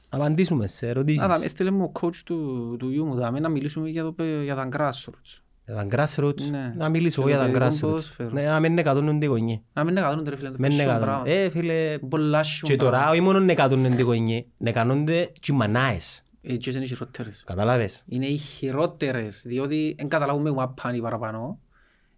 [0.09, 1.21] απαντήσουμε σε ερωτήσεις.
[1.23, 4.03] Α, θα με έστειλε μου ο coach του, του γιού μου, δάμε να μιλήσουμε για,
[4.03, 5.41] το, παι- για τα grassroots.
[5.65, 6.73] Για τα grassroots, Ναι.
[6.77, 7.81] να μιλήσω εγώ Και για το τα παιδικό grassroots.
[7.91, 8.29] ποδόσφαιρο.
[8.29, 9.61] Ναι, να μην εκατόνουν τη γωνία.
[9.73, 11.05] Να μην εκατόνται ρε φίλε, το Μην πιο εκατόνουν.
[11.05, 11.23] πράγμα.
[11.29, 13.11] Ε, φίλε, Πολλά σιόν και τώρα πράγμα.
[13.11, 16.21] όχι μόνο εκατόνουν τη γωνία, εκατόνονται και οι μανάες.
[16.41, 17.43] Έτσι είναι οι χειρότερες.
[17.45, 18.03] Καταλάβες.
[18.07, 21.59] Είναι οι χειρότερες, διότι δεν καταλάβουμε που πάνε παραπάνω.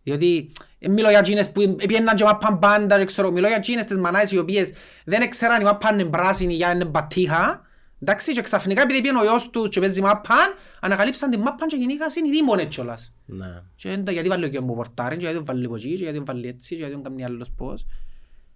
[0.03, 3.85] Διότι ε, μιλώ για εκείνες που πήγαιναν και μάπαν πάντα και ξέρω, μιλώ για εκείνες
[3.85, 4.71] τις μανάες οι οποίες
[5.05, 7.61] δεν ξέραν η μάπαν είναι πράσινη για είναι μπατίχα.
[8.01, 11.75] Εντάξει, και ξαφνικά επειδή πήγαινε ο γιος του και παίζει μάπαν, ανακαλύψαν την μάπαν και
[11.75, 13.13] γεννήκασαν οι δήμονες κιόλας.
[13.25, 13.61] Ναι.
[13.75, 16.03] Και έντα, γιατί βάλει ο γιος μου πορτάρι, και γιατί τον βάλει από εκεί, και
[16.03, 17.85] γιατί τον βάλει έτσι, και γιατί τον κάνει άλλος πώς.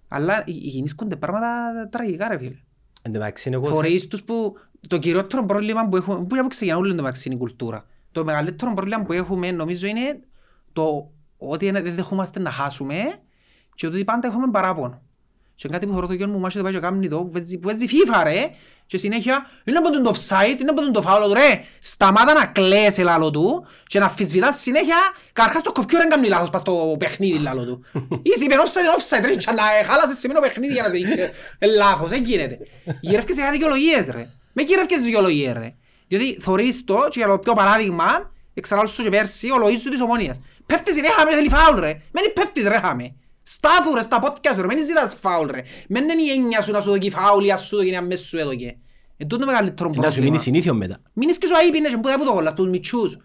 [0.08, 2.56] Αλλά γι- γεννήσκονται πράγματα τραγικά ρε φίλε.
[3.02, 4.56] Εν τω μεταξύ, εγώ Φορείς τους που
[4.88, 7.86] το κυριότερο πρόβλημα που έχουμε, που ξεκινά όλο το μεταξύ είναι η κουλτούρα.
[8.12, 10.20] Το μεγαλύτερο πρόβλημα που έχουμε νομίζω είναι
[10.74, 12.96] το ότι είναι- δεν δεχόμαστε να χάσουμε
[13.76, 15.02] και ότι πάντα έχουμε παράπονο.
[15.56, 17.68] Και κάτι που θεωρώ το γιο μου μάχεται πάει και κάνει το, που παίζει- που
[17.68, 18.50] παίζει FIFA ρε,
[18.86, 22.34] και συνέχεια είναι από τον το offside, είναι από τον το φάουλο του ρε, σταμάτα
[22.34, 24.96] να κλαις λάλο του και να αφισβητάς συνέχεια,
[25.34, 27.84] καρχάς το κοπιό δεν κάνει λάθος πας στο παιχνίδι λάλο του.
[28.24, 30.94] Είσαι είπε offside, είναι offside ρε, και να χάλασες σε μήνο παιχνίδι για να σε
[30.94, 31.20] δείξει
[31.60, 32.58] ε, λάθος, δεν γίνεται.
[33.02, 35.76] Γυρεύκες για δικαιολογίες ρε, με γυρεύκες δικαιολογίες ρε.
[36.08, 40.40] Διότι θωρείς το και για το πιο παράδειγμα, εξανάλωσου και πέρσι, ο Λοΐζου της Ομόνιας.
[40.66, 42.02] Πέφτεις ρε χάμε, θέλει φάουλ ρε.
[42.12, 43.16] Μένει πέφτεις ρε χάμε.
[43.44, 45.62] Στάθου ρε στα πόθηκια σου ρε, μην ζητάς φάουλ ρε.
[45.88, 48.38] Μεν είναι η έννοια σου να σου δοκεί φάουλ ή ας σου δοκεί αμέσως σου
[48.38, 48.78] έδωκε.
[49.18, 50.38] Εν τούτο μεγαλύτερο να σου μείνει πρόβλημα.
[50.38, 50.98] συνήθιο μετά.
[51.14, 53.18] Μείνεις και σου αείπινες και πού το κολλάς, τους μητσούς.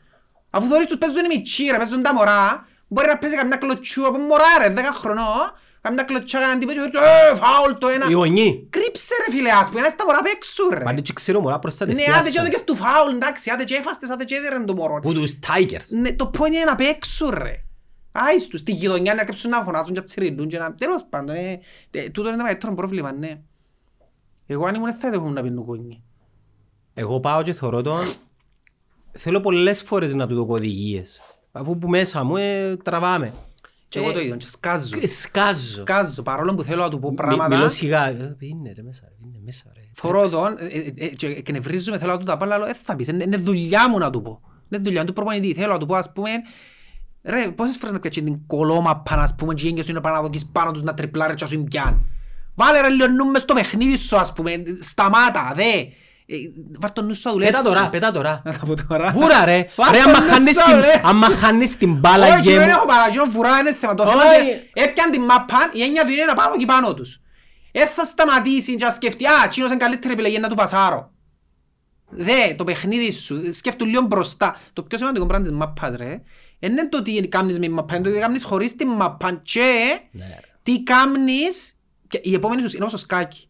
[0.50, 2.66] Αφού θωρείς τους παίζουν οι μητσοί ρε, παίζουν τα μωρά.
[2.88, 5.52] Μπορεί να παίζει καμιά κλωτσού από μωρά ρε, 10 χρονών.
[5.80, 8.06] Καμιά κλωτσά κάνει τίποτα και θεωρείς, «Ε, φάουλ το ένα.
[8.08, 8.66] Η γωνή.
[8.70, 10.80] Κρύψε ρε φίλε, ας πούμε, να στα μωρά παίξουν ρε.
[10.84, 12.10] Πάντε και ξέρω μωρά Ναι, προστατευτεί.
[12.10, 14.98] άντε και έδωκες του φάουλ, εντάξει, άντε και έφαστες, άντε και έδεραν το μωρό.
[15.00, 15.86] Που τους Tigers.
[16.00, 17.54] Ναι, το point είναι να παίξουν ρε.
[18.26, 20.74] Άις τους, στη γειτονιά να έρκεψουν να φωνάζουν και να τσιριλούν και να...
[20.74, 21.60] Τέλος πάντων, ε,
[21.90, 23.40] τε- τούτο είναι το μεγαλύτερο πρόβλημα, ναι.
[24.46, 26.02] Εγώ αν ήμουν δεν θα δεχόμουν να πίνουν κόνι.
[26.94, 27.98] Εγώ πάω και θωρώ τον.
[29.12, 31.20] Θέλω πολλές φορές να του δω οδηγίες.
[31.52, 33.32] Αφού που μέσα μου ε, τραβάμε.
[33.88, 34.96] Και εγώ Ε, το ίδιο, και σκάζω.
[35.02, 35.80] ε, Σκάζω.
[35.80, 37.56] Σκάζω, παρόλο που θέλω να του πω Μι- πράγματα.
[37.56, 38.06] Μιλώ σιγά.
[38.08, 39.80] Ε, Είναι ρε μέσα, ρε, είναι μέσα ρε.
[39.94, 42.74] Θωρώ τον ε, ε, ε, και εκνευρίζομαι, θέλω να του τα πω, αλλά λέω, «Ε,
[42.74, 44.40] θα πεις, είναι είναι δουλειά μου να του πω.
[44.70, 46.30] Είναι δουλειά του προπονητή, θέλω να του πω, ας πούμε,
[47.28, 50.22] ρε, πόσες φορές να πιάσεις την κολόμαπα, ας πούμε, και η έγκυος είναι πάνω να
[50.22, 52.04] δοκίσεις πάνω τους να τριπλάρει και να σου πιάνει.
[52.54, 54.50] Βάλε ρε λίγο νου μες στο παιχνίδι σου, ας πούμε,
[54.80, 55.62] σταμάτα, δε.
[56.30, 56.36] Ε,
[56.80, 57.56] Βάρ' το νου σου να δουλέψεις.
[57.62, 58.42] Πετά τώρα, πετά τώρα.
[58.44, 59.10] Να τα πω τώρα.
[59.12, 59.66] Βούρα ρε.
[59.76, 61.00] Βάρ' Ρε το άμα νου χάνεις σου να την- δουλέψεις.
[61.04, 62.58] άμα χάνεις την μπάλα Όχι, γέμου.
[62.58, 63.94] δεν έχω παραγγείλω βουρά, είναι θέμα.
[63.94, 64.40] Το θέμα Όχι.
[64.42, 67.20] είναι έπιαν την μάπα, η έννοια του είναι να πάω εκεί πάνω τους.
[67.72, 71.10] Ε, θα σταματήσει και να σκεφτεί, α, εκείνος είναι καλύτερη επιλογή να του πασάρω.
[72.10, 74.56] Δε, το παιχνίδι σου, σκέφτου λίγο μπροστά.
[74.72, 76.22] Το πιο σημαντικό πράγμα της μάπας, ρε,
[76.58, 80.00] είναι το τι κάνεις με τη μάπα, είναι το τι κάνεις χωρίς τη μάπα και
[80.12, 80.40] Ναι, ρε.
[80.62, 81.76] τι κάνεις,
[82.08, 83.48] και η επόμενη σου είναι όπως το σκάκι.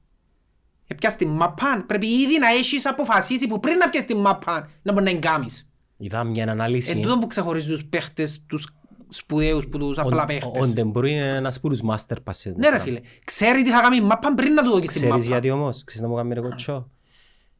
[0.87, 4.93] Έπιας τη μάπα, πρέπει ήδη να έχεις αποφασίσει που πριν να πιάσεις τη μάπα να
[4.93, 5.69] μπορεί να εγκάμεις.
[5.97, 6.91] Είδα μια ανάλυση.
[6.91, 8.69] Εν τούτο που ξεχωρίζει τους παίχτες, τους
[9.09, 10.73] σπουδαίους που τους απλά Ο παίχτες.
[10.73, 12.53] Ντεμπρούιν είναι ένας από τους master passers.
[12.57, 15.15] Ναι ρε φίλε, ξέρει τι θα κάνει η μάπα πριν να του δοκίσει τη Ξέρεις
[15.15, 15.25] μάπα.
[15.25, 16.91] γιατί όμως, ξέρεις να μου κάνει ρε κοτσό;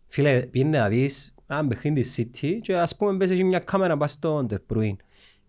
[0.09, 3.97] Φίλε, πήγαινε να δεις ένα παιχνίδι της City και ας πούμε πες έχει μια κάμερα
[3.97, 4.97] πας στον Ντεμπρούιν.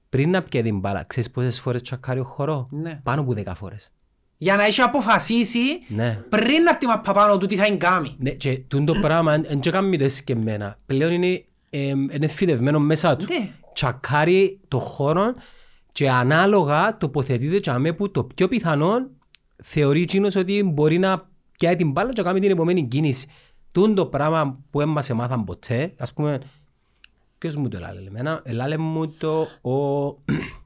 [0.09, 2.99] Πριν να πιέει την μπάλα, ξέρεις πόσες φορές τσεκάρει το χώρο; Ναι.
[3.03, 3.91] Πάνω από δέκα φορές.
[4.37, 6.23] Για να έχει αποφασίσει Ναι.
[6.29, 8.15] πριν να έρθει η μάπα πάνω του τι θα κάνει.
[8.19, 10.79] Ναι, και τούν το πράγμα δεν και κάνει το εσκεμμένα.
[10.85, 13.25] Πλέον είναι, εμ, είναι φυτευμένο μέσα του.
[13.29, 13.49] Ναι.
[13.73, 15.33] Τσακάρει το χώρο
[15.91, 19.09] και ανάλογα τοποθετείται και αμέ που το πιο πιθανό
[19.63, 23.27] θεωρεί εκείνος ότι μπορεί να πιάει την μπάλα και να κάνει την επόμενη κίνηση.
[23.71, 26.41] Τούν το πράγμα που δεν μας εμάθαν ποτέ, ας πούμε,
[27.37, 29.71] ποιος μου το έλαλε εμένα, έλαλε μου το ο,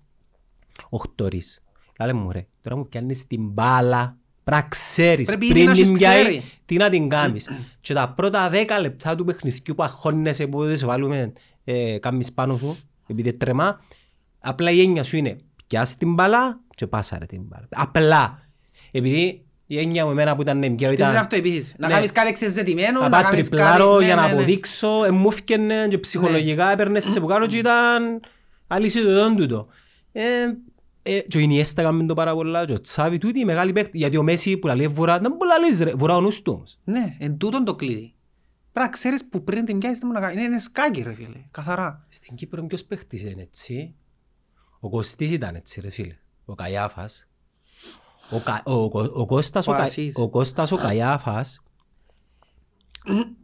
[0.89, 1.60] ο Χτωρίς.
[1.97, 5.74] Έλαλε μου ρε, τώρα μου πιάνεις την μπάλα, πρέπει να ξέρεις Πρέπει ήδη πριν να
[5.74, 6.43] την έχεις πιάει, ξέρει.
[6.66, 7.49] τι να την κάνεις.
[7.82, 11.34] και τα πρώτα δέκα λεπτά του παιχνιδιού που αγχώνεσαι που δεν σε βάλουμε
[11.64, 12.78] ε, κάμεις πάνω σου,
[13.08, 13.82] επειδή τρεμά,
[14.39, 15.38] απλά η έννοια σου είναι
[15.68, 17.68] πιάσεις την μπάλα και πάσαρε την μπάλα.
[17.70, 18.47] Απλά.
[18.91, 21.15] Επειδή η έννοια μου εμένα που ήταν ναι, πιο Τι είναι ήταν...
[21.15, 21.76] αυτό επίσης.
[21.78, 21.93] Να Ναι.
[21.93, 24.05] κάνεις κάτι εξεζετημένο, Να να πάω κάνεις τριπλάρω κάτι...
[24.05, 24.39] για ναι, να ναι, ναι.
[24.39, 28.19] αποδείξω, εμούφκαινε και ψυχολογικά έπαιρνες σε που κάνω και ήταν
[28.67, 29.67] αλυσίδωτον τούτο.
[30.11, 30.21] Ε,
[31.05, 33.99] Ε, και ο Ινιέστα έκαμε το πάρα πολλά, και ο Τσάβη, τούτοι οι μεγάλοι παίκτες.
[33.99, 36.53] Γιατί ο Μέση που λέει βουρά, δεν μπορεί να λες ρε, βουρά ο νους του
[36.55, 36.80] όμως.
[36.84, 38.13] Ναι, εν τούτον το κλείδι.
[38.71, 40.34] Πρέπει να ξέρεις που πριν την πιάσεις τι μου να κάνει.
[40.34, 42.05] Είναι, είναι σκάκι ρε φίλε, καθαρά.
[42.09, 43.95] Στην Κύπρο ποιος παίχτης είναι έτσι;
[44.80, 46.15] Ο Κωστής ήταν έτσι ρε φίλε.
[46.45, 47.28] Ο Καϊάφας.
[48.34, 48.64] Ο, Κα...
[48.66, 49.82] ο, ο, ο, Κώστας, ο, Ο Κα...
[49.82, 50.16] Ασής.
[50.16, 51.62] ο Κώστας ο Καϊάφας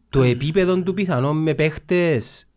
[0.10, 2.48] το επίπεδο του πιθανόν με παίχτες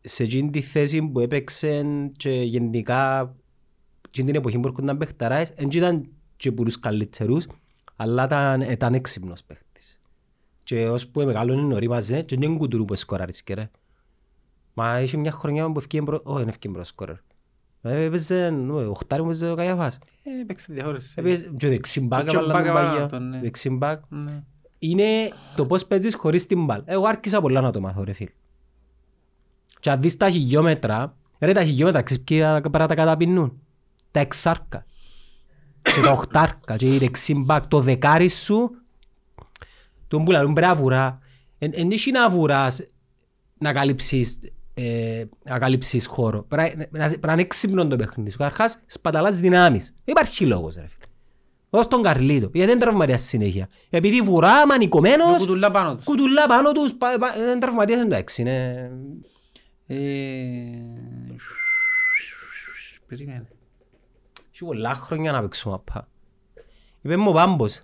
[0.00, 1.82] σε εκείνη τη θέση που έπαιξε
[2.16, 3.34] και γενικά
[4.08, 7.46] εκείνη την εποχή που έρχονταν παίχταράες δεν ήταν και από τους καλύτερους
[7.96, 10.00] αλλά ήταν, ήταν έξυπνος παίχτης.
[10.62, 13.70] Και ώσπου μεγάλωνε νωρί μαζί και δεν κουτουρού που σκοράρισκε ρε.
[14.74, 16.20] Μα είχε μια χρονιά που ευκήγε μπρο...
[16.22, 17.16] Όχι, δεν ευκήγε πρώτος σκόρερ.
[17.82, 19.98] Ε, Έπαιζε, νου, οχτάρι μου έπαιζε ο Καϊαφάς.
[20.22, 21.14] Ε, παίξε διαχώρηση.
[21.18, 23.06] Έπαιζε και δεξί μπακ, Και ο έβαλαν Μπάκ τον έβαλαν Παγιά.
[23.08, 23.40] τον, ναι.
[23.40, 24.02] Δεξί μπακ.
[24.08, 24.42] Ναι.
[24.78, 25.04] Είναι
[25.56, 26.82] το πώς παίζεις χωρίς την μπάλ.
[26.84, 28.28] Εγώ άρχισα πολλά να το μάθω ρε φίλ.
[29.80, 33.60] Και αν δεις τα χιλιόμετρα, ρε τα χιλιόμετρα, ξέρεις ποια παρά τα καταπινούν;
[34.10, 34.84] Τα εξάρκα.
[35.82, 37.66] και τα οχτάρκα και η δεξιμπάκ.
[37.66, 38.70] Το δεκάρι σου,
[40.08, 41.18] τον που λαλούν πρέπει να βουρά.
[41.58, 42.80] Εν εν έχει να βουράς
[43.58, 44.38] να καλύψεις,
[44.80, 46.42] ε, να καλύψεις χώρο.
[46.42, 48.38] Πρέπει να- να πρέπει να είναι έξυπνο το παιχνίδι σου.
[48.38, 49.84] Καταρχάς σπαταλάς δυνάμεις.
[49.86, 51.04] Δεν υπάρχει λόγος ρε φίλε.
[51.70, 52.50] Ως τον Καρλίτο.
[52.52, 53.68] Γιατί δεν τραυματίας συνέχεια.
[53.90, 56.04] Επειδή βουρά, Με μανικωμένος, κουτουλά πάνω τους.
[56.04, 58.40] κουτουλά πάνω τους, πα- πα- δεν τραυματίας εντάξει.
[58.42, 58.90] Είναι...
[59.86, 59.96] Ε,
[63.06, 63.46] Περίμενε.
[64.52, 66.08] Έχει πολλά χρόνια να παίξουμε απά.
[67.02, 67.80] Είπε μου ο Πάμπος.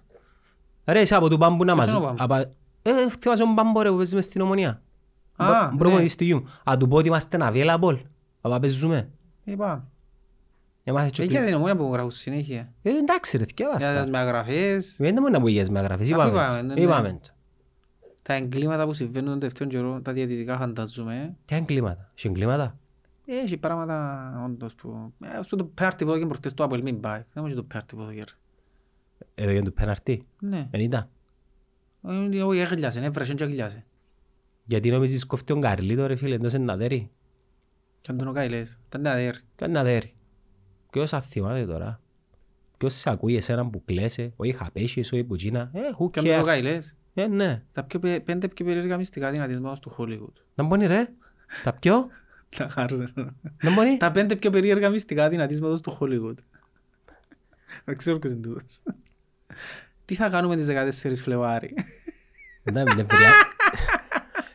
[0.85, 1.89] Ρε είσαι από του Πάμπου να Ποιος μας...
[1.97, 2.51] είναι ο Πάμπος; απα-
[2.83, 4.83] Ε, χτυπάς τον Πάμπο ρε που παίζει μες στην ομονία.
[5.37, 5.78] Α, Μπρο- ναι.
[5.78, 6.45] προπονητής του γιου.
[6.64, 7.99] Αν του πω ότι είμαστε available.
[8.41, 9.11] απα παίζουμε.
[9.45, 9.89] Είπα.
[10.85, 12.72] Εμάς έτσι Ε, κλει- για την ομόνια που γράφουν συνέχεια.
[12.82, 14.03] Ε, εντάξει ρε, Για θυκεύαστα.
[14.03, 16.12] τις μεταγραφές, Δεν μπορεί να πω για τις μεταγραφές.
[16.12, 16.66] Αφού Είπαμε είπαμε, το.
[16.66, 16.80] ναι, ναι.
[16.80, 17.28] Είπαμε το.
[18.22, 21.37] τα εγκλήματα που συμβαίνουν τον τελευταίο καιρό, τα διαιτητικά φανταζούμε.
[21.45, 22.78] Ποια εγκλήματα; Έχει εγκλήματα;
[23.26, 25.12] Ε, Έχει πράγματα όντως που...
[25.24, 27.18] Ε, ας πούμε το πέρτι που έδωκε προχτές το Apple μην πάει.
[27.18, 28.18] Δεν νομίζω το πέρτι που έδωκε.
[28.18, 28.24] ρε.
[29.35, 30.68] Εδώ για το πέναρτι; Ναι.
[30.70, 31.09] Δεν ήταν.
[32.09, 33.85] Ε, Όχι, έγλιασε, έβρασε και έγλιασε.
[34.65, 37.11] Γιατί νομίζεις κόφτει τον Καρλίτο ρε φίλε, εντός είναι να δέρει.
[38.01, 39.35] Και αν τον ο Καϊλές, ήταν νέα δέρ.
[39.57, 40.15] Κάνει να δέρει.
[40.91, 42.01] Ποιος θα θυμάται τώρα.
[42.79, 45.71] Ποιος σε ακούει εσένα που κλαίσαι, όχι χαπέσχες, όχι που τζίνα.
[45.73, 47.62] Ε, who Και αν τον ο cares; Καϊλές, Ε, ναι.
[47.73, 50.43] τα πιο πε- πέντε πιο περίεργα μυστικά δυνατισμός του Hollywood.
[50.55, 51.09] Να μπορεί ρε.
[51.65, 52.07] Τα πιο.
[52.57, 53.12] Τα χάριζε.
[53.62, 53.97] Να μπορεί.
[53.97, 56.35] Τα πέντε πιο περίεργα μυστικά δυνατίσματος του Hollywood.
[57.85, 58.83] Δεν ξέρω ποιος είναι τούτος.
[60.05, 61.75] Τι θα κάνουμε τις 14 Φλεβάρι;
[62.62, 63.31] Δεν είναι βριά.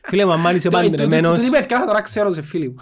[0.10, 2.76] Φίλε μου, αν είσαι παντρεμένος, Του είπε «Κάθα τώρα ξέρω σε φίλοι μου.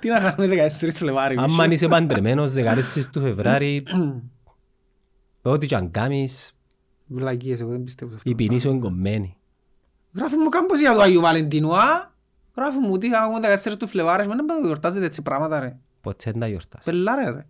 [0.00, 1.36] Τι να κάνουμε 14 Φλεβάρι.
[1.36, 1.64] αν μισό.
[1.70, 3.82] είσαι παντρεμένος 14 του Φεβράρι,
[5.42, 6.52] ό,τι και αν κάνεις,
[7.06, 8.30] Βλακίες, εγώ δεν πιστεύω σε αυτό.
[8.30, 9.36] η ποινή σου είναι κομμένη.
[10.14, 12.10] Γράφει μου κάμπος για το Αγίου Βαλεντίνου, α.
[12.56, 14.26] Γράφει μου τι θα κάνουμε 14 του Φλεβάρι.
[14.26, 15.76] Μα δεν γιορτάζετε έτσι πράγματα ρε.
[16.00, 16.90] Ποτέ δεν τα γιορτάσω.
[16.90, 17.46] Πελάρε ρε.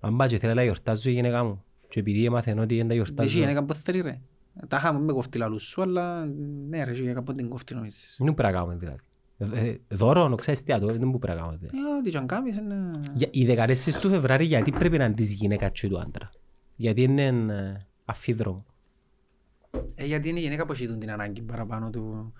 [0.00, 1.64] Αν πάει και θέλει να τα γιορτάζω η γυναίκα μου.
[1.88, 4.20] Και επειδή έμαθαν ότι δεν τα Εσύ γιορτάζω, είναι κάπου θέλει ρε.
[4.68, 6.24] Τα είχαμε με κοφτή λαλούς σου, αλλά
[6.68, 8.16] ναι ρε, για κάπου την κοφτή νομίζεις.
[8.18, 8.98] δεν πρέπει να κάνουμε δηλαδή.
[9.38, 11.56] Ε, ε, Δώρο, να ξέρεις τι ατό, δεν πρέπει να κάνουμε.
[11.60, 11.78] δηλαδή.
[11.78, 12.74] Ε, ό,τι και αν κάνεις είναι...
[13.14, 16.30] Για- Οι 14 του Φεβράρι γιατί πρέπει να είναι της γυναίκας και του άντρα;
[16.76, 18.64] Γιατί είναι ε, αφίδρομο.
[19.94, 22.32] Ε, γιατί είναι η γυναίκα που έχει την ανάγκη παραπάνω του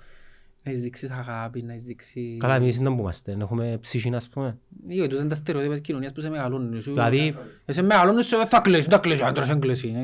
[0.65, 2.37] να της δείξεις αγάπης, να της δείξεις...
[2.39, 4.59] Καλά, εμείς δεν που είμαστε, έχουμε ψυχή, ας πούμε.
[4.89, 6.81] Ή τους είναι τα στερεότυπα της κοινωνίας που σε μεγαλώνουν.
[6.83, 7.35] Σου- Δηλαδή,
[7.67, 9.95] Σε μεγαλώνουν σου, θα κλαίσει, θα κλαίσει, ο άντρας δεν κλαίσει.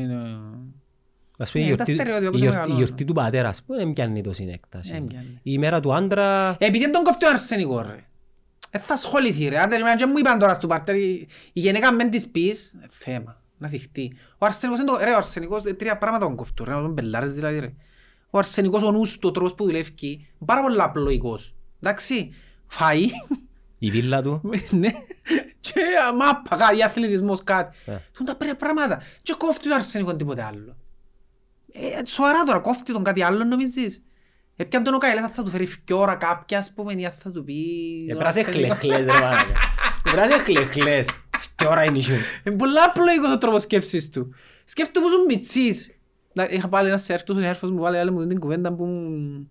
[1.39, 2.84] Ε, είναι- ας πούμε, η Ναι, τα γιορτή- στερεότυπα που η σε γιορτή- η μεγαλώνουν.
[2.87, 4.93] γιορτή του πατέρα, ας πούμε, δεν πιάνει τόση έκταση.
[4.93, 5.26] Δεν πιάνει.
[5.34, 7.97] Η ημέρα του άντρα, Επειδή δεν τον κοφτεί ο αρσενικό ρε.
[8.70, 9.61] Ε, θα ασχοληθεί ρε.
[9.61, 12.87] Άντε εμένα και μου είπαν τώρα στο πάρτερ, η η γενέκα μεν της πεις, ε,
[12.91, 14.16] θέμα, να θυχτεί.
[14.39, 17.32] Ο αρσενικός είναι το, ρε, ο αρσενικός, ε, τρία πράγματα τον κοφτούν, ρε, τον μπελάρες
[17.32, 17.72] δηλαδή ρε.
[18.30, 21.55] Ο αρσενικός, ο νους του, ο τρόπος που δουλεύει, είναι πάρα πολλά απλοϊκός.
[21.80, 22.32] Εντάξει,
[22.78, 23.09] φαΐ,
[23.78, 24.40] η βίλα του,
[24.70, 24.89] ναι,
[25.61, 25.73] και
[26.09, 27.77] α, μάπα, κάτι, αθλητισμός, κάτι.
[27.85, 27.97] Ε.
[28.12, 29.02] Τούν τα πρέ- πράγματα.
[29.23, 30.77] Και κόφτει το αρσενικός τίποτε άλλο.
[31.81, 34.03] Ε, σοβαρά τώρα, κόφτει τον κάτι άλλο νομίζεις;
[34.57, 37.55] Έπιαν τον ο Καϊλάς, θα του φέρει φκιόρα κάποια, ας πούμε, ή θα του πει...
[38.09, 38.74] τον Επράσαι αρσενικό.
[38.74, 39.36] χλεχλές ρε μάνα.
[40.07, 41.09] Επράσαι χλεχλές.
[41.55, 42.12] Και ώρα είναι η σου.
[42.47, 44.35] Είναι πολλά απλοϊκός ο τρόπος σκέψης του.
[44.65, 45.90] Σκέφτομαι πως ο Μιτσής.
[46.32, 49.48] Να- Είχα πάλι ένας σερφ, τόσο σερφος μου βάλει άλλη μου την κουβέντα που μου-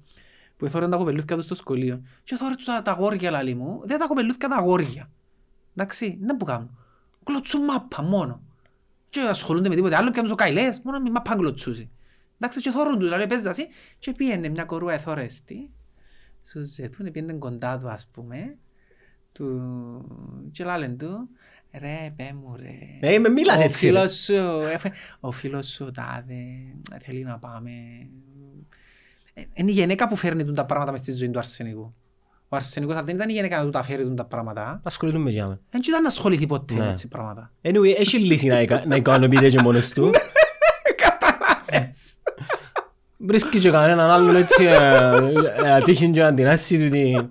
[0.57, 2.01] που εθώραν τα κοπελούθια τους στο σχολείο.
[2.23, 5.09] Και θωρώ τους τα τα αγόρια λαλή μου, δεν τα κοπελούθια τα αγόρια.
[5.75, 6.77] Εντάξει, δεν που κάνουν.
[7.23, 8.41] Κλωτσούν μάπα μόνο.
[9.09, 11.89] Και ασχολούνται με τίποτε άλλο, πιάνουν ο καηλές, μόνο με μάπα κλωτσούσει.
[12.39, 13.67] Εντάξει, και θωρούν τους, λέει παίζα εσύ.
[13.99, 15.69] Και πήγαινε μια κορούα εθώρεστη,
[16.45, 18.57] σου ζετούν, πήγαινε κοντά του ας πούμε,
[19.31, 20.49] του...
[20.51, 21.29] και λάλεν του,
[21.79, 23.13] ρε πέ μου ρε.
[23.13, 23.91] Ε, με μιλάς Ο έτσι, ρε.
[23.91, 24.33] φίλος σου,
[24.73, 26.35] έφε- ο φίλος σου τάδε,
[27.03, 27.71] θέλει να πάμε.
[29.33, 31.81] Ε, Είναι η γυναίκα που φέρνει τούν τα πράγματα μες στη ζωή του αρσενικού.
[31.81, 34.81] Ο Ο Αρσενικός αν δεν ήταν η γυναίκα να του τα φέρει του τα πράγματα,
[34.83, 35.59] Ασχοληθούμε με τζάμε.
[35.69, 36.79] δεν ήταν να ασχοληθεί ποτέ Ναι.
[36.79, 37.51] με έτσι πράγματα.
[37.61, 40.11] Anyway, έχει λύση να εκα- να ικανοποιείται και μόνος του.
[41.75, 42.17] Καταλάβες.
[43.17, 44.75] Βρίσκει και κανέναν άλλον έτσι ε,
[45.65, 47.29] ε, ατύχην και αντινάσει του ότι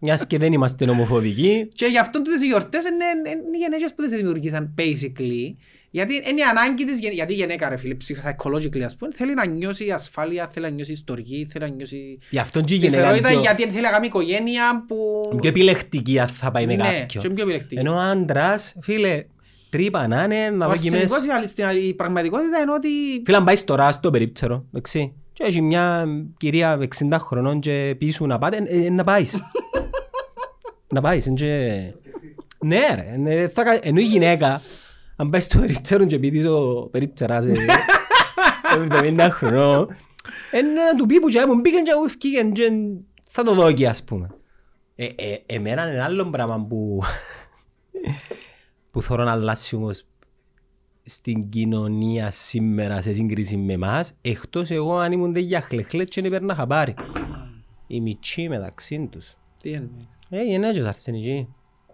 [0.00, 1.68] μιας και δεν είμαστε ομοφοβικοί.
[1.74, 5.54] Και γι' αυτό τούτες οι γιορτές είναι, είναι οι γενέκες που τις δημιουργήσαν basically.
[5.94, 9.34] Γιατί είναι η ανάγκη της, γεν- γιατί η γυναίκα ρε φίλε, psychologically ας πούμε, θέλει
[9.34, 12.96] να νιώσει ασφάλεια, θέλει να νιώσει ιστορική, θέλει να νιώσει Γι' αυτόν και η γυναίκα
[12.96, 14.96] είναι ελευθερότητα πιο- γιατί θέλει να κάνει οικογένεια που...
[15.40, 17.22] πιο επιλεκτική αν θα πάει με Ναι, κάποιον.
[17.22, 17.80] και πιο επιλεκτική.
[17.80, 19.24] Ενώ ο άντρας, φίλε,
[19.72, 21.14] τρύπα να είναι, να Ο δω και μέσα.
[21.14, 22.88] αρσενικός, η- στην άλλη- η πραγματικότητα είναι ότι
[23.24, 28.26] Φίλε, αν πάεις τώρα στο περίπτερο, εντάξει, και έχει μια κυρία 60 χρονών και πίσω
[28.26, 29.40] να πάτε, ε, ε, να πάεις.
[30.94, 31.80] να πάεις, είναι και...
[32.58, 34.60] Ναι ρε, ναι, θα κα- ενώ η γυναίκα,
[35.16, 37.52] αν πάεις στο περίπτερο και πει της ο περίπτερας ε,
[38.90, 39.96] 70 χρονών,
[40.54, 42.70] είναι να του πει που και μου μπήκαν και μου ευκήγαν και
[43.30, 44.26] θα το δω και ας πούμε.
[44.94, 47.02] Ε, ε, εμένα είναι άλλο πράγμα που
[48.92, 50.04] που θέλω να αλλάξει όμως
[51.04, 56.30] στην κοινωνία σήμερα σε σύγκριση με εμάς, εκτός εγώ αν ήμουν για χλεχλέτ και δεν
[56.30, 56.94] παίρνα χαμπάρι.
[57.86, 59.34] Οι μητσοί μεταξύ τους.
[59.62, 61.48] Τι εννοείς; Ε, γενναίτες αρσενικοί.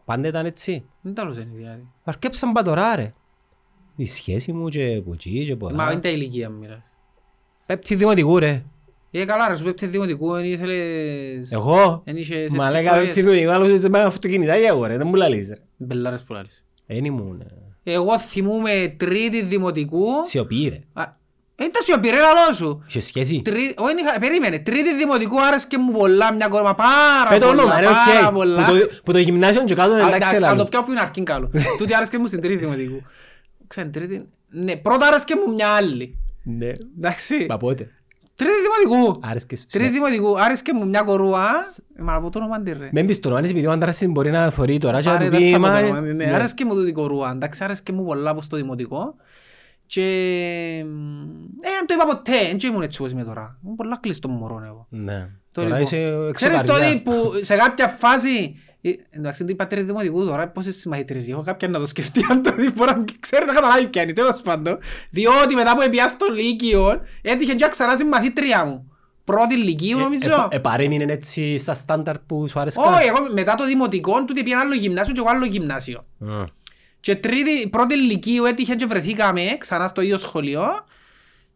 [0.04, 0.84] Πάντα ήταν έτσι.
[1.00, 1.88] Δεν τα λέω δηλαδή.
[2.04, 3.12] Αρκέψαν πατωρά ρε.
[3.96, 5.92] Η σχέση μου και που εκεί και Μα πολλά.
[5.92, 6.94] είναι τα ηλικία μου μιλάς.
[7.66, 8.64] Πέπτη δημοτικού ρε.
[9.10, 11.52] Ε, καλά ρε, σου πέπτε δημοτικού, εν ήθελες...
[11.52, 13.06] Εγώ; Εν είχες Μα έτσι λέγα ιστορίες.
[13.06, 14.96] πέπτη δημοτικού, άλλος είσαι με αυτοκινητάκια εγώ ρε.
[14.96, 15.56] Δεν μου λαλείς ρε.
[15.76, 16.64] Μπελάρες που λάλλεις.
[16.90, 17.40] Εν ήμουν.
[17.85, 20.05] ε, Εγώ θυμούμαι τρίτη δημοτικού...
[20.27, 21.02] Σιωπή ρε.
[21.02, 21.16] Α,
[21.60, 22.85] Ε, ήταν σιωπή ρε λαλό σου.
[22.89, 27.39] Είχε σχέση; Τρί- όχι, είχα- Περίμενε, τρίτη δημοτικού άρεσκε μου πολλά, μια κορούα πάρα Πες
[27.39, 28.35] το πολλά, όνομα ρε, πάρα οκ.
[28.35, 28.65] πολλά.
[28.66, 30.65] Που το- Που το γυμνάσιο και κάτω είναι Α, εντάξει να- Να το έλα.
[30.69, 31.51] πιάω που είναι αρκήν καλό.
[31.78, 33.02] Τούτη άρεσκε μου στην τρίτη δημοτικού.
[33.66, 34.28] Ξέρετε, τρίτη...
[34.51, 36.19] Ναι, πρώτα άρεσκε μου μια άλλη.
[36.43, 36.73] Ναι.
[36.98, 37.47] Εντάξει.
[37.48, 37.90] Μα πότε;
[38.39, 39.20] Τρίτης δημοτικού.
[39.24, 39.65] Άρεσκε σου.
[39.69, 40.40] Τρίτης δημοτικού.
[40.40, 41.48] Άρεσκε μου μια κορούα.
[41.98, 42.89] Ε, Μα να πω το όνομα της, ρε.
[42.93, 45.31] Μην πεις το όνομα, επειδή ο άντρας μπορεί να θωρεί τώρα και να Άρε, του
[45.31, 45.97] δεν πει θα πω το «Μα, όνομα.
[45.97, 46.35] ε, Ναι, ναι».
[46.35, 47.31] άρεσκε μου τούτη κορούα.
[47.31, 49.15] Εντάξει, άρεσκε μου πολλά από στο δημοτικό.
[49.86, 50.02] Και...
[51.62, 52.32] Ε, αν το είπα ποτέ.
[52.48, 53.59] Δεν ήμουν έτσι όπως είμαι τώρα.
[53.66, 54.86] Είμαι πολλά κλειστό μωρό εγώ.
[54.90, 55.28] Ναι.
[55.52, 55.82] Το Τώρα λοιπόν.
[55.82, 56.89] είσαι Ξέρεις το εξωπαριά.
[56.90, 57.12] ότι που
[57.43, 58.67] σε κάποια φάση ε,
[59.10, 62.70] Εντάξει, είναι πατέρα δημοτικού τώρα, πόσες συμμαχητρίες έχω κάποια να το σκεφτεί αν το δει,
[62.70, 64.78] μπορεί να ξέρει να καταλάβει ποια είναι, τέλος πάντων.
[65.10, 68.93] Διότι μετά που έπια στο Λύκειο, έτυχε και ξανά συμμαθήτρια μου.
[69.24, 70.32] Πρώτη Λυκείου Ε, νομίζω.
[70.32, 72.94] επα- Επαρέμεινε έτσι στα στάνταρ που σου άρεσκαν.
[72.94, 76.06] Όχι, εγώ μετά το δημοτικό, τούτη πήγαινε άλλο γυμνάσιο και εγώ άλλο γυμνάσιο.
[76.19, 76.43] Μμ.
[77.01, 80.62] Και τρίτη, πρώτη Λυκείου έτυχε και βρεθήκαμε ξανά στο ίδιο σχολείο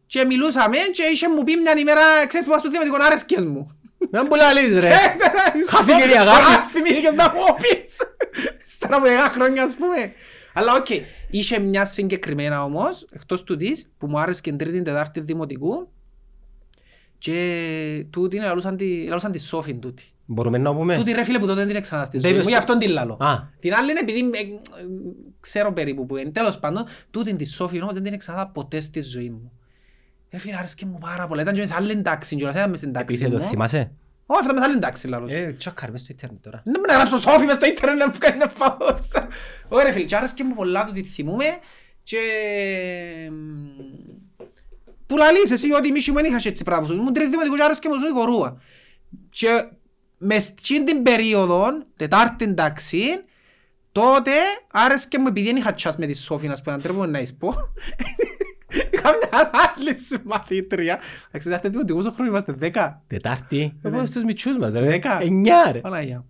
[0.07, 3.77] και μιλούσαμε και είχε μου πει μια ημέρα, ξέρεις που πας στο δημοτικό, άρεσκες μου.
[4.11, 4.89] Δεν μου λαλείς ρε.
[4.89, 4.95] Ε,
[5.69, 6.25] Χάθηκε η αγάπη.
[6.25, 7.97] Τώρα θυμήθηκες να μου πεις.
[8.67, 10.13] Στερα από 10 χρόνια ας πούμε.
[10.55, 10.87] Αλλά οκ,
[11.31, 15.89] είχε μια συγκεκριμένα όμως, εκτός του της, που μου άρεσε και τρίτη τετάρτη δημοτικού
[17.19, 20.05] και τούτη είναι λαλούσαν τη, λαλούσαν τη Σόφιν τούτη.
[20.27, 22.39] Μπορούμε να πούμε; Τούτη ρε φίλε που τότε δεν την ξανά στη Δεν ζωή μου,
[22.49, 23.17] είπες γι' το- αυτόν την λαλώ.
[23.21, 23.37] Α.
[23.61, 24.57] Την άλλη είναι επειδή ε, ε,
[25.41, 26.31] ξέρω περίπου που είναι.
[26.31, 29.53] Τέλος πάντων, τούτη τη Σόφιν όμως δεν την ξανά ποτέ στη ζωή μου.
[30.33, 32.93] Ρε φίλε άρεσκε μου πάρα πολλά, ήταν και σε άλλη τάξη, κιόλας, ήταν μες στην
[32.93, 33.49] τάξη Επίθετο, μου.
[33.49, 33.93] θυμάσαι;
[34.27, 35.33] Όχι, αυτά μες άλλη τάξη λαλούς.
[35.33, 36.61] Ε, τσάκαρ μες στο ίντερνετ τώρα.
[36.65, 38.77] Δεν μπορεί να γράψω σόφι μες στο ίντερνετ να μου κάνει να φάω.
[39.69, 41.45] Ωραία ρε φίλε, και άρεσκε μου πολλά το τι θυμούμαι
[42.03, 42.19] και...
[45.07, 46.95] Που λαλείς εσύ ότι εμείς δεν είχες έτσι πράγμα.
[46.95, 48.61] Ήμουν τρίτη δημοτικό και άρεσκε μου ζωή κορούα.
[49.29, 49.69] Και
[50.19, 51.65] μες στην την περίοδο,
[51.97, 53.03] τετάρτη τάξη,
[53.93, 54.31] τότε
[54.73, 57.19] άρεσκε μου επειδή δεν είχα τσάς με τη Σόφη, να σου πω, να τρέπω να
[57.19, 57.55] εις πω.
[58.91, 60.99] Είχα μια άλλη συμμαθήτρια.
[61.29, 63.77] Εντάξει, τετάρτη δημοτικό πόσο χρόνο είμαστε, δέκα; Τετάρτη.
[63.81, 63.91] Ναι.
[63.97, 64.81] Εγώ στους μητσούς μας ρε.
[64.87, 65.19] Δέκα.
[65.23, 65.79] Εννιά ρε.
[65.79, 66.27] Παναγιά μου.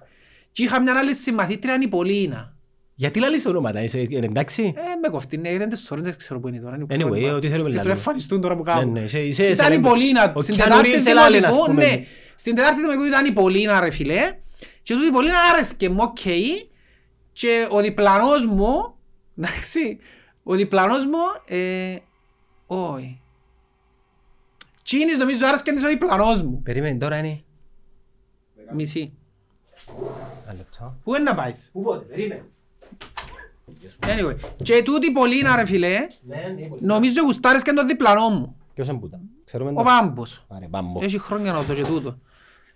[0.53, 2.57] Και είχα μια άλλη συμμαθήτρια, η Πολίνα.
[2.95, 4.63] Γιατί λαλείς ονόματα, είσαι είναι εντάξει.
[4.77, 6.75] Ε, με κοφτεί, ναι, δεν τις sorry, δεν ξέρω που είναι τώρα.
[6.77, 7.93] είναι Anyway, ξέρω, ό,τι θέλουμε Ξέρεις, να τώρα λέμε.
[7.93, 8.91] εμφανιστούν τώρα που Ναι, κάπου.
[8.91, 10.33] ναι, είσαι- είσαι Ήταν η σαν- Πολίνα.
[10.37, 11.95] ο Στην Keanu Τετάρτη Reeves έλα, λένε, ας Δημοτικού, πούμε.
[11.97, 12.05] ναι.
[12.35, 14.21] Στην Τετάρτη Δημοτικού ήταν η Πολίνα, ρε φίλε.
[14.83, 16.17] Και τούτη η Πολίνα άρεσκε μου, οκ.
[17.33, 18.95] Και ο διπλανός μου,
[19.39, 19.99] εντάξει,
[20.43, 21.97] ο διπλανός μου, ε,
[22.81, 23.21] όχι.
[24.83, 26.63] Τσίνης νομίζω άρεσκε της ο διπλανός μου.
[26.63, 27.43] Περίμενε τώρα είναι.
[28.75, 29.13] Μισή.
[30.45, 30.97] Ένα λεπτό.
[31.05, 32.45] Πού είναι να πάεις; Πού πότε, περίμενε.
[34.01, 34.37] Anyway.
[34.63, 36.81] Και τούτη η Πολίνα, ρε φίλε, Ναι, ναι, πολύ.
[36.85, 38.57] νομίζω γουστάρες και τον διπλανό μου.
[38.75, 39.21] Ποιος είναι πούτα.
[39.45, 39.83] Ξέρουμε Ο το.
[39.83, 40.45] Πάμπος.
[40.49, 41.01] Άρε, Πάμπο.
[41.03, 42.19] Έχει χρόνια να το και τούτο.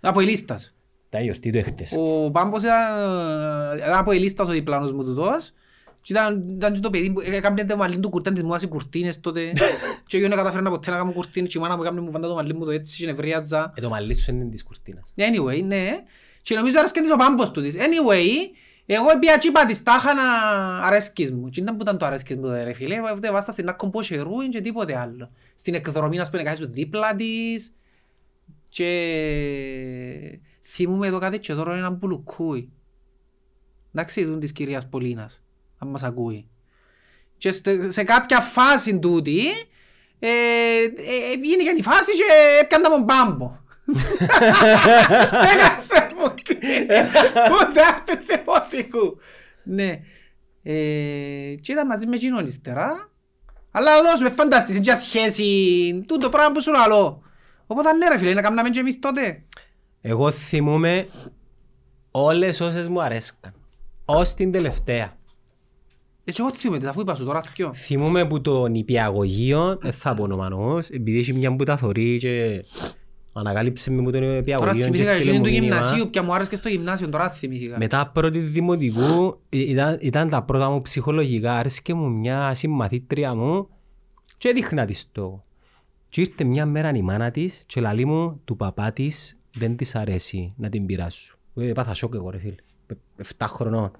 [0.01, 0.75] Από η λίστας.
[1.09, 1.93] Τα γιορτή του έχτες.
[1.97, 5.53] Ο Πάμπος ήταν, ήταν από η λίστας ο διπλανός μου τούτος.
[6.07, 8.67] Και ήταν, ήταν και το παιδί που έκανε το μαλλί του κουρτάν της μόδας οι
[8.67, 9.53] κουρτίνες τότε.
[10.07, 12.27] και εγώ δεν καταφέρνα ποτέ να κάνω κουρτίνες και η μάνα μου έκανε μου πάντα
[12.27, 13.73] το μαλλί μου το έτσι και νευρίαζα.
[13.75, 15.13] Ε, το μαλλί σου είναι της κουρτίνας.
[15.15, 15.89] Anyway, ναι.
[16.41, 17.75] Και νομίζω άρεσκε της ο Πάμπος τούτης.
[17.75, 18.25] Anyway,
[18.85, 20.23] εγώ πήγα και είπα της τάχα να
[20.85, 21.49] αρέσκεις μου.
[21.49, 22.97] Και ήταν που ήταν το αρέσκεις μου ρε φίλε.
[23.19, 25.31] Δεν βάστα στην άκκο ποσερού και τίποτε άλλο.
[25.55, 27.73] Στην εκδρομή να σου πούμε να κάνεις δίπλα της.
[28.69, 28.89] Και
[30.69, 32.71] Θυμούμε εδώ κάτι και τώρα έναν μπουλουκούι.
[33.93, 35.43] Εντάξει, τούν της κυρίας Πολίνας,
[35.77, 36.47] αν μας ακούει.
[37.37, 39.39] Και στε- σε κάποια φάση τούτη,
[40.19, 42.23] ε, ε, γίνηκε η φάση και
[42.61, 43.57] έπιαν τον μπάμπο.
[45.53, 46.55] Έκατσε μου τι,
[47.61, 49.17] ούτε άρτε θεότικου.
[49.63, 49.89] Ναι.
[50.63, 50.73] Ε,
[51.61, 53.11] Και ήταν μαζί με εκείνον ύστερα.
[53.71, 57.21] Αλλά λαλό σου, με φαντάστησε για σχέση, τούτο πράγμα που σου λαλώ.
[57.67, 59.43] Οπότε ναι ρε φίλε, να κάναμε και εμείς τότε.
[60.01, 61.07] Εγώ θυμούμαι
[62.11, 63.53] όλες όσες μου αρέσκαν.
[64.05, 65.16] Ως την τελευταία.
[66.29, 67.73] Έτσι εγώ θυμούμαι, τις, αφού είπα σου τώρα θυκιο.
[67.73, 72.17] Θυμούμαι που το νηπιαγωγείο, δεν θα πω όνομα όμως, επειδή έχει μια που τα θωρεί
[72.17, 72.63] και
[73.33, 75.65] ανακάλυψε με που το Τώρα νηπιαγωγείο και θυμήθηκα στείλε εκείνη μου του μήνυμα.
[75.65, 77.77] γυμνασίου, πια μου άρεσε και στο γυμνάσιο, τώρα θυμήθηκα.
[77.77, 83.67] Μετά πρώτη δημοτικού ε, ήταν, ήταν τα πρώτα μου ψυχολογικά, άρεσε μου μια συμμαθήτρια μου
[84.37, 85.41] και έδειχνα της το.
[86.09, 89.95] Και ήρθε μια μέρα η μάνα της και λαλεί μου του παπά της δεν της
[89.95, 91.35] αρέσει να την πειράσω.
[91.55, 92.55] Ε, Πάθα σοκ εγώ ρε φίλε,
[93.17, 93.91] Ε, 7 χρονών.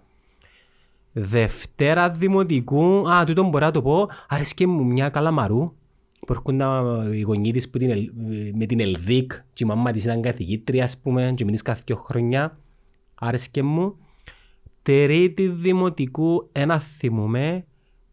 [1.20, 5.74] Δευτέρα δημοτικού, α, τούτο μπορώ να το πω, άρεσε μου μια καλαμαρού
[6.20, 8.12] που έρχονταν οι γονείς της που την, Ελ-
[8.54, 11.96] με την Ελδίκ και η μαμά της ήταν καθηγήτρια ας πούμε και μείνεις κάθε δύο
[11.96, 12.58] χρόνια.
[13.16, 13.96] Άρεσε μου.
[14.82, 17.66] Τρίτη δημοτικού ένα θυμούμε.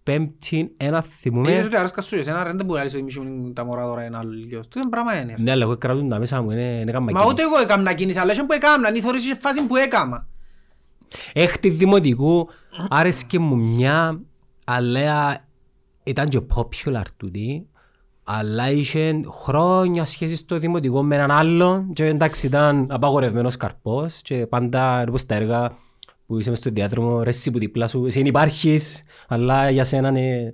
[0.02, 1.62] Πέμπτη ένα Είδες θυμούμε.
[1.64, 4.02] ότι άρεσκα σου και εσένα, ρε, δεν μπορεί να λύσεις ότι μισούν τα μωρά τώρα
[4.02, 4.68] ένα άλλο ηλικιός.
[4.68, 5.35] Τούτο πράγμα είναι.
[5.36, 5.43] ρε.
[5.43, 7.24] Ναι, αλλά εγώ κρατούν τα μέσα μου, είναι, είναι Μα καμπακίνη.
[7.28, 10.28] ούτε εγώ έκανα κίνηση, αλλά είχε που έκανα, ή θωρείς σε φάση που έκανα.
[11.32, 12.48] Έκτη δημοτικού
[12.89, 14.20] άρεσκε μου μια,
[14.64, 15.44] αλλά
[16.02, 17.66] ήταν και popular τούτη,
[18.24, 24.47] αλλά είχε χρόνια σχέση στο δημοτικό με έναν άλλον και εντάξει ήταν απαγορευμένος καρπός και
[24.47, 25.76] πάντα όπως τα έργα
[26.26, 30.09] που είσαι μες στο διάδρομο, ρε εσύ που δίπλα σου, εσύ υπάρχεις, αλλά για σένα
[30.09, 30.52] είναι...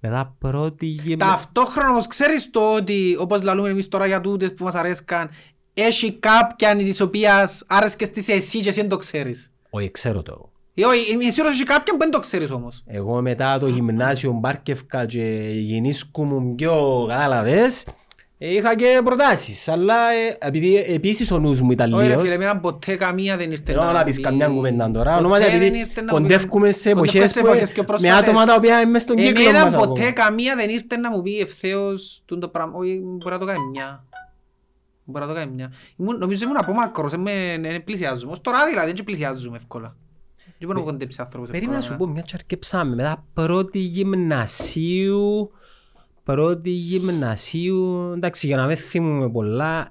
[0.00, 1.26] Μετά πρώτη γυμνα...
[1.26, 5.30] Ταυτόχρονα όμως ξέρεις το ότι, όπως λαλούμε εμείς τώρα για τούτες που μας αρέσκαν,
[5.74, 9.52] έχει κάποια της οποίας άρεσκες της εσύ και εσύ δεν το ξέρεις.
[9.70, 10.50] Όχι, ξέρω το.
[10.74, 12.82] Ε, όχι, είμαι σίγουρος ότι έχει κάποιον που δεν το ξέρεις όμως.
[12.86, 15.22] Εγώ μετά το γυμνάσιο μπάρκευκα και
[15.52, 17.86] γεννήσκου μου πιο κατάλαβες,
[18.38, 22.22] ε, είχα και προτάσεις, αλλά ε, επειδή επίσης ο νους μου ήταν Όχι ρε λίγος,
[22.22, 25.18] φίλε, εμένα ποτέ καμία δεν ήρθε Θέλω να μου πεις πει- καμιά κουβέντα τώρα, Ποτέ
[25.24, 27.82] ονόματα δεν επειδή ήρθε να μου πει- κοντεύκουμε σε κοντεύουμε εποχές σε που- εποχές πιο
[27.82, 28.16] με πρόσφατες.
[28.18, 30.12] άτομα τα οποία είναι μες στον κύκλο Εμένα μας ποτέ ακόμα.
[30.12, 32.72] καμία δεν ήρθε να μου πει ευθέως τούτο το πράγμα.
[32.76, 34.04] Όχι, μπορεί να το κάνει μια.
[35.10, 35.72] Μπορεί να το κάνει μια.
[35.96, 38.32] Ήμουν- Νομίζω ήμουν από μακρός, δεν με- δεν πλησιάζουμε.
[38.32, 39.96] Ως τώρα δηλαδή, δεν και πλησιάζουμε εύκολα.
[40.58, 42.08] Δεν μπορώ να κοντέψει άνθρωπος Περίμενα να σου εύκολα.
[42.08, 42.94] πω μια και αρκεψάμε.
[42.94, 45.50] Μετά πρώτη γυμνασίου,
[46.22, 49.90] πρώτη γυμνασίου, εντάξει για να μην θυμούμε πολλά,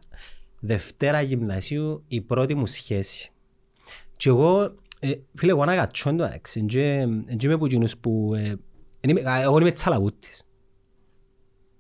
[0.60, 3.31] Δευτέρα γυμνασίου η πρώτη μου σχέση.
[4.18, 7.10] Και εγώ, ε, φίλε, εγώ αναγκατσόν το εντάξει, δεν
[7.44, 8.53] είμαι από εκείνους που, ε,
[8.99, 10.44] εν είμαι- α, εγώ είμαι τσαλαβούτης.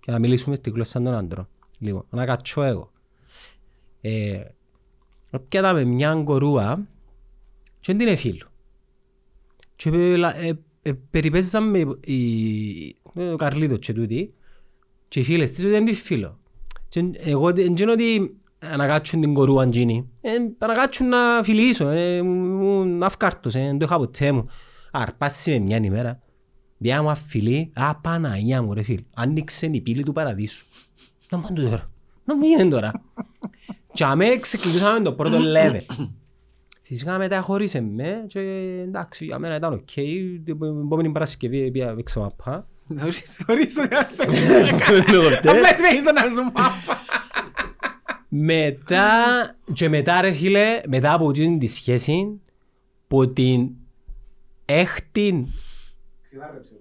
[0.03, 1.47] Για να μιλήσουμε στη γλώσσα των άντρων.
[1.77, 2.91] Λοιπόν, αναγκατσώ εγώ.
[4.07, 4.55] Ε,
[5.47, 6.87] πιάτα με μια κορούα
[7.79, 8.45] και δεν την εφίλω.
[9.75, 10.51] Και πε- ε,
[10.81, 14.33] ε, περιπέζαμε οι- ε, ο Καρλίτος και τούτοι
[15.07, 16.37] και οι φίλες της ότι δεν της φίλο.
[16.89, 20.09] Και εγώ δεν ξέρω ότι ανακάτσουν την κορούα εκείνη.
[20.21, 24.47] Ε, ανακάτσουν να φιλήσω, ε, μου αυκάρτος, ε, δεν το είχα ποτέ μου.
[24.91, 26.21] Αρπάσει με μια ημέρα.
[26.77, 30.65] Μια μου αφιλεί, α, Παναγία μου ρε φίλ, άνοιξε η πύλη του παραδείσου.
[31.29, 31.91] Να μου τώρα,
[32.25, 32.91] να μου γίνει τώρα.
[33.97, 36.05] Και αμέ ξεκινήσαμε το πρώτο level.
[36.81, 38.39] Φυσικά μετά χωρίσε με και
[38.87, 39.91] εντάξει για μένα ήταν οκ.
[40.45, 42.67] Την επόμενη Παρασκευή πήγα έξω μαπά.
[43.03, 43.89] Ορίστε, ορίστε,
[44.27, 45.11] ορίστε.
[45.11, 45.49] Λόγω τε.
[45.49, 46.99] Απλά συνέχισα να σου μάπα.
[48.29, 49.15] Μετά
[49.73, 52.41] και μετά ρε φίλε, μετά από την τη σχέση
[53.07, 53.69] που την
[54.65, 55.47] έκτη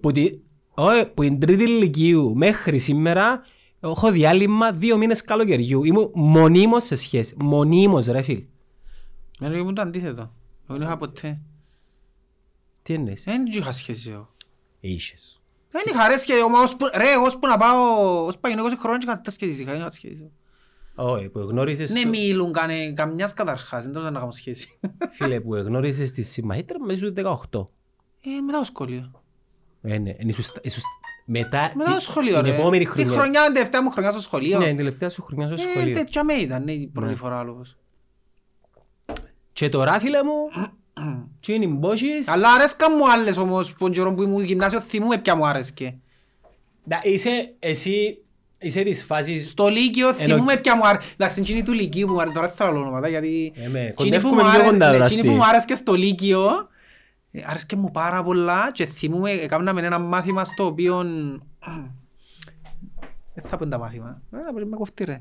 [0.01, 0.39] που την,
[0.73, 3.41] όχι, που την τρίτη ηλικίου μέχρι σήμερα
[3.79, 5.83] έχω διάλειμμα δύο μήνες καλοκαιριού.
[5.83, 7.35] Ήμουν μονίμως σε σχέση.
[7.39, 8.43] Μονίμως ρε φίλ.
[9.39, 10.21] Εμένα ήμουν το αντίθετο.
[10.69, 11.41] Εγώ δεν είχα ποτέ.
[12.81, 14.29] Τι εννοείς; Δεν είχα σχέση εγώ.
[14.79, 15.41] Είχες.
[15.69, 16.39] Δεν είχα ρε σχέση.
[16.49, 19.31] Μα ως που- Ρε, εγώ ως που να πάω, ως πάω 20 χρόνια και καθόλου
[19.31, 20.31] σχέση είχα, δεν είχα σχέση.
[20.95, 24.79] Όχι, που γνώρισες Ναι, το- μιλούν κανε καμιάς καταρχάς, δεν θέλω να κάνω σχέση.
[25.17, 27.67] Φίλε που γνώρισες τη συμμαχήτρα με ήσουν 18.
[28.21, 29.11] Ε, μετά το σχολείο.
[29.81, 30.81] Ε, ναι, εν ήσουν- ήσουν-
[31.29, 32.57] μετά Μετά το τη- σχολείο την ρε.
[32.57, 33.11] επόμενη Τη χρονιά.
[33.11, 34.59] χρονιά, την τελευταία μου χρονιά στο σχολείο.
[34.59, 35.93] Ναι, την τελευταία σου χρονιά στο Ε, σχολείο.
[35.93, 37.15] τέτοια με ήταν, ναι, η πρώτη Ναι.
[37.15, 37.75] φορά λόγος.
[39.53, 40.33] Και τώρα φίλε μου,
[41.45, 42.27] τι είναι οι μπόσεις.
[42.27, 45.95] Αλλά αρέσκαν μου άλλες όμως, που τον καιρό που ήμουν γυμνάσιο θυμούμαι ποια μου άρεσκε.
[46.83, 48.17] Να, Είσαι, εσύ,
[48.57, 49.49] είσαι της φάσης...
[49.49, 51.07] Στο Λύκειο Ενώ- θυμούμαι ποια μου άρεσε.
[51.13, 53.51] Εντάξει, εκείνη του Λυκείου που μου άρεσε, τώρα δεν θέλω να λέω ονόματα, γιατί...
[53.55, 55.45] Ε, με, εκείνη κοντεύκουμε που μου πιο άρεσε- κοντά ναι, τώρα εκείνη που στη- μου
[55.45, 56.51] άρεσε στο Λύκειο, ε,
[57.45, 61.03] άρεσκε μου πάρα πολλά και θυμούμαι, έκαναμε ένα μάθημα στο οποίο...
[63.33, 64.21] Δεν θα πω τα μάθημα.
[64.31, 65.17] Ε, θα πω και με κοφτεί ρε.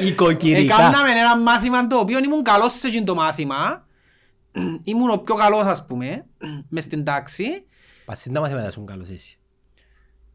[0.00, 0.74] Οικοκυρικά.
[0.74, 3.86] Έκαναμε ένα μάθημα το οποίο ήμουν καλός σε εκείνο το μάθημα.
[4.84, 6.26] Ήμουν ο πιο καλός ας πούμε,
[6.68, 7.66] μες στην τάξη.
[8.04, 9.38] Πας τα μαθήματα σου καλός εσύ.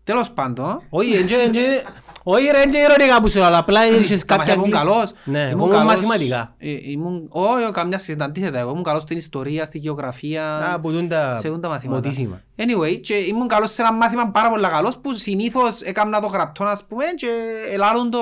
[0.10, 1.84] Τέλος πάντων, Όχι, εν και- εν και-
[2.24, 4.70] όχι ρε, εν και ηρωνικά που σου λέω, αλλά απλά είχες τα κάποια μαθήματα ήμουν
[4.70, 4.86] κλίση.
[4.86, 5.12] καλός.
[5.26, 6.54] Ναι, εγώ Ήμουν ήμουν καλός- μαθηματικά.
[6.58, 8.60] ε, ήμουν- Όχι, όχι, καμιά σχέση, αντίθετα.
[8.60, 10.56] Εγώ ήμουν καλός στην ιστορία, στη γεωγραφία.
[10.74, 12.02] Α, που τούν τα σε τούν τα μαθήματα.
[12.02, 12.42] μοτίσιμα.
[12.58, 16.64] Anyway, και ήμουν καλός σε ένα μάθημα πάρα πολύ καλός που συνήθως έκανα το γραπτό,
[16.64, 17.28] ας πούμε, και
[17.72, 18.20] ελάλουν το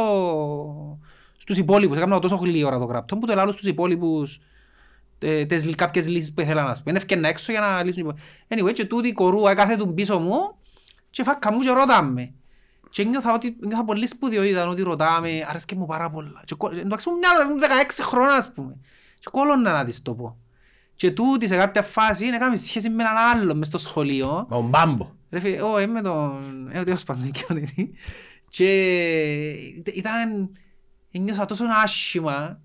[1.38, 1.98] στους υπόλοιπους.
[1.98, 4.40] Έκανα τόσο γλύωρα το γραπτό που το ελάλουν στους υπόλοιπους
[5.20, 6.90] ε, τις, λι- κάποιες λύσεις που ήθελα να σου πω.
[6.90, 7.98] Είναι ευκαιρνά έξω για να λύσουν.
[7.98, 8.22] οι υπόλοιποι.
[8.72, 10.56] Anyway, και τούτη η κορούα κάθετουν πίσω μου
[11.10, 12.34] και φάκα μου και ρωτάμε.
[12.90, 16.42] Και νιώθα ότι νιώθα πολύ σπουδαιότητα ότι ρωτάμε, άρεσκε μου πάρα πολλά.
[16.46, 18.76] Και κο- εντάξει μου μυαλό, ήμουν 16 χρόνια ας πούμε.
[19.20, 20.38] Και κόλλωνα να της το πω.
[20.96, 24.46] Και τούτη σε κάποια φάση έκαμε σχέση με έναν άλλον μες στο σχολείο.
[24.50, 25.12] Ο Μπάμπο.
[25.30, 26.70] Ρε φίλε, ω, είμαι τον...
[26.72, 27.90] Ε, τέλος πάντων, εκείνον είναι.
[28.50, 28.70] Και
[29.94, 30.52] ήταν...
[31.12, 32.60] Ένιωσα τόσο άσχημα.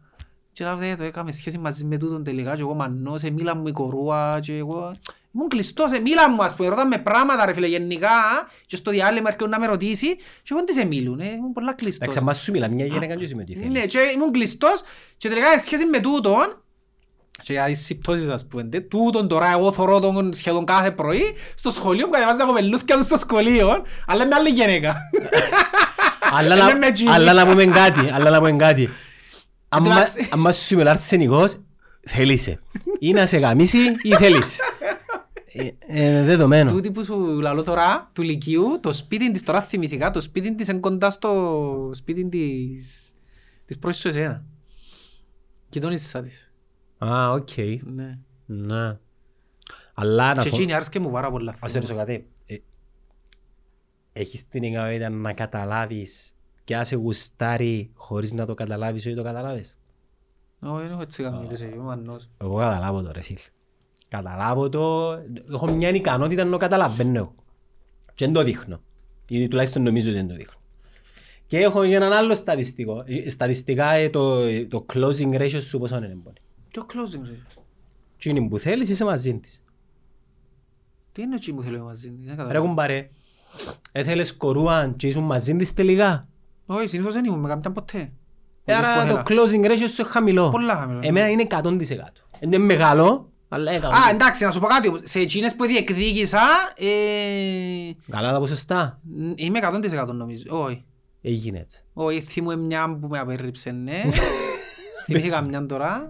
[0.53, 2.55] Και να δε, το έκαμε σχέση μαζί με τούτον τελικά.
[2.55, 4.39] Και εγώ μανός, μίλα μου η κορούα.
[4.43, 4.95] Και εγώ...
[5.35, 8.09] Ήμουν κλειστός, μίλα μου ας πούμε, ρωτάμε πράγματα ρε φίλε γενικά.
[8.67, 10.17] Και στο διάλειμμα έρχεται να με ρωτήσει.
[10.17, 11.97] Και εγώ τι σε μίλουν, ε, ήμουν πολλά κλειστός.
[12.03, 13.91] Εντάξει, άμα σου μιλά μια γυναίκα και με τι Ναι, θέλεις.
[13.91, 14.83] και ήμουν κλειστός
[15.17, 16.63] και τελικά σε σχέση με τούτον
[17.43, 21.35] και για τις συμπτώσεις ας πούμε, τε, τούτον τώρα εγώ θωρώ τον σχεδόν κάθε πρωί
[21.55, 24.95] στο σχολείο που κατεβάζεις τα κοπελούθια τους στο σχολείο, αλλά με άλλη γυναίκα.
[26.37, 27.11] Αλλά Είμαι να- με τζίνι.
[27.11, 28.89] Αλλά να πούμε κάτι, αλλά να πούμε κάτι.
[29.69, 30.29] Άμα- Εντάξει.
[30.33, 31.57] Άμα σου μιλά αρσενικός,
[32.07, 32.59] θέλει σε.
[32.99, 34.61] Ή να σε γαμίσει ή θέλεις.
[35.53, 36.71] Ε, ε, Δεδομένο.
[36.71, 40.69] Τούτη που σου λαλώ τώρα, του Λυκείου, το σπίτι της τώρα θυμηθήκα, το σπίτι της
[40.69, 43.13] είναι κοντά στο σπίτι της,
[43.65, 44.45] της πρώτης σου εσένα.
[45.69, 46.53] Γειτόνισσα της.
[47.05, 47.49] Α, οκ.
[47.83, 48.19] Ναι.
[48.47, 49.01] Να.
[49.95, 50.55] Αλλά να Και σου...
[50.55, 51.55] εκείνη άρεσε μου πάρα πολλά.
[51.61, 52.27] Ας σε ρωτήσω κάτι.
[52.47, 52.57] Ε,
[54.13, 56.35] Έχεις την ικανότητα να καταλάβεις
[56.65, 59.79] και να σε γουστάρει χωρίς να το καταλάβεις ή το καταλάβεις;
[60.61, 62.29] Όχι, δεν έχω έτσι καμία, είμαι μannός.
[62.39, 63.39] Εγώ καταλάβω το ρε φίλ.
[64.13, 65.11] Καταλάβω το.
[65.53, 67.35] Έχω μια ικανότητα να το καταλαβαίνω εγώ.
[68.15, 68.81] Και δεν το δείχνω.
[69.29, 70.61] Ή τουλάχιστον νομίζω ότι δεν το δείχνω.
[71.47, 73.03] Και έχω και έναν άλλο στατιστικό.
[73.07, 76.37] Ε, Στατιστικά ε, το, ε, το closing ratio σου πόσο είναι μπορεί.
[76.71, 77.33] Ποιο closing ρε.
[78.19, 79.63] Τι είναι που θέλεις είσαι μαζί της.
[81.13, 82.65] Τι είναι έτσι που θέλω μαζί, δεν Ρε καταλαβαίνω.
[82.65, 83.11] κουμπάρε.
[83.93, 86.29] Έθελες κορούαν και ήσουν μαζί της τελικά;
[86.67, 88.13] Όχι, συνήθως δεν ήμουν με κάποιον ποτέ.
[88.65, 90.51] Ε, Άρα το closing ratio σου είναι χαμηλό.
[90.51, 91.01] Πολλά χαμηλό.
[91.03, 91.77] Εμένα είναι 100%.
[92.41, 93.32] Είναι μεγάλο, αλλά είναι 100%.
[93.89, 94.89] Α, εντάξει, να σου πω κάτι.
[94.89, 95.01] όμως.
[95.05, 96.41] Σε εκείνες που διεκδίκησα,
[96.77, 96.87] ε,
[98.11, 99.01] Καλά τα ποσοστά.
[99.35, 100.43] είμαι 100% νομίζω.
[100.49, 100.85] Όχι.
[101.23, 101.85] Έγινε έτσι.
[101.93, 104.03] Όχι, θυμούμαι μια που με απέρριψε, ναι.
[105.05, 106.09] Θυμήθηκα μια τώρα.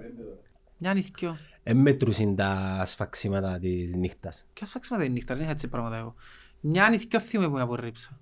[0.76, 1.38] Μια νηθκιο.
[1.62, 4.44] Ε, μετρούσιν τα σφαξίματα της νύχτας.
[4.52, 6.14] Ποια σφάξιμα δεν νύχτα, δεν είχα έτσι πράγματα εγώ.
[6.60, 8.20] Μια νηθκιο θυμούμαι που με απορρίψα.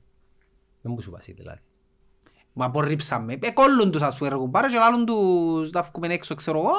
[0.83, 1.61] Δεν μου σου πάσει δηλαδή.
[2.53, 3.39] Μου απορρίψαμε.
[3.43, 6.73] Ε, κόλλουν τους ας πούμε ρε κουμπάρε και λάλλουν τους να βγούμε έξω ξέρω εγώ.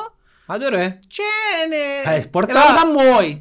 [0.54, 1.00] Άντε ρε.
[1.08, 1.24] Και
[1.70, 2.10] ναι.
[2.10, 2.52] Χάες πόρτα.
[2.52, 3.38] Ελάλουσαν μου όχι.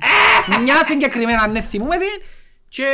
[0.63, 2.23] Μια συγκεκριμένα ναι θυμούμαι την.
[2.69, 2.87] Και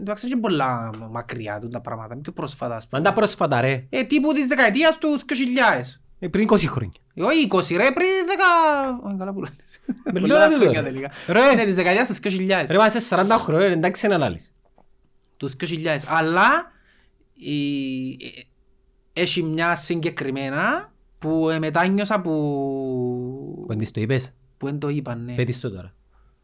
[0.00, 2.12] εντάξει είναι πολλά μακριά του τα πράγματα.
[2.14, 3.00] Είναι πιο πρόσφατα ας πούμε.
[3.02, 3.84] Μα τα πρόσφατα ρε.
[3.90, 5.98] Ε, τύπου της δεκαετίας του 2000.
[6.18, 6.92] Ε, Πριν 20 χρόνια.
[7.14, 8.08] Ε, Όχι 20 ρε, πριν
[9.00, 9.00] 10...
[9.04, 9.80] Όχι καλά που λένες.
[10.12, 10.86] Με Πολλά λέω, ρε, χρόνια ρε.
[10.86, 11.10] τελικά.
[11.28, 11.50] Ρε.
[11.52, 12.64] Είναι της δεκαετίας του 2000.
[12.70, 14.50] Ρε μας σε 40 χρόνια, εντάξει είναι ανάλυση.
[15.36, 15.98] Του 2000.
[16.06, 16.72] Αλλά
[17.34, 18.42] η- ε,
[19.12, 20.92] έχει μια συγκεκριμένα
[21.24, 22.30] που ε, μετάνιωσα που...
[23.66, 24.32] Που της το είπες.
[24.56, 25.34] που δεν το είπαν, ναι.
[25.34, 25.94] Πέτεις το τώρα.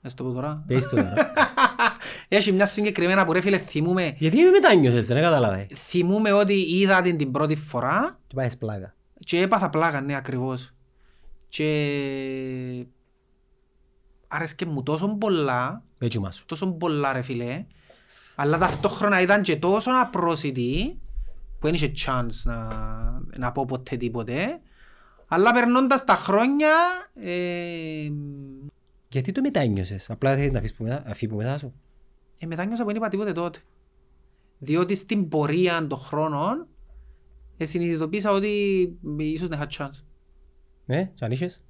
[0.02, 0.65] Ας το πω τώρα.
[0.66, 1.15] Πέτεις το τώρα.
[2.28, 5.66] Έχει μια συγκεκριμένα που ρε φίλε θυμούμε, Γιατί με μετάνιωσες, δεν καταλάβα.
[5.74, 8.94] θυμούμε ότι είδα την την πρώτη φορά Και πάει πλάκα.
[9.19, 10.74] και έπαθα πλάκα, ναι, ακριβώς.
[11.48, 12.86] Και
[14.28, 16.43] άρεσκε μου τόσο πολλά, Έτσι μας.
[16.47, 17.65] τόσο πολλά ρε φίλε,
[18.35, 21.01] αλλά ταυτόχρονα ήταν και τόσο απρόσιτη
[21.59, 22.69] που δεν είχε chance να,
[23.39, 24.61] να πω ποτέ τίποτε,
[25.32, 26.70] αλλά περνώντας τα χρόνια,
[27.15, 28.09] ε,
[29.09, 31.73] Γιατί το μετάνιωσες; Απλά θέλεις να αφήσεις που μετά- αφή που μετά σου.
[32.40, 33.59] ε, μετάνιωσα που δεν είπα τίποτε τότε.
[34.59, 36.66] Διότι στην πορεία των χρόνων
[37.57, 38.48] ε, συνειδητοποίησα ότι
[39.19, 40.05] ε, ίσως δεν είχα chance.
[40.85, 41.62] Ναι, και αν είχες;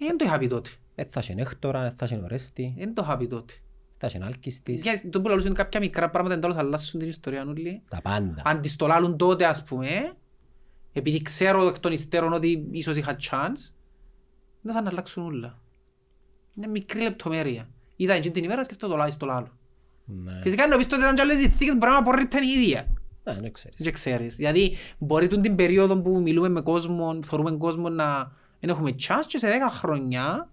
[0.00, 0.70] Ε, δεν το είχα πει τότε.
[0.94, 3.54] Ε, θα είσαι Νέχτορα, ε, θα είσαι Ορέστη, Δεν το είχα πει τότε.
[3.98, 4.82] θα είσαι Άλκιστης.
[4.82, 7.82] Για το που λαλούσαν κάποια μικρά πράγματα εν τέλος αλλάσουν την ιστορία νουλή.
[7.88, 8.42] Τα πάντα.
[8.44, 10.12] Αν τις το λάλλουν τότε ας πούμε,
[10.98, 13.72] επειδή ξέρω εκ των υστέρων ότι ίσως είχα chance,
[14.60, 15.58] δεν θα αλλάξουν όλα.
[16.52, 17.68] Μια μικρή λεπτομέρεια.
[17.96, 19.58] Είδα εκείνη την ημέρα σκεφτώ το λάδι στο λάλο.
[20.04, 20.40] Ναι.
[20.42, 22.86] Φυσικά να πεις τότε ήταν και άλλες συνθήκες μπορεί να απορρίπτουν η ίδια.
[23.24, 23.76] Ναι, δεν ξέρεις.
[23.78, 24.36] Δεν ξέρεις.
[24.36, 29.24] Δηλαδή μπορεί τούτη την περίοδο που μιλούμε με κόσμο, θεωρούμε κόσμο να δεν έχουμε chance
[29.26, 30.50] και σε 10 χρόνια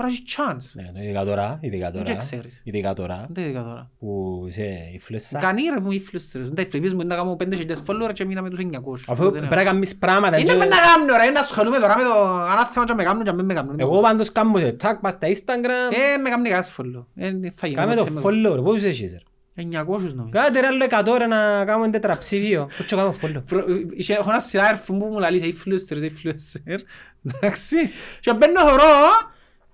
[0.00, 0.92] μπορεί Μπορεί να έχεις chance.
[0.94, 2.60] Ναι, ειδικά τώρα, ειδικά Δεν τώρα, ξέρεις.
[2.64, 3.90] ειδικά τώρα, Δεν είναι τώρα.
[3.98, 5.38] που είσαι influencer.
[5.40, 6.48] Κανεί ρε μου influencers.
[6.52, 9.04] Δεν φίλοι μου να κάνω 5.000 followers και μείνα με τους 900.
[9.08, 9.54] Αφού Δεν πρέπει έχω.
[9.54, 10.38] να κάνεις πράγματα.
[10.38, 12.22] Είναι και- με να κάνω ρε, να ασχολούμαι τώρα με το
[12.52, 13.80] ανάθεμα και με κάνουν και με με κάνουν.
[13.80, 17.04] Εγώ πάντως κάνω σε tag πας στα Instagram, Ε, με κάνουν κανένας follow.
[17.14, 19.18] Ε, δεν θα γίνω κάμε το ποτέ με- follow, ρε, πόσους έχεις ρε;
[19.54, 20.28] 900 νομίζω.
[20.30, 23.42] Κάτε ρε άλλο 100 ρε να κάνουμε τετραψήφιο, πώς και κάνω follow.
[23.46, 23.64] Προ-
[23.96, 26.78] είχε- Έχω ένα σειρά που μου λέει είσαι influencer, είσαι influencer.
[27.26, 27.76] Εντάξει.
[28.20, 28.82] Και μπαίνω χορό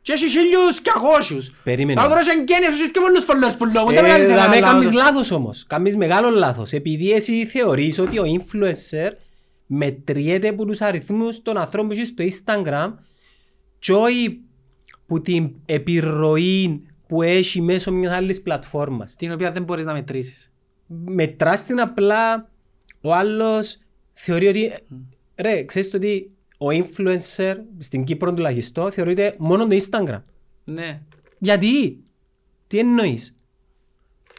[0.07, 1.51] και έχεις χίλιους και αγώσιους.
[1.65, 2.01] Περίμενε.
[2.01, 3.95] Να τώρα έχει εγγένειες, έχεις και πολλούς followers που λόγουν.
[3.95, 4.93] Δεν Ε, κάνεις ένα δαμέ κάνεις λάθος.
[4.95, 6.73] λάθος όμως, κάνεις μεγάλο λάθος.
[6.73, 9.11] Επειδή εσύ θεωρείς ότι ο influencer
[9.67, 12.93] μετριέται από τους αριθμούς των ανθρώπων που έχει στο Instagram
[13.79, 14.41] και όχι
[15.07, 19.15] που την επιρροή που έχει μέσω μιας άλλης πλατφόρμας.
[19.15, 20.53] Την οποία δεν μπορείς να μετρήσεις.
[20.87, 22.49] Μετράς την απλά,
[23.01, 23.77] ο άλλος
[24.13, 24.73] θεωρεί ότι,
[25.37, 30.23] ρε, ξέρεις το ότι ο influencer στην Κύπρο τουλάχιστον θεωρείται μόνο το Instagram.
[30.65, 31.03] Ναι.
[31.39, 32.05] Γιατί,
[32.67, 33.37] τι εννοείς;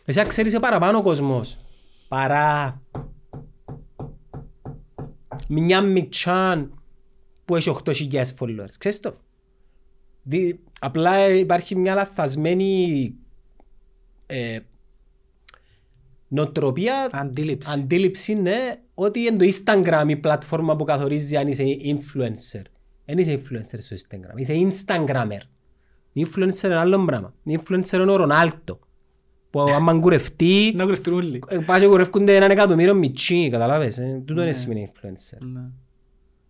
[0.05, 1.57] Εσύ ξέρεις σε παραπάνω ο κόσμος
[2.07, 2.81] παρά
[5.47, 6.81] μια μιτσάν
[7.45, 8.73] που έχει 8.000 followers.
[8.77, 9.17] Ξέρεις το;
[10.23, 13.13] Δι, απλά υπάρχει μια λαθασμένη
[14.25, 14.59] ε,
[16.27, 17.71] νοοτροπία, Αντίληψη.
[17.73, 18.57] αντίληψη ναι,
[18.93, 22.61] ότι είναι το Instagram η πλατφόρμα που καθορίζει αν είσαι influencer.
[23.05, 25.41] Δεν είσαι influencer στο Instagram, είσαι Instagrammer.
[26.15, 27.33] Influencer είναι άλλο πράγμα.
[27.45, 28.79] Influencer είναι ο Ρονάλτο.
[29.49, 31.43] Που άμα κουρευτεί, Να κουρευτούν όλοι.
[31.47, 33.97] ε, πάει και κουρεύκονται έναν εκατομμύριο μιτσί, καταλάβες.
[33.97, 34.21] ε.
[34.25, 35.37] Τούτο είναι σημαίνει influencer.
[35.39, 35.61] Ναι.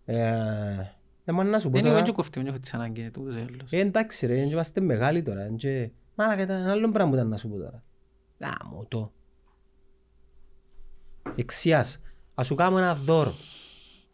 [0.04, 0.92] Ε,
[1.24, 2.04] Δεν μπορεί να σου πω Δεν έχω τώρα.
[2.06, 3.70] και κοφτεί, δεν έχω τις ανάγκες του τέλος.
[3.70, 5.40] Ε, εντάξει ρε, είμαστε μεγάλοι τώρα.
[5.44, 7.82] εν και- Μα κατά ένα άλλο πράγμα που ήταν να σου πω τώρα.
[8.38, 9.12] Γάμο το.
[11.40, 12.00] Εξιάς.
[12.34, 13.34] Ας σου κάνω ένα δώρο.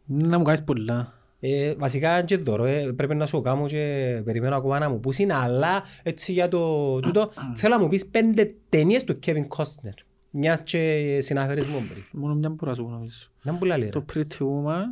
[0.05, 1.13] Να μου κάνεις πολλά.
[1.41, 5.01] Ε, βασικά είναι και δώρο, ε, πρέπει να σου κάνω και περιμένω ακόμα να μου
[5.01, 9.47] πούς είναι, αλλά έτσι για το τούτο θέλω να μου πεις πέντε ταινίες του Kevin
[9.57, 9.95] Costner.
[10.31, 12.03] Μιας και συνάφερες μου πριν.
[12.13, 13.19] Μόνο μια μπορώ να σου πω νομίζω.
[13.43, 14.01] Να μου πουλά λέει ρε.
[14.01, 14.85] Το Pretty Woman.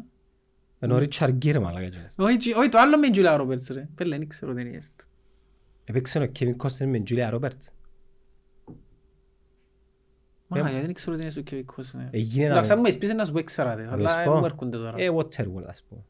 [0.78, 1.98] Ενώ ο Richard Gere μαλάκα και.
[2.16, 3.88] Όχι, τσι- όχι, το άλλο με Julia Roberts ρε.
[3.94, 5.04] Πέλε, δεν ξέρω ταινίες του.
[5.84, 7.66] Έπαιξε ο Kevin Costner με Julia Roberts.
[10.60, 12.08] Μα, Ε, γιατί δεν ξέρω ταινίες του Kevin Costner.
[12.10, 12.74] Έγινε Εντάξει, να...
[12.74, 14.34] αν μου εσπίσεις να σου πω έξερα τες, Να αλλά σου ε, πω.
[14.38, 14.94] μου έρχονται τώρα.
[14.98, 16.04] Ε, Waterworld ας πούμε.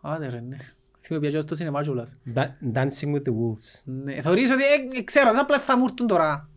[0.00, 0.56] Άντε ρε, ναι.
[1.00, 2.16] Θυμώ πια και στο σινεμά κιόλας.
[2.34, 3.82] Da- Dancing with the Wolves.
[3.84, 6.48] Ναι, θεωρείς ότι ε, ε, ξέρω, δεν απλά θα μου έρθουν τώρα.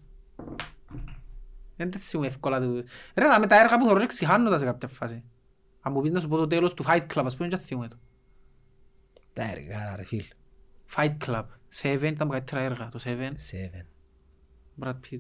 [1.75, 2.73] Δεν τα θυμώ εύκολα του.
[3.15, 5.23] Ρε, τα με τα έργα που θεωρώ και ξεχάνω σε κάποια φάση.
[5.81, 7.87] Αν μου πεις να σου πω το τέλος του Fight Club, ας πούμε, δεν θυμώ
[7.87, 7.97] το.
[9.33, 10.23] Τα έργα ρε φίλ.
[10.95, 11.45] Fight Club.
[11.81, 12.89] Seven ήταν καλύτερα έργα.
[12.91, 13.31] Το Seven.
[13.51, 13.85] Seven.
[14.83, 15.19] Brad Pitt.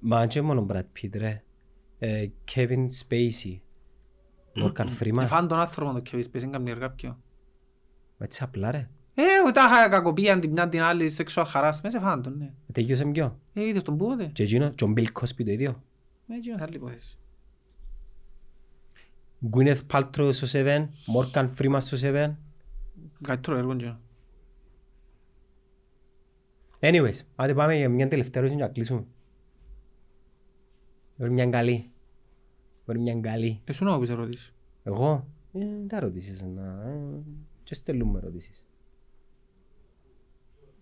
[0.00, 1.42] Μα και μόνο Brad Pitt ρε.
[1.98, 3.58] Ε, Kevin Spacey.
[4.56, 5.22] Morgan Freeman.
[5.22, 7.20] Εφάν τον άνθρωπο το Kevin Spacey, καμία έργα πιο.
[8.18, 8.88] Έτσι απλά ρε.
[9.14, 12.52] Ε, ότι τα είχα κακοποίηση την μια την άλλη sexual harassment, εφάν τον, ναι.
[12.72, 14.26] Τελειώσε ποιο; Ε, είδες τον πούτε.
[14.26, 15.82] Και εκείνο, και ο Bill Cosby το ίδιο.
[16.28, 17.18] Ε, εκείνος άλλη υπόθεση.
[19.50, 20.88] Gwyneth Paltrow στο Seven.
[21.14, 22.34] Morgan Freeman στο Seven.
[23.22, 24.00] Καλύτερο έργο εκείνο.
[26.80, 29.04] Anyways, άντε πάμε για μια τελευταία ερώτηση και να κλείσουμε.
[31.16, 31.90] Μπορεί μια καλή.
[32.86, 33.60] Μπορεί μια καλή.
[33.64, 34.52] Εσύ να μου πεις ερωτήσεις.
[34.84, 36.62] Εγώ, ε, τα ρωτήσεις να...
[36.62, 37.22] ε,
[37.64, 38.66] Και στέλνουμε ερωτήσεις.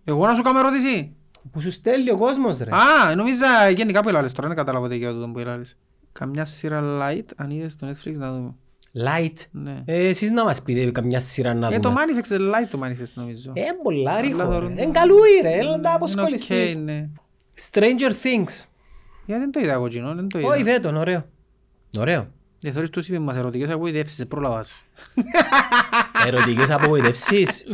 [0.04, 1.16] Εγώ να σου κάνω ερώτηση;
[1.52, 2.70] Που σου στέλνει ο κόσμος ρε.
[2.74, 5.76] Α, νόμιζα γενικά που έλαλες τώρα, δεν κατάλαβα τι για τούτο που έλαλες.
[6.12, 8.54] Καμιά σειρά light, αν είδες στο Netflix να δούμε.
[8.94, 9.82] Light; Ναι.
[9.84, 12.00] Ε, εσείς να μας πείτε καμιά σειρά να Ε, το δούμε.
[12.00, 13.52] Manifest, είναι light το Manifest νομίζω.
[13.54, 14.50] Ε, πολλά ρηχό Αλλά ρε.
[14.50, 16.74] θεωρώ- Εν καλούι ρε, έλα να Είναι αποσχοληθείς.
[16.76, 17.08] οκ, ναι.
[17.70, 18.64] Stranger Things.
[19.26, 20.48] Γιατί δεν το είδα εγώ εκείνο, δεν το είδα.
[20.48, 21.26] Όχι, δε τον, ωραίο.
[21.98, 22.28] Ωραίο.
[22.64, 24.84] Ε, θεωρείς τους είπες μας ερωτικές απογοητεύσεις, πρόλαβας.
[26.26, 27.66] Ερωτικές απογοητεύσεις.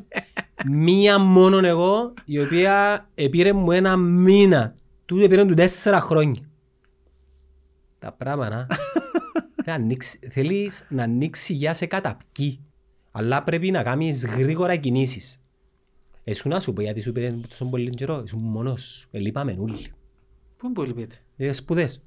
[0.71, 4.75] Μία μόνον εγώ, η οποία επήρε μου ένα μήνα.
[5.07, 6.41] Τούτο επήρε του τέσσερα χρόνια.
[7.99, 8.67] Τα πράγματα.
[9.65, 12.61] Θέλει να ανοίξει- Θέλεις να ανοίξει για σε καταπκεί.
[13.13, 15.41] Αλλά πρέπει να κάνεις γρήγορα κινήσεις.
[16.25, 18.23] Εσύ να σου πω γιατί σου πήρε τόσο πολύ καιρό.
[18.25, 19.09] Ήσουν μόνος σου.
[19.11, 19.93] Ελείπαμε όλοι.
[20.61, 22.03] Πού είναι που λυπείτε; Ε, σπουδές.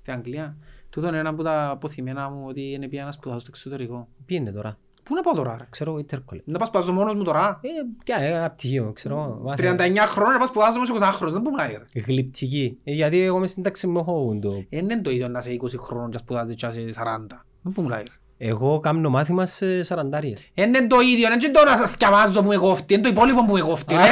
[0.00, 0.56] Στην Αγγλία.
[0.90, 4.08] Τούτο είναι ένα από τα αποθυμένα μου ότι είναι πια να σπουδάσω στο εξωτερικό.
[4.26, 6.42] Πήγαινε τώρα; Πού να πάω τώρα ρε; Ξέρω εγώ Intercollege.
[6.44, 7.68] Να πάω σπουδάσω μόνος μου τώρα; Ε,
[8.04, 9.40] ποια, ε, απ' τυχείο, ξέρω εγώ.
[9.44, 9.62] Μάθε.
[9.62, 11.32] 39 χρόνια να πάω σπουδάσω όμως 20 χρόνων.
[11.34, 12.00] Δεν μπορούμε να ρε.
[12.00, 12.78] Γλυπτική.
[12.84, 14.48] Ε, γιατί εγώ μες στην τάξη μου έχω το...
[14.48, 17.00] Ε, Δεν είναι το ίδιο να είσαι 20 χρόνων και να σπουδάζεις και να είσαι
[17.00, 17.26] 40.
[17.62, 18.08] Δεν μπορούμε να ρε.
[18.42, 20.50] Εγώ κάνω μάθημα σε σαραντάριες.
[20.54, 23.44] Ε, Είναι το ίδιο, είναι και το να θυκιαβάζω που με κόφτει, είναι το υπόλοιπο
[23.44, 23.94] που με κόφτει.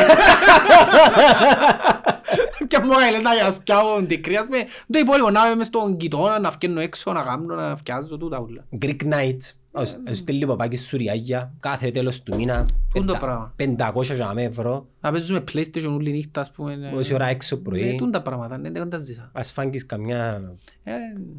[2.71, 2.77] ρε.
[2.79, 4.59] Και μου έλεγες να για να σπιάω την κρύα, ας πούμε.
[4.91, 8.41] Το υπόλοιπο να είμαι μες στον γειτόνα, να βγαίνω έξω, να κάνω, να φτιάζω τούτα
[8.41, 8.65] ούλα.
[8.83, 9.53] Greek Nights.
[9.73, 12.63] Ως- Στέλνει παπάκι σουριάγια κάθε τέλος του μήνα.
[12.65, 14.87] Πού είναι το πεντα- πράγμα; 500 για με ευρώ.
[15.01, 16.93] Να παίζουμε PlayStation όλη νύχτα, ας πούμε.
[16.97, 17.95] Όση ώρα έξω Ε, πρωί.
[17.99, 19.31] τούν τα πράγματα, ναι, δεν τα ζήσα.
[19.33, 20.53] Ας φάγεις καμιά...
[20.83, 20.93] Ε,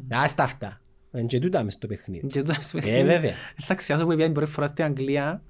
[0.08, 0.80] Άστα αυτά.
[1.12, 2.26] Εν και τούτα μες στο παιχνίδι.
[2.26, 2.82] και τούτα, ας πούμε.
[2.86, 3.32] Ε, βέβαια.
[3.56, 5.42] Θα ξιάσω που πήγα την πρώτη φορά στην Αγγλία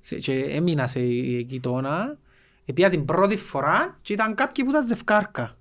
[0.00, 1.00] σε- και έμεινα σε
[1.46, 2.18] γειτόνα.
[2.74, 5.56] Πήγα την πρώτη φορά και ήταν κάποιοι που ήταν ζευκάρκα.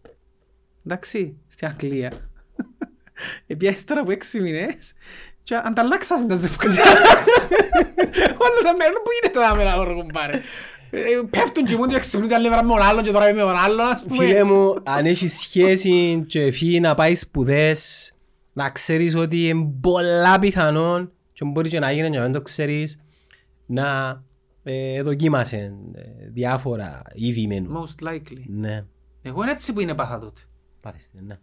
[0.85, 2.11] Εντάξει, στην Αγγλία.
[3.57, 4.93] Πήγα ύστερα από έξι μήνες
[5.43, 6.81] και ανταλλάξασαν τα ζευκάρκα.
[8.45, 10.41] Όλος αμένουν, πού είναι τα μένα όργο πάρε.
[10.89, 13.43] Ε, Πέφτουν και μου και ξυπνούν την άλλη μέρα με τον άλλον και τώρα είμαι
[13.43, 14.25] με τον άλλον ας πούμε.
[14.25, 18.13] Φίλε μου, αν έχεις σχέση και φύγει να πάει σπουδές,
[18.53, 22.41] να ξέρεις ότι είναι πολλά πιθανόν και μπορεί και να γίνει και να μην το
[22.41, 22.99] ξέρεις,
[23.65, 24.21] να
[24.67, 27.83] ε, δοκίμασε ε, διάφορα είδη μενού.
[27.83, 28.43] Most likely.
[28.47, 28.85] Ναι,
[29.21, 30.41] Εγώ είναι έτσι που είναι πάθα τότε.
[30.81, 31.39] πάρε στην, ναι.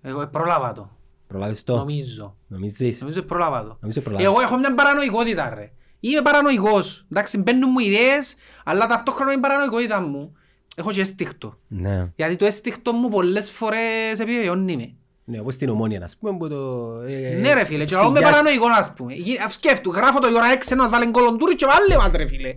[0.00, 0.96] Εγώ πρόλαβα το.
[1.26, 1.76] Προλάβεις το.
[1.76, 2.36] Νομίζω.
[2.46, 3.76] Νομίζεις; Νομίζω πρόλαβα το.
[3.80, 4.26] Νομίζω προλάβεις.
[4.26, 5.72] Εγώ έχω μια παρανοϊκότητα ρε.
[6.00, 7.06] Είμαι παρανοϊκός.
[7.12, 8.34] Εντάξει, μπαίνουν μου ιδέες,
[8.64, 10.32] αλλά ταυτόχρονα η παρανοϊκότητα μου.
[10.76, 11.58] Έχω και αίσθηκτο.
[11.68, 12.12] Ναι.
[12.16, 14.94] Γιατί το αίσθηκτο μου πολλές φορές επιβεβαιώνει με.
[15.32, 16.90] Ναι, όπως στην ομόνια, ας πούμε, που το...
[17.06, 19.14] ε, Ναι ρε φίλε, και εγώ είμαι ψηλιά- παρανοϊκό ας πούμε.
[19.14, 22.10] Γι- ας, Σκέφτου, γράφω το η ώρα 6 να μας βάλει κολοντούρι και βάλε μας
[22.14, 22.56] ρε φίλε.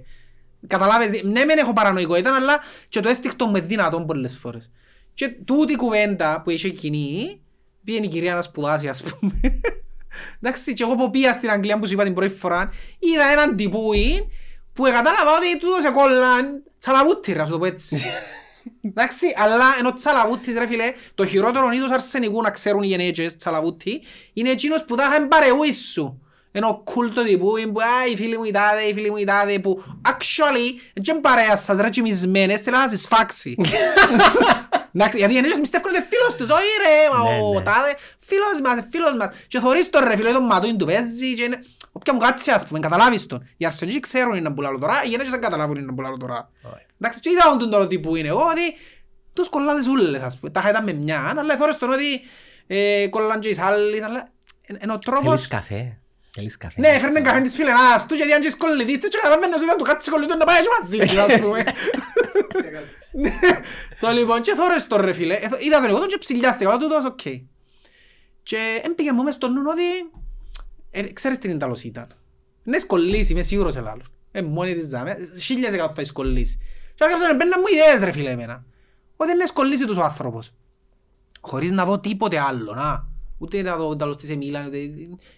[0.67, 4.71] Καταλάβες, δι- ναι μεν έχω παρανοϊκότητα, αλλά και το αίσθηκτο μου είναι δυνατόν πολλές φορές.
[5.13, 7.39] Και τούτη η κουβέντα που είχε εκείνη,
[7.83, 9.31] πήγαινε η κυρία να σπουδάσει ας πούμε.
[10.41, 13.55] Εντάξει, και εγώ που πήγα στην Αγγλία που σου είπα την πρώτη φορά, είδα έναν
[13.55, 14.27] τυπούι
[14.73, 17.97] που κατάλαβα ότι τούτος σε κόλλαν τσαλαβούτι ρε, να σου το πω έτσι.
[18.81, 24.01] Εντάξει, αλλά ενώ τσαλαβούτης ρε φίλε, το χειρότερο είδος αρσενικού να ξέρουν οι γενέτσες τσαλαβούτι,
[24.33, 26.19] είναι εκείνος που τα είχαν παρεούεις σου.
[26.51, 29.23] Ενώ κούλτο τύπου, είναι που «Α, οι φίλοι μου οι τάδε, οι φίλοι μου οι
[29.23, 33.55] τάδε», που actually, δεν παρέας σας ρε τσιμισμένες, θέλα να σας φάξει.
[34.95, 37.61] Εντάξει, γιατί οι γενέτσες μυστεύκουν ότι φίλος τους, όχι ρε, μα Ναι, ο ναι.
[37.61, 39.29] τάδε, φίλος μας, φίλος μας.
[39.47, 41.59] Και θωρείς τον ρε φίλε, τον ματούιν του παίζει και είναι...
[41.97, 43.47] Όποια μου κάτσει ας πούμε, καταλάβεις τον.
[43.57, 46.49] Οι αρσενικοί ξέρουν είναι που λάλλω τώρα, οι γενέτσες δεν καταλάβουν είναι που λάλλω τώρα.
[46.63, 46.85] Όχι.
[46.99, 48.75] Εντάξει, και είδα τον τώρα τι που είναι εγώ, ότι
[49.33, 50.51] τους κολλάδες ούλες, ας πούμε.
[50.51, 52.21] Τα είχα ήταν με μια, αλλά θωρείς τον ότι
[52.67, 54.27] ε, κολλάν και οι άλλοι, αλλά
[54.61, 55.23] εν- εν ο τρόπος...
[55.25, 55.97] Θέλεις καφέ;
[56.31, 59.63] Θέλεις καφέ; Ναι, έφερνε καφέ της φιλενάς του, γιατί αν και σκολλητής, και καταλαβαίνεις ότι
[59.65, 61.63] ήταν του κάτσε σκολλητού να πάει και μαζί τους, ας πούμε.
[63.11, 63.31] Ναι.
[64.01, 66.79] Το λοιπόν, και θωρείς τον ρε φίλε, ε, είδα τον εγώ τον και ψηλιάστηκα, αλλά
[66.79, 67.19] τούτος οκ.
[68.43, 70.11] Και έμπαιγε μου μες στο νου ότι,
[70.95, 72.07] ε, ξέρεις τι Ιταλός ήταν.
[72.63, 74.07] Είναι σκολλήσει, είμαι σίγουρος ελάλλον.
[74.31, 76.57] Ε, μόνη της δάμε, χίλιες εκατό θα σκολλήσει.
[76.95, 78.65] Και άρχισαν να μπαίνουν μου ιδέες ρε φίλε εμένα.
[79.15, 80.53] Ότι είναι σκολλήσει τους ο άνθρωπος.
[81.41, 83.07] Χωρίς να δω τίποτε άλλο, να.
[83.37, 84.77] Ούτε να δω Ιταλός της Εμίλαν, ούτε...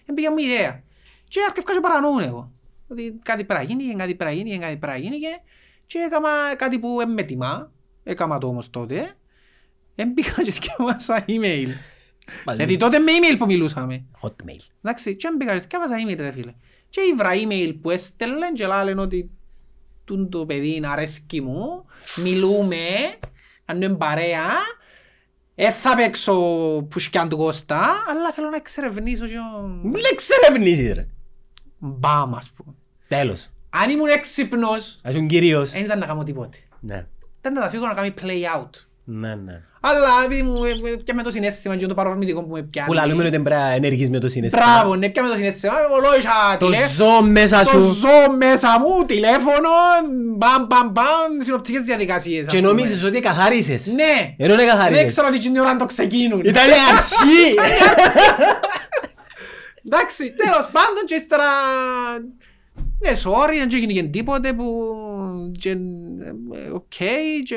[0.06, 0.82] Έμπαιγε μου ιδέα.
[1.28, 2.52] Και άρχισα και παρανοούν εγώ.
[2.88, 5.18] Ότι κάτι πρέπει να γίνει, και κάτι πρέπει να γίνει, και κάτι πρέπει να γίνει
[5.18, 5.40] και,
[5.86, 7.72] και έκανα κάτι που δεν με τιμά.
[8.02, 9.12] Έκανα το όμως τότε.
[9.94, 11.68] Έμπηκα και σκέφασα email.
[12.56, 14.04] Γιατί τότε με email που μιλούσαμε.
[14.22, 14.60] Hotmail.
[14.82, 16.54] Εντάξει, και έμπηκα και σκέφασα email ρε φίλε.
[16.88, 19.30] Και ήβρα email που έστελνε και λάλεν ότι
[20.04, 21.84] τούν το παιδί είναι αρέσκει μου,
[22.22, 22.76] μιλούμε,
[23.64, 24.48] κάνουμε παρέα,
[25.54, 26.34] ε, θα παίξω
[26.90, 29.60] πουσκιάν του Κώστα, αλλά θέλω να εξερευνήσω και ο...
[29.82, 31.08] Μην εξερευνήσεις ρε.
[31.78, 32.74] Μπαμ, ας πούμε.
[33.08, 33.48] Τέλος.
[33.70, 35.70] Αν ήμουν έξυπνος, Ας ήσουν κυρίως.
[35.70, 36.58] δεν ήταν να κάνω τίποτε.
[36.80, 37.06] Ναι.
[37.38, 38.70] Ήταν να τα φύγω να κάνει play out.
[39.10, 39.60] Ναι, ναι.
[39.80, 42.88] Αλλά επειδή μου ε, ε, πιάμε το συνέστημα και το παρορμητικό που με πιάνει.
[42.88, 44.64] Που λαλούμε ότι πρέπει να ενεργείς με το συναισθήμα.
[44.64, 45.72] Μπράβο, ναι, πιάμε το συνέστημα.
[45.88, 47.10] Εγώ λόγισα Το τηλέφωνο.
[47.10, 47.80] ζω μέσα Το σου.
[47.80, 49.68] ζω μέσα μου, τηλέφωνο,
[50.36, 52.46] μπαμ, μπαμ, μπαμ, συνοπτικές διαδικασίες.
[52.46, 52.68] ας Και πούμε.
[52.68, 53.86] νομίζεις ότι καθαρίσες.
[53.92, 54.34] Ναι.
[54.36, 55.04] Ενώ δεν Δεν καθαρίσες.
[55.06, 56.40] ξέρω ότι την ώρα να το ξεκίνουν.
[56.40, 57.54] Ήταν η αρχή.
[59.86, 61.44] Εντάξει, τέλος πάντων και ύστερα...
[63.00, 64.64] Ναι, sorry, δεν έγινε και τίποτε που...
[65.58, 66.92] και, ε, Οκ,
[67.44, 67.56] και...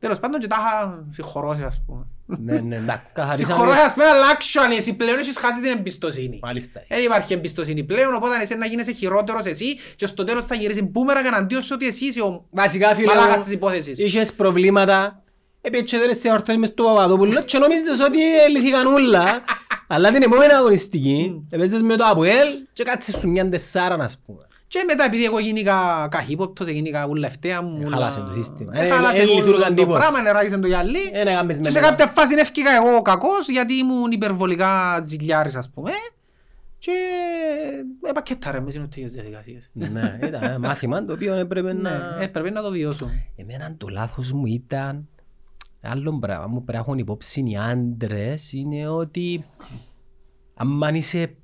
[0.00, 2.06] Τέλος πάντων και τα είχα συγχωρώσει, ας πούμε.
[2.26, 3.54] Ναι, ναι, εντάξει, καθαρίσαμε.
[3.54, 6.38] Συγχωρώσει, ας πούμε, αλλά actually, εσύ πλέον έχεις χάσει την εμπιστοσύνη.
[6.42, 6.82] Μάλιστα.
[6.88, 10.82] Δεν υπάρχει εμπιστοσύνη πλέον, οπότε εσύ να γίνεσαι χειρότερος εσύ και στο τέλος θα γυρίσεις
[10.84, 13.98] μπούμερανγκ εναντίον σου ότι εσύ είσαι ο Βασικά φίλε μαλάκας μου, της υπόθεσης.
[13.98, 15.22] είχες προβλήματα,
[15.60, 18.18] επίτσεδερες σε ορθώσεις μες του Παπαδόπουλου και νομίζεις ότι
[18.50, 19.24] λυθήκαν όλα.
[19.90, 24.46] Αλλά την επόμενη αγωνιστική, έπαιζες με το ΑΠΟΕΛ και κάτσε σου μια τεσσάρα να πούμε.
[24.68, 27.82] Και μετά επειδή εγώ γίνηκα καχύποπτος, γίνηκα ουλευτέα μου.
[27.82, 28.78] Ε, χάλασε το σύστημα.
[28.78, 29.98] Ε, Ε, χάλασε ε, το- λειτουργάν το τίποτα.
[29.98, 30.98] πράγμα, νεράγισαν το γυαλί.
[31.12, 31.88] Ε, να κάνεις Και με σε μένα.
[31.88, 35.90] κάποια φάση έφυγα εγώ κακός γιατί ήμουν υπερβολικά ζηλιάρης ας πούμε.
[36.78, 36.92] Και
[38.08, 39.70] επακέταρε μες συνοπτικές διαδικασίες.
[39.72, 42.16] Ναι, ήταν ένα μάθημα το οποίο έπρεπε Ναι, να...
[42.20, 43.10] έπρεπε να το βιώσω.
[43.36, 45.08] Εμένα το λάθος μου ήταν
[45.82, 49.44] άλλο πράγμα που πρέπει να έχουν υπόψη οι άντρες είναι ότι
[50.54, 51.34] αν είσαι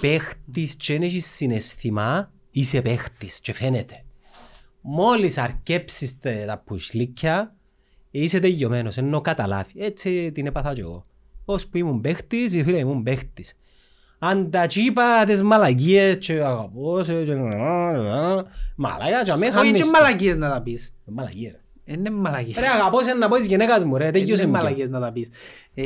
[0.00, 4.02] παίχτης και δεν έχεις συναισθήμα είσαι παίχτης και φαίνεται.
[4.80, 7.54] Μόλις αρκέψεις τε- τα πουσλίκια
[8.10, 9.72] είσαι τελειωμένος, ενώ καταλάβει.
[9.76, 11.04] Έτσι την έπαθα και εγώ.
[11.44, 13.56] Ως που ήμουν παίχτης, οι φίλοι ήμουν παίχτης.
[14.18, 17.34] Αν τα τσίπα τις μαλακίες και αγαπώ σε και
[18.76, 19.90] μαλακιά και αμέ Όχι χάνεις και το.
[19.90, 20.94] μαλακίες να τα πεις.
[21.04, 21.92] Μαλακία ρε.
[21.94, 22.56] Είναι μαλακίες.
[22.58, 24.56] Ρε αγαπώ σε να πω της γυναίκας μου ρε, τέλειωσε Είναι μου.
[24.58, 24.62] και.
[24.64, 25.28] μαλακίες να τα πεις.
[25.74, 25.84] Ε,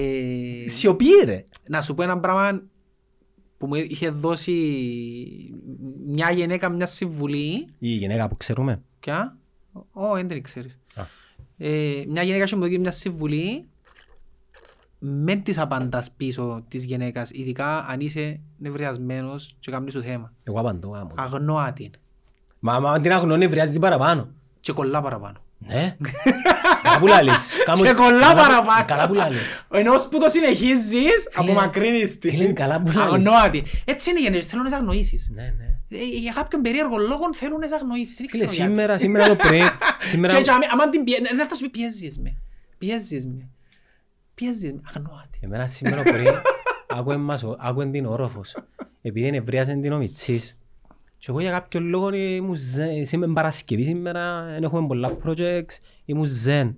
[0.69, 1.45] Σιωπή ρε.
[1.69, 2.63] Να σου πω ένα πράγμα
[3.61, 4.53] που μου είχε δώσει
[6.07, 7.67] μια γυναίκα μια συμβουλή.
[7.79, 8.83] Η γυναίκα που ξέρουμε.
[9.01, 9.37] Ποια;
[9.93, 10.79] Ω, δεν την ξέρεις.
[10.95, 11.03] Α.
[11.57, 13.69] Ε, μια γυναίκα είχε μου δώσει μια συμβουλή
[14.99, 20.33] μεν της απαντάς πίσω της γυναίκας, ειδικά αν είσαι νευριασμένος και κάνεις σου θέμα.
[20.45, 21.11] Εγώ απαντώ γάμο.
[21.15, 21.91] Αγνώα την
[22.59, 24.29] Μα μα, αν την αγνώνει βρειάζεις την παραπάνω.
[24.61, 25.39] και κολλά παραπάνω.
[25.67, 25.97] Ναι.
[26.83, 27.55] Καλά που λάλλεις.
[27.65, 28.85] Κάμω- Και κολλά καλά που- παραπάνω.
[28.87, 29.67] Καλά που λάλλεις.
[29.73, 32.55] Ενώ που το συνεχίζεις, απομακρύνεις φίλε, την.
[32.55, 33.13] καλά που λάλλεις.
[33.15, 33.65] Αγνώα την.
[33.85, 35.29] Έτσι είναι οι γενναίες, θέλουν να σε αγνοήσεις.
[35.35, 35.99] Ναι, ναι.
[35.99, 38.17] Ε, Για κάποιον περίεργο λόγο θέλουν να σε αγνοήσεις.
[38.17, 38.71] Δεν Φίλε, ξέρω γιατί.
[38.73, 39.63] σήμερα, σήμερα το πρωί,
[40.01, 40.35] σήμερα...
[40.37, 42.37] Και- και άμα- άμα την πιέ- να έρθω σου πει πιέζεις με.
[42.79, 43.49] Πιέζεις με.
[44.35, 44.81] Πιέζεις με.
[44.95, 45.41] Αγνώα την.
[45.43, 46.27] Εμένα σήμερα το πρωί
[46.87, 48.57] άκουε μας ο- άκουε την όροφος.
[49.03, 50.59] Επειδή ενευρίασαν την ο Μιτσής.
[51.21, 53.07] Και εγώ για κάποιο λόγο ήμουν ζεν.
[53.07, 56.77] Σήμερα Παρασκευή σήμερα, δεν έχουμε πολλά projects, ήμουν ζεν.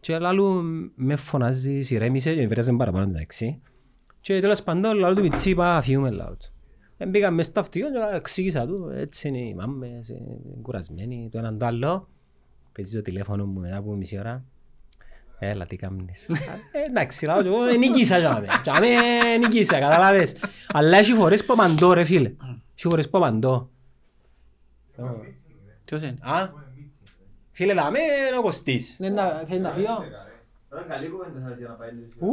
[0.00, 0.62] Και λάλου
[0.94, 3.60] με φωνάζει, ηρέμησε και ενευρίασαν παραπάνω εντάξει.
[4.20, 6.52] Και τέλος παντών λάλου του Μιτσί είπα φύγουμε λάλου του.
[6.96, 10.20] Ε, Μπήκα μες στο αυτοκίνητο και εξήγησα του, έτσι είναι οι μάμες, ε,
[10.62, 12.08] κουρασμένοι, το έναν το άλλο.
[12.72, 14.44] Παίζει το τηλέφωνο μου μετά από μισή ώρα.
[15.38, 16.26] Έλα, τι κάνεις.
[16.26, 18.46] Ε, Εντάξει, λάω και εγώ ε, νικήσα τζάμε.
[18.62, 18.86] Τζάμε
[19.40, 20.36] νικήσα, καταλάβες.
[20.68, 22.32] Αλλά έχει φορές που απαντώ ρε φίλε.
[22.74, 23.70] Έχει φορές που απαντώ.
[25.84, 26.48] Ποιος είναι; Α,
[27.52, 28.96] φίλε δάμε είναι ο Κωστής.
[28.98, 30.04] Ναι, να- Θέλει να φύγω.
[30.68, 32.26] Τώρα καλή κουβέντα θα για να πάει να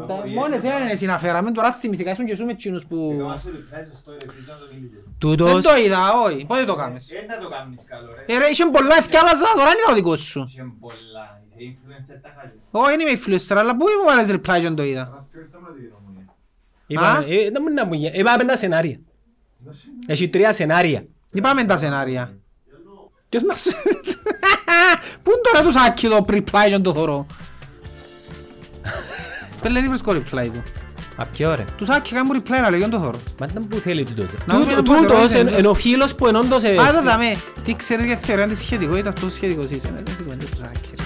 [0.00, 3.10] Ου, τα μόνες είναι συναφέραμε, τώρα θυμηθήκα ήσουν και εσύ με εκείνους που...
[3.14, 4.96] Έκανα σου reply στο story, επίσης να το μιλείτε.
[4.96, 6.44] Δεν Τούτος, το είδα, όχι.
[6.46, 8.34] Πότε το κάνεις; Δεν θα το κάνεις καλό ρε.
[8.34, 10.44] Ε, ρε, είχε πολλά ευκάλαζα, τώρα είναι ο δικός σου.
[10.48, 12.54] Είχε πολλά, είσαι influencer τα χάλια.
[12.74, 15.68] Εγώ δεν είμαι influencer, αλλά πού μου βάλες reply και δεν το είδα; Αυτό ήρθαμε
[15.68, 16.24] να τη γνώμη.
[16.86, 18.18] είπαμε, Α; ε, δεν μπορεί να μου γίνει.
[18.18, 18.98] Είπαμε τα σενάρια.
[20.06, 21.04] Έχει τρία σενάρια.
[21.32, 22.32] Είπαμε τα σενάρια.
[23.28, 23.66] Ποιος μας...
[25.22, 27.26] Πού είναι τώρα το σάκι το reply και δεν το θωρώ;
[29.62, 30.62] Πέλε δεν βρίσκω reply του.
[31.16, 31.64] Απ' ποιο ρε.
[31.76, 33.20] Τους σάκι κάνουν reply αλλά δεν το θωρώ.
[33.38, 34.30] Μα ήταν που θέλει τούτος.
[34.30, 34.36] ρε.
[34.46, 36.62] Να δούμε Τούτο- πώς Τούτος ερώτησε, εν- είναι ο φίλος που ενόντως...
[36.62, 37.36] ε, Α, το δαμε.
[37.64, 39.88] Τι ξέρετε για θεωρία της σχετικότητας, τόσο σχετικός είσαι.
[39.98, 41.02] Ε, Δεν σε κουβέντα τους σάκι ρε.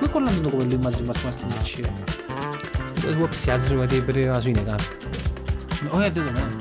[0.00, 1.92] Πού κολλάμε το κοπελί μαζί μας που είμαστε μητσί, ρε.
[2.94, 4.82] Τούτος που ψιάζουμε ότι πρέπει να σου είναι κάπου.
[5.90, 6.56] Όχι, δεν το μένω.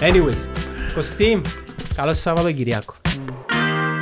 [0.00, 0.48] Anyways,
[0.94, 1.40] Κωστή,
[1.96, 2.94] καλό Σαββατοκυριακό.
[3.18, 3.93] Μμ.